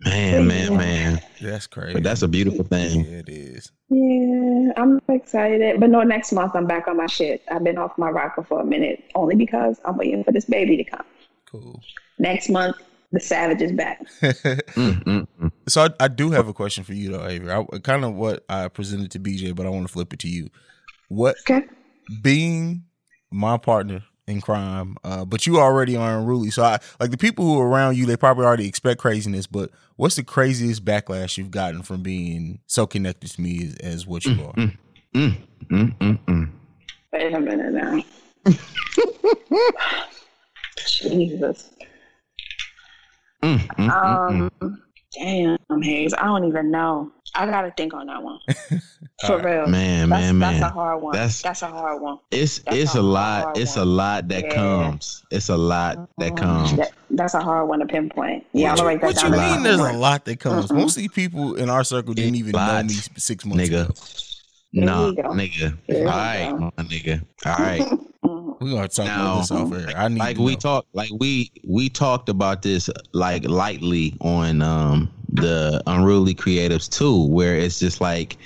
man, 0.06 0.48
man, 0.48 0.78
man. 0.78 1.22
That's 1.42 1.68
crazy. 1.68 1.94
But 1.94 2.04
that's 2.04 2.22
a 2.22 2.28
beautiful 2.30 2.64
thing. 2.64 3.04
yeah, 3.06 3.18
it 3.20 3.30
is. 3.30 3.70
Yeah, 3.90 4.72
I'm 4.78 5.02
excited. 5.10 5.80
But 5.82 5.90
no, 5.90 6.04
next 6.04 6.32
month 6.32 6.56
I'm 6.56 6.68
back 6.68 6.88
on 6.88 6.96
my 6.98 7.08
shit. 7.08 7.44
I've 7.52 7.66
been 7.66 7.78
off 7.78 7.98
my 7.98 8.10
rocker 8.10 8.44
for 8.44 8.62
a 8.62 8.66
minute, 8.66 9.04
only 9.14 9.36
because 9.36 9.80
I'm 9.84 9.98
waiting 9.98 10.24
for 10.24 10.32
this 10.32 10.46
baby 10.46 10.78
to 10.78 10.84
come. 10.86 11.06
Cool. 11.52 11.82
Next 12.18 12.50
month, 12.50 12.78
the 13.16 13.22
savage 13.22 13.62
is 13.62 13.72
back. 13.72 14.06
Mm, 14.22 15.04
mm, 15.04 15.28
mm. 15.42 15.52
So 15.68 15.86
I, 15.86 15.90
I 16.00 16.08
do 16.10 16.32
have 16.32 16.48
a 16.48 16.54
question 16.54 16.84
for 16.84 16.94
you 16.94 17.12
though, 17.12 17.26
Avery. 17.26 17.52
I, 17.52 17.64
kind 17.80 18.04
of 18.06 18.14
what 18.14 18.44
I 18.50 18.68
presented 18.68 19.12
to 19.12 19.20
BJ, 19.20 19.56
but 19.56 19.66
I 19.66 19.70
want 19.70 19.88
to 19.88 19.92
flip 19.92 20.14
it 20.14 20.20
to 20.20 20.28
you. 20.28 20.50
What 21.08 21.38
Okay. 21.50 21.66
being 22.22 22.84
my 23.32 23.58
partner 23.58 24.04
in 24.28 24.42
crime, 24.42 24.98
uh, 25.04 25.24
but 25.24 25.46
you 25.48 25.60
already 25.60 25.96
are 25.96 26.18
unruly. 26.20 26.50
So 26.50 26.64
I 26.64 26.80
like 27.00 27.12
the 27.12 27.18
people 27.18 27.46
who 27.46 27.60
are 27.62 27.68
around 27.68 27.96
you, 27.96 28.06
they 28.06 28.18
probably 28.18 28.46
already 28.46 28.68
expect 28.68 29.00
craziness. 29.00 29.48
But 29.48 29.70
what's 29.96 30.16
the 30.16 30.24
craziest 30.24 30.84
backlash 30.84 31.38
you've 31.38 31.52
gotten 31.52 31.84
from 31.84 32.02
being 32.04 32.60
so 32.66 32.86
connected 32.86 33.32
to 33.32 33.42
me 33.42 33.66
as, 33.66 33.76
as 33.94 34.08
what 34.08 34.26
you 34.26 34.44
are? 34.44 34.54
Mm, 34.54 34.78
mm, 35.14 35.38
mm, 35.70 36.20
mm. 36.26 36.50
Wait 37.14 37.34
a 37.34 37.40
minute 37.40 37.74
now. 37.74 38.04
Jesus. 40.88 41.72
Mm, 43.46 43.60
mm, 43.60 43.90
mm, 43.90 44.52
mm. 44.60 44.62
Um, 44.64 44.82
damn, 45.70 45.82
Hayes. 45.82 46.14
I 46.14 46.24
don't 46.26 46.46
even 46.46 46.72
know. 46.72 47.12
I 47.36 47.46
gotta 47.46 47.72
think 47.76 47.94
on 47.94 48.08
that 48.08 48.24
one. 48.24 48.40
For 49.26 49.34
All 49.34 49.38
right. 49.40 49.46
real. 49.60 49.68
Man, 49.68 50.10
that's, 50.10 50.22
man, 50.34 50.40
that's 50.40 50.60
man. 50.62 50.70
a 50.70 50.74
hard 50.74 51.02
one. 51.02 51.14
That's- 51.14 51.42
That's, 51.42 51.62
a 51.62 51.68
hard 51.68 52.02
one. 52.02 52.18
It's 52.32 52.60
That's 52.60 52.78
it's 52.78 52.96
a 52.96 53.00
a 53.00 53.02
lot. 53.02 53.44
hard 53.44 53.58
It's 53.58 53.78
a 53.78 53.86
lot 53.86 54.28
that 54.30 54.44
Yeah. 54.46 54.54
comes. 54.56 55.24
It's 55.32 55.50
a 55.50 55.56
lot 55.58 56.10
that 56.18 56.36
comes. 56.36 56.76
That- 56.76 56.92
that's 57.12 57.34
a 57.34 57.40
hard 57.42 57.70
one 57.70 57.80
to 57.80 57.86
pinpoint. 57.86 58.46
Yeah, 58.52 58.72
I'm 58.72 58.76
what 58.78 58.82
you, 58.82 58.88
write 58.88 59.02
that 59.02 59.08
what 59.08 59.16
down. 59.16 59.34
you 59.34 59.54
mean? 59.56 59.64
There's 59.64 59.80
a 59.80 59.94
lot 59.98 60.26
that 60.26 60.40
comes. 60.40 60.68
Mhm. 60.68 60.76
Most 60.76 60.98
of 60.98 61.04
the 61.04 61.10
people 61.10 61.56
in 61.56 61.70
our 61.70 61.84
circle 61.84 62.14
didn't 62.14 62.36
even 62.36 62.52
know 62.52 62.84
me 62.84 62.94
six 63.16 63.46
months 63.46 63.70
nigga. 63.70 63.86
ago. 63.86 63.94
There 64.74 64.86
Nah, 64.86 65.12
nigga. 65.12 65.78
All 65.90 66.04
right, 66.04 66.50
go. 66.50 66.72
my 66.78 66.84
nigga. 66.84 67.22
All 67.46 67.56
right. 67.58 67.82
We're 68.66 68.72
gonna 68.72 68.88
talk 68.88 69.06
Now, 69.06 69.42
about 69.44 69.70
this. 69.70 69.94
I 69.96 70.08
need 70.08 70.20
like 70.20 70.38
to 70.38 70.42
we 70.42 70.56
talked 70.56 70.88
like 70.96 71.12
we 71.20 71.52
we 71.68 71.88
talked 71.88 72.30
about 72.30 72.64
this 72.64 72.90
like 73.14 73.48
lightly 73.48 74.16
on 74.22 74.64
um 74.64 75.12
the 75.34 75.84
unruly 75.86 76.34
creatives 76.34 76.90
too 76.90 77.28
where 77.28 77.56
it's 77.56 77.78
just 77.80 78.02
like 78.02 78.38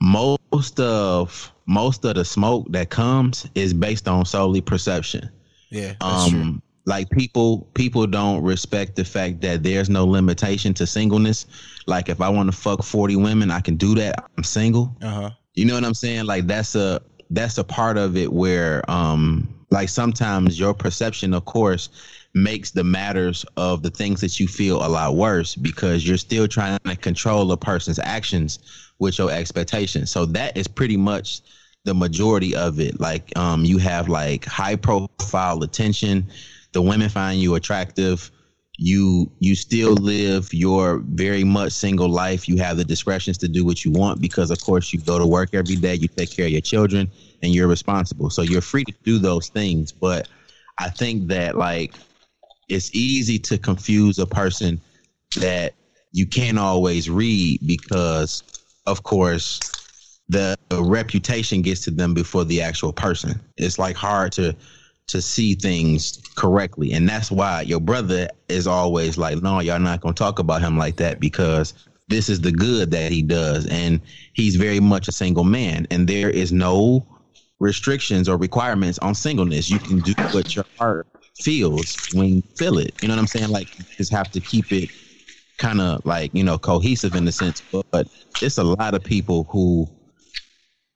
most 0.00 0.80
of 0.80 1.52
most 1.66 2.04
of 2.04 2.16
the 2.16 2.24
smoke 2.24 2.66
that 2.70 2.90
comes 2.90 3.46
is 3.54 3.72
based 3.72 4.08
on 4.08 4.24
solely 4.24 4.60
perception 4.60 5.30
Yeah, 5.70 5.94
that's 6.00 6.30
true. 6.30 6.40
um 6.40 6.62
like 6.86 7.08
people 7.10 7.68
people 7.74 8.06
don't 8.08 8.42
respect 8.42 8.96
the 8.96 9.04
fact 9.04 9.40
that 9.42 9.62
there's 9.62 9.88
no 9.90 10.04
limitation 10.06 10.72
to 10.74 10.86
singleness 10.86 11.46
like 11.86 12.08
if 12.08 12.20
i 12.20 12.28
want 12.28 12.50
to 12.50 12.56
fuck 12.56 12.82
40 12.82 13.16
women 13.16 13.50
i 13.52 13.60
can 13.60 13.76
do 13.76 13.94
that 13.96 14.24
i'm 14.36 14.42
single 14.44 14.96
Uh 15.02 15.10
huh. 15.10 15.30
you 15.54 15.64
know 15.66 15.74
what 15.74 15.84
I'm 15.84 15.94
saying? 15.94 16.24
Like 16.26 16.46
that's 16.48 16.74
a 16.74 17.00
that's 17.30 17.58
a 17.58 17.64
part 17.64 17.96
of 17.96 18.16
it 18.16 18.32
where 18.32 18.88
um 18.90 19.48
like 19.70 19.88
sometimes 19.88 20.58
your 20.58 20.72
perception 20.72 21.34
of 21.34 21.44
course 21.44 21.90
makes 22.34 22.70
the 22.70 22.84
matters 22.84 23.44
of 23.56 23.82
the 23.82 23.90
things 23.90 24.20
that 24.20 24.38
you 24.38 24.46
feel 24.46 24.84
a 24.84 24.88
lot 24.88 25.16
worse 25.16 25.54
because 25.54 26.06
you're 26.06 26.16
still 26.16 26.46
trying 26.46 26.78
to 26.84 26.96
control 26.96 27.50
a 27.52 27.56
person's 27.56 27.98
actions 27.98 28.58
with 28.98 29.18
your 29.18 29.30
expectations. 29.30 30.10
So 30.10 30.26
that 30.26 30.56
is 30.56 30.68
pretty 30.68 30.96
much 30.96 31.40
the 31.84 31.94
majority 31.94 32.54
of 32.54 32.80
it. 32.80 33.00
Like 33.00 33.36
um 33.36 33.64
you 33.64 33.78
have 33.78 34.08
like 34.08 34.44
high 34.44 34.76
profile 34.76 35.62
attention, 35.62 36.26
the 36.72 36.82
women 36.82 37.08
find 37.08 37.40
you 37.40 37.54
attractive, 37.54 38.30
you 38.78 39.30
you 39.40 39.56
still 39.56 39.96
live 39.96 40.54
your 40.54 41.00
very 41.00 41.44
much 41.44 41.72
single 41.72 42.08
life. 42.08 42.48
You 42.48 42.56
have 42.58 42.76
the 42.76 42.84
discretions 42.84 43.36
to 43.38 43.48
do 43.48 43.64
what 43.64 43.84
you 43.84 43.90
want 43.90 44.20
because 44.20 44.52
of 44.52 44.60
course 44.60 44.92
you 44.92 45.00
go 45.00 45.18
to 45.18 45.26
work 45.26 45.50
every 45.52 45.76
day 45.76 45.96
you 45.96 46.08
take 46.08 46.30
care 46.30 46.46
of 46.46 46.52
your 46.52 46.60
children 46.60 47.10
and 47.42 47.52
you're 47.52 47.66
responsible. 47.68 48.30
So 48.30 48.42
you're 48.42 48.60
free 48.62 48.84
to 48.84 48.94
do 49.04 49.18
those 49.18 49.48
things. 49.48 49.92
But 49.92 50.28
i 50.78 50.88
think 50.88 51.26
that 51.28 51.56
like 51.56 51.92
it's 52.68 52.94
easy 52.94 53.38
to 53.40 53.58
confuse 53.58 54.18
a 54.18 54.26
person 54.26 54.80
that 55.34 55.74
you 56.12 56.26
can't 56.26 56.58
always 56.58 57.10
read 57.10 57.60
because 57.66 58.44
of 58.86 59.02
course 59.02 59.64
the 60.28 60.56
reputation 60.72 61.62
gets 61.62 61.80
to 61.82 61.90
them 61.90 62.14
before 62.14 62.44
the 62.44 62.60
actual 62.60 62.92
person. 62.92 63.40
It's 63.56 63.78
like 63.78 63.96
hard 63.96 64.32
to 64.32 64.54
to 65.08 65.20
see 65.20 65.54
things 65.54 66.22
correctly. 66.36 66.92
And 66.92 67.08
that's 67.08 67.30
why 67.30 67.62
your 67.62 67.80
brother 67.80 68.28
is 68.48 68.66
always 68.66 69.18
like, 69.18 69.42
no, 69.42 69.60
y'all 69.60 69.78
not 69.78 70.00
going 70.00 70.14
to 70.14 70.18
talk 70.18 70.38
about 70.38 70.62
him 70.62 70.78
like 70.78 70.96
that 70.96 71.18
because 71.18 71.74
this 72.08 72.28
is 72.28 72.40
the 72.40 72.52
good 72.52 72.90
that 72.92 73.10
he 73.10 73.22
does. 73.22 73.66
And 73.66 74.00
he's 74.34 74.56
very 74.56 74.80
much 74.80 75.08
a 75.08 75.12
single 75.12 75.44
man. 75.44 75.86
And 75.90 76.08
there 76.08 76.30
is 76.30 76.52
no 76.52 77.06
restrictions 77.58 78.28
or 78.28 78.36
requirements 78.36 78.98
on 78.98 79.14
singleness. 79.14 79.68
You 79.68 79.80
can 79.80 80.00
do 80.00 80.14
what 80.30 80.54
your 80.54 80.66
heart 80.78 81.06
feels 81.40 81.98
when 82.12 82.28
you 82.36 82.42
feel 82.56 82.78
it. 82.78 82.94
You 83.00 83.08
know 83.08 83.14
what 83.14 83.20
I'm 83.20 83.26
saying? 83.26 83.48
Like, 83.48 83.68
you 83.78 83.84
just 83.96 84.12
have 84.12 84.30
to 84.32 84.40
keep 84.40 84.72
it 84.72 84.90
kind 85.56 85.80
of 85.80 86.04
like, 86.04 86.30
you 86.34 86.44
know, 86.44 86.58
cohesive 86.58 87.14
in 87.14 87.24
the 87.24 87.32
sense. 87.32 87.62
But, 87.72 87.86
but 87.90 88.06
it's 88.40 88.58
a 88.58 88.64
lot 88.64 88.94
of 88.94 89.02
people 89.02 89.44
who 89.50 89.88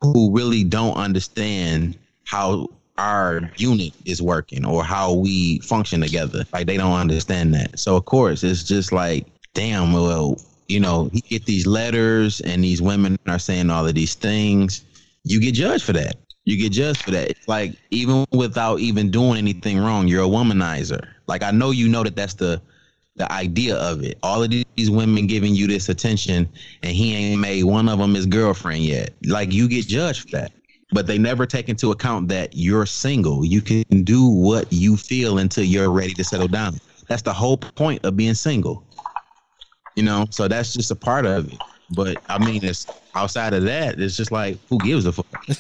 who 0.03 0.35
really 0.35 0.65
don't 0.65 0.95
understand 0.95 1.97
how 2.25 2.69
our 3.03 3.51
unit 3.57 3.93
is 4.05 4.23
working 4.23 4.65
or 4.65 4.85
how 4.85 5.13
we 5.13 5.59
function 5.61 6.01
together. 6.01 6.45
Like 6.53 6.67
they 6.67 6.77
don't 6.77 6.93
understand 6.93 7.53
that. 7.55 7.79
So 7.79 7.97
of 7.97 8.05
course 8.05 8.45
it's 8.45 8.63
just 8.63 8.93
like, 8.93 9.27
damn, 9.55 9.93
well, 9.93 10.41
you 10.69 10.79
know, 10.79 11.11
you 11.13 11.21
get 11.23 11.45
these 11.45 11.67
letters 11.67 12.41
and 12.43 12.63
these 12.63 12.81
women 12.81 13.19
are 13.27 13.41
saying 13.41 13.71
all 13.71 13.87
of 13.87 13.95
these 13.95 14.15
things. 14.15 14.85
You 15.25 15.41
get 15.41 15.55
judged 15.55 15.85
for 15.85 15.93
that. 15.95 16.17
You 16.45 16.57
get 16.57 16.73
judged 16.73 17.03
for 17.03 17.11
that. 17.11 17.31
It's 17.31 17.49
like 17.49 17.77
even 17.91 18.25
without 18.31 18.79
even 18.79 19.11
doing 19.11 19.37
anything 19.37 19.79
wrong, 19.79 20.07
you're 20.07 20.25
a 20.25 20.29
womanizer. 20.29 21.07
Like 21.27 21.43
I 21.43 21.51
know 21.51 21.73
you 21.73 21.89
know 21.89 22.05
that 22.05 22.15
that's 22.15 22.35
the 22.35 22.63
the 23.17 23.31
idea 23.31 23.77
of 23.77 24.03
it. 24.03 24.17
All 24.23 24.43
of 24.43 24.51
these 24.51 24.91
women 24.91 25.27
giving 25.27 25.55
you 25.55 25.67
this 25.67 25.89
attention, 25.89 26.49
and 26.83 26.93
he 26.93 27.15
ain't 27.15 27.41
made 27.41 27.65
one 27.65 27.89
of 27.89 27.99
them 27.99 28.15
his 28.15 28.27
girlfriend 28.27 28.83
yet. 28.85 29.11
Like 29.27 29.53
you 29.53 29.69
get 29.69 29.87
judged 29.87 30.31
for 30.31 30.37
that. 30.39 30.53
But 30.93 31.07
they 31.07 31.19
never 31.19 31.47
take 31.47 31.69
into 31.69 31.91
account 31.91 32.29
that 32.29 32.51
you're 32.55 32.87
single. 32.87 33.45
You 33.45 33.63
can 33.63 33.85
do 34.05 34.29
what 34.29 34.71
you 34.73 34.97
feel 34.97 35.39
until 35.39 35.65
you're 35.65 35.91
ready 35.91 36.13
to 36.15 36.25
settle 36.25 36.49
down. 36.49 36.79
That's 37.09 37.23
the 37.23 37.33
whole 37.33 37.57
point 37.57 38.05
of 38.05 38.17
being 38.17 38.35
single. 38.35 38.85
You 39.97 40.03
know, 40.03 40.27
so 40.31 40.49
that's 40.49 40.73
just 40.73 40.91
a 40.91 40.95
part 40.97 41.27
of 41.27 41.53
it. 41.53 41.59
But 41.95 42.23
I 42.29 42.39
mean, 42.39 42.65
it's 42.65 42.87
outside 43.15 43.53
of 43.53 43.65
that. 43.65 44.01
It's 44.01 44.17
just 44.17 44.33
like 44.33 44.59
who 44.69 44.79
gives 44.79 45.07
a 45.07 45.13
fuck? 45.13 45.27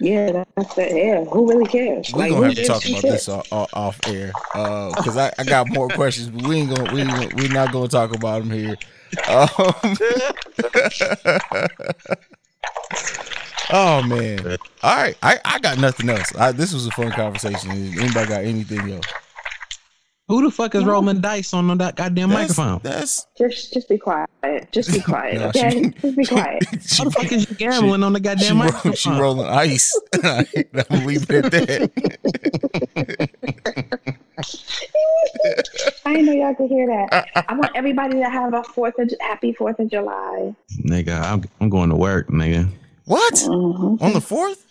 Yeah, 0.00 0.42
that's 0.56 0.76
it. 0.76 0.96
Yeah, 0.96 1.24
who 1.24 1.48
really 1.48 1.66
cares? 1.66 2.10
We're 2.12 2.20
Like, 2.22 2.30
gonna 2.32 2.46
have 2.46 2.54
to 2.56 2.64
talk 2.64 2.84
about 2.84 3.00
shit? 3.00 3.10
this 3.12 3.28
off, 3.28 3.46
off 3.52 4.00
air 4.08 4.32
because 4.52 5.16
I, 5.16 5.30
I 5.38 5.44
got 5.44 5.68
more 5.68 5.88
questions, 5.88 6.30
but 6.30 6.42
we 6.48 6.56
ain't 6.56 6.74
gonna 6.74 6.92
we 6.92 7.02
ain't, 7.02 7.34
we 7.34 7.46
not 7.48 7.70
gonna 7.70 7.86
talk 7.86 8.12
about 8.12 8.42
them 8.42 8.50
here. 8.50 8.76
Um, 9.28 9.46
oh 13.72 14.02
man! 14.02 14.56
All 14.82 14.96
right, 14.96 15.16
I, 15.22 15.38
I 15.44 15.58
got 15.60 15.78
nothing 15.78 16.08
else. 16.10 16.34
I, 16.36 16.52
this 16.52 16.72
was 16.74 16.86
a 16.86 16.90
fun 16.92 17.10
conversation. 17.12 17.70
Anybody 17.70 18.26
got 18.28 18.44
anything 18.44 18.92
else? 18.92 19.06
Who 20.28 20.42
the 20.42 20.50
fuck 20.50 20.74
is 20.74 20.84
rolling 20.86 21.20
dice 21.20 21.52
on 21.52 21.76
that 21.78 21.96
goddamn 21.96 22.30
That's, 22.30 22.56
microphone? 22.56 22.80
that's 22.82 23.26
Just, 23.36 23.74
just 23.74 23.90
be 23.90 23.98
quiet. 23.98 24.26
Just 24.72 24.90
be 24.90 25.00
quiet. 25.02 25.38
No, 25.38 25.48
okay, 25.48 25.70
she- 25.70 25.90
just 26.00 26.16
be 26.16 26.24
quiet. 26.24 26.62
she, 26.82 26.96
How 26.96 27.04
the 27.04 27.10
fuck 27.10 27.30
is 27.30 27.50
you 27.50 27.56
gambling 27.56 28.02
on 28.02 28.14
the 28.14 28.18
she, 28.20 28.22
goddamn 28.22 28.56
roll- 28.56 28.64
microphone? 28.72 28.92
she 28.94 29.10
rolling 29.10 29.46
ice. 29.46 30.00
I'm 30.24 30.46
gonna 30.72 31.04
it 31.30 31.44
at 31.44 31.52
that. 31.52 33.30
I 36.06 36.12
didn't 36.14 36.26
know 36.26 36.32
y'all 36.32 36.54
could 36.54 36.70
hear 36.70 36.86
that. 36.86 37.26
I 37.48 37.54
want 37.54 37.72
everybody 37.74 38.14
to 38.18 38.24
have 38.30 38.54
a 38.54 38.64
fourth 38.64 38.98
of 38.98 39.10
happy 39.20 39.52
Fourth 39.52 39.78
of 39.78 39.90
July. 39.90 40.54
Nigga, 40.86 41.20
I'm, 41.20 41.44
I'm 41.60 41.68
going 41.68 41.90
to 41.90 41.96
work, 41.96 42.28
nigga. 42.28 42.66
What? 43.04 43.34
Mhm. 43.34 44.00
On 44.00 44.12
the 44.12 44.20
fourth? 44.20 44.64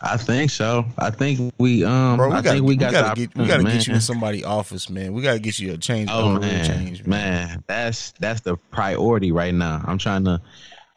I 0.00 0.16
think 0.16 0.50
so. 0.50 0.84
I 0.98 1.10
think 1.10 1.52
we 1.58 1.84
um. 1.84 2.16
Bro, 2.16 2.30
we 2.30 2.34
I 2.34 2.42
gotta, 2.42 2.56
think 2.56 2.66
we 2.66 2.76
got 2.76 2.92
gotta 2.92 3.20
the 3.20 3.26
get 3.26 3.36
we 3.36 3.46
gotta 3.46 3.62
man. 3.62 3.76
get 3.76 3.86
you 3.86 3.94
in 3.94 4.00
somebody's 4.00 4.44
office, 4.44 4.88
man. 4.90 5.12
We 5.12 5.22
gotta 5.22 5.38
get 5.38 5.58
you 5.58 5.72
a 5.72 5.76
change. 5.78 6.08
Oh 6.12 6.30
a 6.30 6.30
real 6.32 6.40
man, 6.40 6.64
change, 6.64 7.06
man, 7.06 7.62
that's 7.66 8.12
that's 8.18 8.40
the 8.40 8.56
priority 8.70 9.32
right 9.32 9.54
now. 9.54 9.82
I'm 9.86 9.98
trying 9.98 10.24
to 10.24 10.40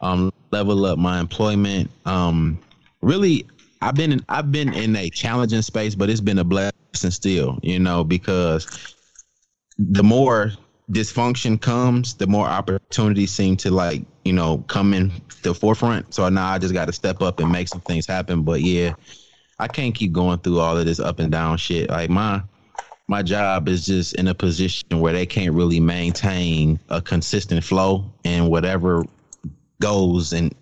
um 0.01 0.31
level 0.51 0.85
up 0.85 0.97
my 0.97 1.19
employment. 1.19 1.89
Um, 2.05 2.57
really, 3.01 3.45
I've 3.81 3.95
been 3.95 4.11
in, 4.13 4.25
I've 4.29 4.51
been 4.51 4.73
in 4.73 4.95
a 4.95 5.09
challenging 5.09 5.61
space, 5.61 5.93
but 5.95 6.09
it's 6.09 6.21
been 6.21 6.39
a 6.39 6.43
blessing 6.43 7.11
still. 7.11 7.59
You 7.61 7.79
know, 7.79 8.03
because 8.03 8.95
the 9.77 10.03
more 10.03 10.51
dysfunction 10.91 11.59
comes, 11.59 12.13
the 12.15 12.27
more 12.27 12.47
opportunities 12.47 13.31
seem 13.31 13.57
to 13.57 13.71
like 13.71 14.03
you 14.23 14.33
know 14.33 14.63
come 14.67 14.93
in 14.93 15.11
the 15.43 15.53
forefront. 15.53 16.13
So 16.13 16.27
now 16.29 16.47
I 16.47 16.59
just 16.59 16.73
got 16.73 16.85
to 16.85 16.93
step 16.93 17.21
up 17.21 17.39
and 17.39 17.51
make 17.51 17.67
some 17.67 17.81
things 17.81 18.05
happen. 18.05 18.43
But 18.43 18.61
yeah, 18.61 18.93
I 19.59 19.67
can't 19.67 19.95
keep 19.95 20.11
going 20.11 20.39
through 20.39 20.59
all 20.59 20.77
of 20.77 20.85
this 20.85 20.99
up 20.99 21.19
and 21.19 21.31
down 21.31 21.57
shit. 21.57 21.89
Like 21.89 22.09
my 22.09 22.41
my 23.07 23.21
job 23.21 23.67
is 23.67 23.85
just 23.85 24.15
in 24.15 24.27
a 24.27 24.33
position 24.33 24.99
where 24.99 25.13
they 25.13 25.25
can't 25.25 25.53
really 25.53 25.79
maintain 25.79 26.79
a 26.89 27.01
consistent 27.01 27.63
flow 27.63 28.11
and 28.23 28.49
whatever 28.49 29.03
goes 29.79 30.33
and 30.33 30.53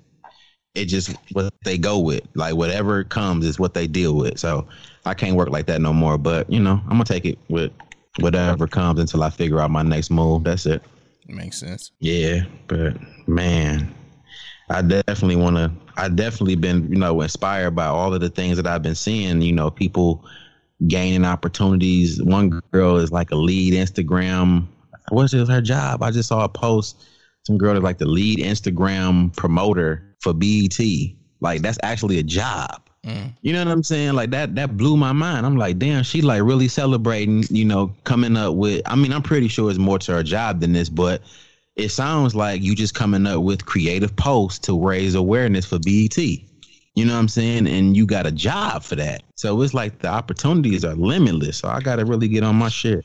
it 0.76 0.86
just 0.86 1.16
what 1.34 1.54
they 1.64 1.78
go 1.78 2.00
with 2.00 2.24
like 2.34 2.56
whatever 2.56 3.04
comes 3.04 3.46
is 3.46 3.60
what 3.60 3.74
they 3.74 3.86
deal 3.86 4.16
with 4.16 4.40
so 4.40 4.68
i 5.06 5.14
can't 5.14 5.36
work 5.36 5.50
like 5.50 5.68
that 5.68 5.80
no 5.80 5.94
more 5.94 6.18
but 6.18 6.50
you 6.52 6.60
know 6.60 6.82
i'm 6.86 6.92
gonna 6.92 7.04
take 7.04 7.26
it 7.26 7.38
with 7.48 7.72
whatever 8.20 8.68
comes 8.68 9.00
until 9.00 9.24
i 9.24 9.30
figure 9.30 9.60
out 9.60 9.72
my 9.72 9.82
next 9.82 10.10
move. 10.10 10.44
That's 10.44 10.66
it. 10.66 10.82
Makes 11.28 11.60
sense. 11.60 11.92
yeah 12.00 12.42
but 12.68 12.98
man 13.28 13.94
i 14.70 14.82
definitely 14.82 15.38
want 15.38 15.56
to 15.56 15.72
i 15.96 16.10
definitely 16.10 16.56
been 16.56 16.90
you 16.92 16.98
know 17.00 17.22
inspired 17.22 17.72
by 17.72 17.86
all 17.86 18.14
of 18.14 18.20
the 18.20 18.30
things 18.30 18.58
that 18.58 18.68
i've 18.68 18.84
been 18.84 18.96
seeing 18.96 19.42
you 19.42 19.54
know 19.54 19.72
people 19.72 20.26
gaining 20.88 21.24
opportunities. 21.24 22.22
One 22.22 22.62
girl 22.74 22.98
is 22.98 23.10
like 23.10 23.32
a 23.32 23.36
lead 23.36 23.74
instagram 23.74 24.68
what's 25.10 25.34
her 25.34 25.62
job? 25.62 26.04
I 26.04 26.12
just 26.12 26.30
saw 26.30 26.44
a 26.44 26.50
post. 26.50 27.04
Some 27.44 27.58
girl 27.58 27.76
is 27.76 27.84
like 27.84 27.98
the 27.98 28.06
lead 28.06 28.40
instagram 28.40 29.36
promoter 29.36 30.16
for 30.22 30.34
BET 30.34 30.80
like 31.42 31.62
that's 31.62 31.78
actually 31.84 32.20
a 32.20 32.24
job 32.24 32.90
Mm. 33.06 33.34
you 33.42 33.52
know 33.52 33.60
what 33.60 33.68
I'm 33.68 33.84
saying? 33.84 34.14
Like 34.14 34.30
that 34.32 34.56
that 34.56 34.78
blew 34.78 34.96
my 34.96 35.12
mind. 35.12 35.46
I'm 35.46 35.58
like, 35.58 35.78
damn, 35.78 36.04
she 36.04 36.22
like 36.22 36.42
really 36.42 36.70
celebrating, 36.70 37.44
you 37.50 37.66
know, 37.66 37.94
coming 38.06 38.38
up 38.38 38.56
with 38.56 38.82
I 38.86 38.96
mean, 38.96 39.12
I'm 39.12 39.22
pretty 39.22 39.50
sure 39.50 39.70
it's 39.70 39.80
more 39.80 40.00
to 40.00 40.14
her 40.14 40.24
job 40.24 40.62
than 40.62 40.72
this, 40.72 40.88
but 40.88 41.22
it 41.76 41.90
sounds 41.90 42.34
like 42.36 42.62
you 42.62 42.76
just 42.76 42.96
coming 42.96 43.28
up 43.28 43.42
with 43.42 43.66
creative 43.66 44.16
posts 44.16 44.60
to 44.60 44.80
raise 44.80 45.16
awareness 45.16 45.66
for 45.66 45.80
BET. 45.80 46.18
You 46.18 47.06
know 47.06 47.14
what 47.14 47.20
I'm 47.20 47.28
saying? 47.28 47.68
And 47.68 47.98
you 47.98 48.06
got 48.06 48.28
a 48.28 48.32
job 48.32 48.84
for 48.84 48.96
that. 48.96 49.24
So 49.36 49.62
it's 49.62 49.74
like 49.74 50.00
the 50.00 50.08
opportunities 50.08 50.86
are 50.86 50.94
limitless. 50.94 51.58
So 51.58 51.68
I 51.68 51.82
gotta 51.82 52.06
really 52.06 52.28
get 52.28 52.44
on 52.44 52.56
my 52.56 52.70
shit. 52.70 53.04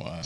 Wow. 0.00 0.22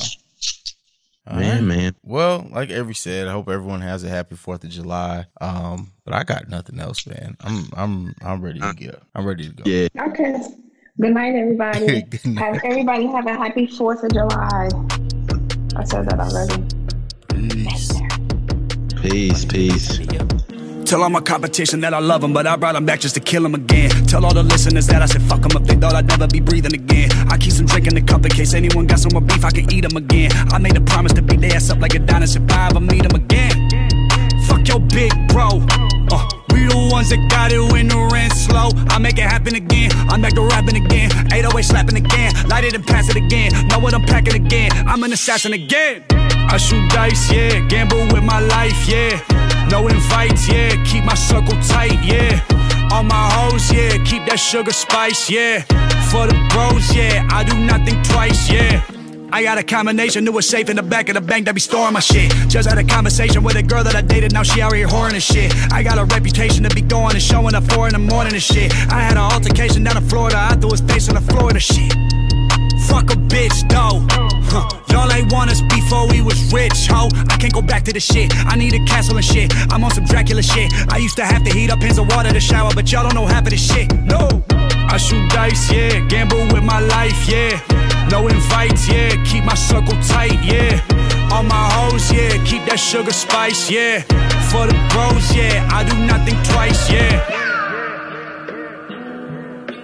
All 1.26 1.38
Man, 1.38 1.68
right. 1.68 1.76
man. 1.76 1.94
Well, 2.02 2.48
like 2.50 2.70
Avery 2.70 2.94
said, 2.94 3.28
I 3.28 3.32
hope 3.32 3.48
everyone 3.48 3.80
has 3.80 4.02
a 4.02 4.08
happy 4.08 4.34
Fourth 4.34 4.64
of 4.64 4.70
July. 4.70 5.26
Um, 5.40 5.92
but 6.04 6.14
I 6.14 6.24
got 6.24 6.48
nothing 6.48 6.80
else, 6.80 7.06
man. 7.06 7.36
I'm 7.40 7.68
I'm 7.74 8.14
I'm 8.22 8.42
ready 8.42 8.58
to 8.58 8.74
get 8.74 8.94
up. 8.96 9.06
I'm 9.14 9.24
ready 9.24 9.48
to 9.48 9.54
go. 9.54 9.62
Yeah. 9.64 9.86
Okay. 10.08 10.34
Good 11.00 11.14
night, 11.14 11.34
everybody. 11.36 12.02
Good 12.10 12.26
night. 12.26 12.44
Have 12.44 12.60
everybody 12.64 13.06
have 13.06 13.26
a 13.26 13.34
happy 13.34 13.66
Fourth 13.68 14.02
of 14.02 14.10
July. 14.12 14.68
I 15.76 15.84
said 15.84 16.08
that 16.10 16.18
already. 16.18 16.64
Peace, 19.00 19.44
peace. 19.44 19.98
Tell 20.84 21.02
all 21.02 21.10
my 21.10 21.20
competition 21.20 21.80
that 21.80 21.94
I 21.94 22.00
love 22.00 22.20
them, 22.20 22.32
but 22.32 22.46
I 22.46 22.56
brought 22.56 22.74
them 22.74 22.84
back 22.84 23.00
just 23.00 23.14
to 23.14 23.20
kill 23.20 23.42
them 23.42 23.54
again. 23.54 23.90
Tell 24.06 24.24
all 24.24 24.34
the 24.34 24.42
listeners 24.42 24.86
that 24.88 25.02
I 25.02 25.06
said 25.06 25.22
fuck 25.22 25.42
them 25.42 25.52
if 25.60 25.66
they 25.66 25.74
thought 25.74 25.94
I'd 25.94 26.06
never 26.06 26.26
be 26.26 26.40
breathing 26.40 26.74
again. 26.74 27.10
I 27.30 27.38
keep 27.38 27.52
some 27.52 27.66
drink 27.66 27.86
in 27.86 27.94
the 27.94 28.02
cup 28.02 28.24
in 28.24 28.30
case 28.30 28.54
anyone 28.54 28.86
got 28.86 28.98
some 28.98 29.12
more 29.12 29.22
beef, 29.22 29.44
I 29.44 29.50
can 29.50 29.72
eat 29.72 29.82
them 29.82 29.96
again. 29.96 30.30
I 30.52 30.58
made 30.58 30.76
a 30.76 30.80
promise 30.80 31.12
to 31.14 31.22
beat 31.22 31.40
their 31.40 31.54
ass 31.54 31.70
up 31.70 31.80
like 31.80 31.94
a 31.94 31.98
dinosaur 31.98 32.42
if 32.42 32.52
I 32.52 32.68
ever 32.68 32.80
meet 32.80 33.02
them 33.02 33.14
again. 33.14 33.68
Fuck 34.46 34.68
your 34.68 34.80
big 34.80 35.12
bro. 35.28 35.64
Uh, 36.10 36.28
we 36.52 36.66
the 36.66 36.88
ones 36.92 37.10
that 37.10 37.30
got 37.30 37.52
it 37.52 37.60
when 37.72 37.88
the 37.88 37.98
rent's 38.12 38.40
slow. 38.44 38.70
I 38.88 38.98
make 38.98 39.18
it 39.18 39.24
happen 39.24 39.54
again. 39.54 39.90
I'm 40.10 40.20
back 40.20 40.34
to 40.34 40.42
rapping 40.42 40.76
again. 40.84 41.10
808 41.32 41.62
slapping 41.62 41.96
again. 41.96 42.32
Light 42.48 42.64
it 42.64 42.74
and 42.74 42.86
pass 42.86 43.08
it 43.08 43.16
again. 43.16 43.52
Know 43.68 43.78
what 43.78 43.94
I'm 43.94 44.04
packing 44.04 44.34
again. 44.34 44.70
I'm 44.86 45.02
an 45.04 45.12
assassin 45.12 45.52
again. 45.52 46.04
I 46.10 46.56
shoot 46.58 46.90
dice, 46.90 47.32
yeah. 47.32 47.66
Gamble 47.68 48.06
with 48.12 48.24
my 48.24 48.40
life, 48.40 48.88
yeah. 48.88 49.51
No 49.72 49.88
invites, 49.88 50.46
yeah. 50.48 50.84
Keep 50.84 51.04
my 51.04 51.14
circle 51.14 51.58
tight, 51.62 51.98
yeah. 52.04 52.44
All 52.92 53.02
my 53.02 53.30
hoes, 53.32 53.72
yeah. 53.72 53.96
Keep 54.04 54.26
that 54.26 54.38
sugar 54.38 54.70
spice, 54.70 55.30
yeah. 55.30 55.62
For 56.12 56.26
the 56.26 56.36
bros, 56.52 56.94
yeah. 56.94 57.26
I 57.30 57.42
do 57.42 57.58
nothing 57.58 57.96
twice, 58.02 58.50
yeah. 58.50 58.84
I 59.32 59.42
got 59.42 59.56
a 59.56 59.62
combination, 59.62 60.24
knew 60.24 60.36
a 60.36 60.42
safe 60.42 60.68
in 60.68 60.76
the 60.76 60.82
back 60.82 61.08
of 61.08 61.14
the 61.14 61.22
bank 61.22 61.46
that 61.46 61.54
be 61.54 61.60
storing 61.62 61.94
my 61.94 62.00
shit. 62.00 62.30
Just 62.48 62.68
had 62.68 62.76
a 62.76 62.84
conversation 62.84 63.42
with 63.42 63.56
a 63.56 63.62
girl 63.62 63.82
that 63.82 63.96
I 63.96 64.02
dated, 64.02 64.34
now 64.34 64.42
she 64.42 64.60
out 64.60 64.74
here 64.74 64.86
whoring 64.86 65.14
and 65.14 65.22
shit. 65.22 65.50
I 65.72 65.82
got 65.82 65.96
a 65.96 66.04
reputation 66.04 66.64
to 66.64 66.74
be 66.74 66.82
going 66.82 67.14
and 67.14 67.22
showing 67.22 67.54
up 67.54 67.64
four 67.72 67.86
in 67.86 67.94
the 67.94 67.98
morning 67.98 68.34
and 68.34 68.42
shit. 68.42 68.70
I 68.92 69.00
had 69.00 69.12
an 69.12 69.24
altercation 69.24 69.84
down 69.84 69.96
in 69.96 70.06
Florida, 70.06 70.36
I 70.36 70.54
threw 70.56 70.72
his 70.72 70.82
face 70.82 71.08
on 71.08 71.14
the 71.14 71.22
Florida 71.32 71.58
shit. 71.58 71.96
Fuck 72.88 73.10
a 73.10 73.18
bitch, 73.32 73.68
though. 73.68 74.04
Huh. 74.50 74.68
Y'all 74.90 75.10
ain't 75.12 75.32
want 75.32 75.50
us 75.50 75.62
before 75.62 76.06
we 76.08 76.20
was 76.20 76.52
rich, 76.52 76.86
ho. 76.86 77.08
I 77.30 77.36
can't 77.36 77.52
go 77.52 77.62
back 77.62 77.84
to 77.84 77.92
the 77.92 78.00
shit. 78.00 78.34
I 78.46 78.56
need 78.56 78.74
a 78.74 78.84
castle 78.84 79.16
and 79.16 79.24
shit. 79.24 79.52
I'm 79.72 79.82
on 79.84 79.90
some 79.90 80.04
Dracula 80.04 80.42
shit. 80.42 80.72
I 80.92 80.98
used 80.98 81.16
to 81.16 81.24
have 81.24 81.42
to 81.44 81.50
heat 81.50 81.70
up 81.70 81.80
pins 81.80 81.98
of 81.98 82.08
water 82.08 82.32
to 82.32 82.40
shower, 82.40 82.70
but 82.74 82.90
y'all 82.90 83.04
don't 83.04 83.14
know 83.14 83.26
half 83.26 83.44
of 83.44 83.50
this 83.50 83.64
shit. 83.64 83.92
No. 84.04 84.42
I 84.50 84.98
shoot 84.98 85.30
dice, 85.30 85.72
yeah. 85.72 86.06
Gamble 86.08 86.44
with 86.52 86.64
my 86.64 86.80
life, 86.80 87.26
yeah. 87.26 87.60
No 88.10 88.28
invites, 88.28 88.88
yeah. 88.88 89.22
Keep 89.24 89.44
my 89.44 89.54
circle 89.54 89.96
tight, 90.02 90.42
yeah. 90.44 90.80
All 91.32 91.42
my 91.42 91.70
hoes, 91.72 92.12
yeah. 92.12 92.42
Keep 92.44 92.66
that 92.66 92.78
sugar 92.78 93.12
spice, 93.12 93.70
yeah. 93.70 94.02
For 94.50 94.66
the 94.66 94.76
bros, 94.92 95.34
yeah. 95.34 95.66
I 95.72 95.82
do 95.88 95.96
nothing 96.04 96.36
twice, 96.52 96.90
yeah. 96.90 97.51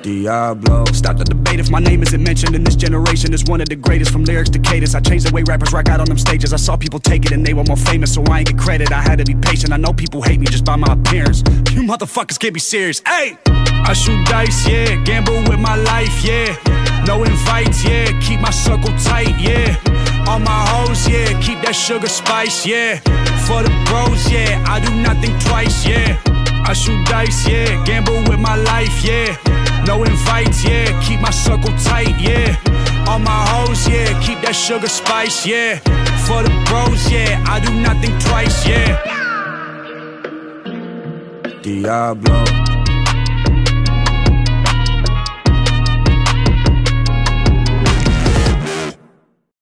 Diablo. 0.09 0.87
Stop 0.87 1.19
the 1.19 1.25
debate 1.25 1.61
if 1.61 1.71
my 1.71 1.81
name 1.81 2.03
isn't 2.03 2.23
mentioned 2.23 2.55
in 2.55 2.65
this 2.65 2.77
generation. 2.77 3.35
It's 3.35 3.45
one 3.45 3.61
of 3.61 3.69
the 3.69 3.77
greatest 3.77 4.11
from 4.11 4.25
lyrics 4.25 4.49
to 4.51 4.59
cadence. 4.59 4.95
I 4.95 5.01
changed 5.01 5.29
the 5.29 5.35
way 5.35 5.43
rappers 5.43 5.71
rock 5.71 5.91
out 5.91 6.01
on 6.01 6.07
them 6.07 6.17
stages. 6.17 6.55
I 6.55 6.57
saw 6.57 6.79
people 6.79 6.99
take 6.99 7.27
it 7.27 7.33
and 7.33 7.45
they 7.45 7.53
were 7.53 7.65
more 7.65 7.77
famous, 7.77 8.15
so 8.15 8.25
I 8.25 8.39
ain't 8.39 8.49
get 8.49 8.59
credit. 8.59 8.91
I 8.91 9.03
had 9.03 9.19
to 9.19 9.25
be 9.27 9.35
patient. 9.35 9.71
I 9.71 9.77
know 9.77 9.93
people 9.93 10.23
hate 10.23 10.41
me 10.41 10.47
just 10.47 10.65
by 10.65 10.77
my 10.77 10.95
appearance. 10.95 11.41
You 11.73 11.83
motherfuckers 11.83 12.39
can't 12.39 12.55
be 12.55 12.61
serious. 12.61 13.03
Hey! 13.07 13.37
I 13.47 13.93
shoot 13.93 14.27
dice, 14.27 14.67
yeah. 14.67 14.97
Gamble 15.05 15.43
with 15.45 15.61
my 15.61 15.77
life, 15.77 16.25
yeah. 16.25 16.57
No 17.07 17.23
invites, 17.25 17.85
yeah. 17.85 18.19
Keep 18.23 18.41
my 18.41 18.51
circle 18.51 18.97
tight, 19.05 19.39
yeah. 19.39 19.77
All 20.27 20.41
my 20.41 20.61
hoes, 20.73 21.07
yeah. 21.07 21.39
Keep 21.43 21.61
that 21.67 21.77
sugar 21.77 22.09
spice, 22.09 22.65
yeah. 22.65 22.97
For 23.45 23.63
the 23.63 23.73
bros, 23.85 24.33
yeah. 24.33 24.65
I 24.67 24.81
do 24.81 24.91
nothing 25.03 25.39
twice, 25.41 25.85
yeah. 25.85 26.19
I 26.65 26.73
shoot 26.73 27.07
dice, 27.07 27.47
yeah. 27.47 27.85
Gamble 27.85 28.25
with 28.25 28.41
my 28.41 28.57
life, 28.57 29.05
yeah. 29.05 29.37
No 29.89 30.05
invites, 30.05 30.63
yeah. 30.65 31.01
Keep 31.01 31.21
my 31.23 31.31
circle 31.31 31.73
tight, 31.79 32.21
yeah. 32.21 32.55
All 33.09 33.19
my 33.19 33.43
hoes, 33.49 33.89
yeah. 33.89 34.21
Keep 34.21 34.43
that 34.43 34.55
sugar 34.55 34.87
spice, 34.87 35.47
yeah. 35.47 35.79
For 36.27 36.43
the 36.43 36.51
bros, 36.69 37.11
yeah. 37.11 37.43
I 37.49 37.59
do 37.59 37.73
nothing 37.73 38.13
twice, 38.19 38.67
yeah. 38.67 39.01
Diablo. 41.63 42.68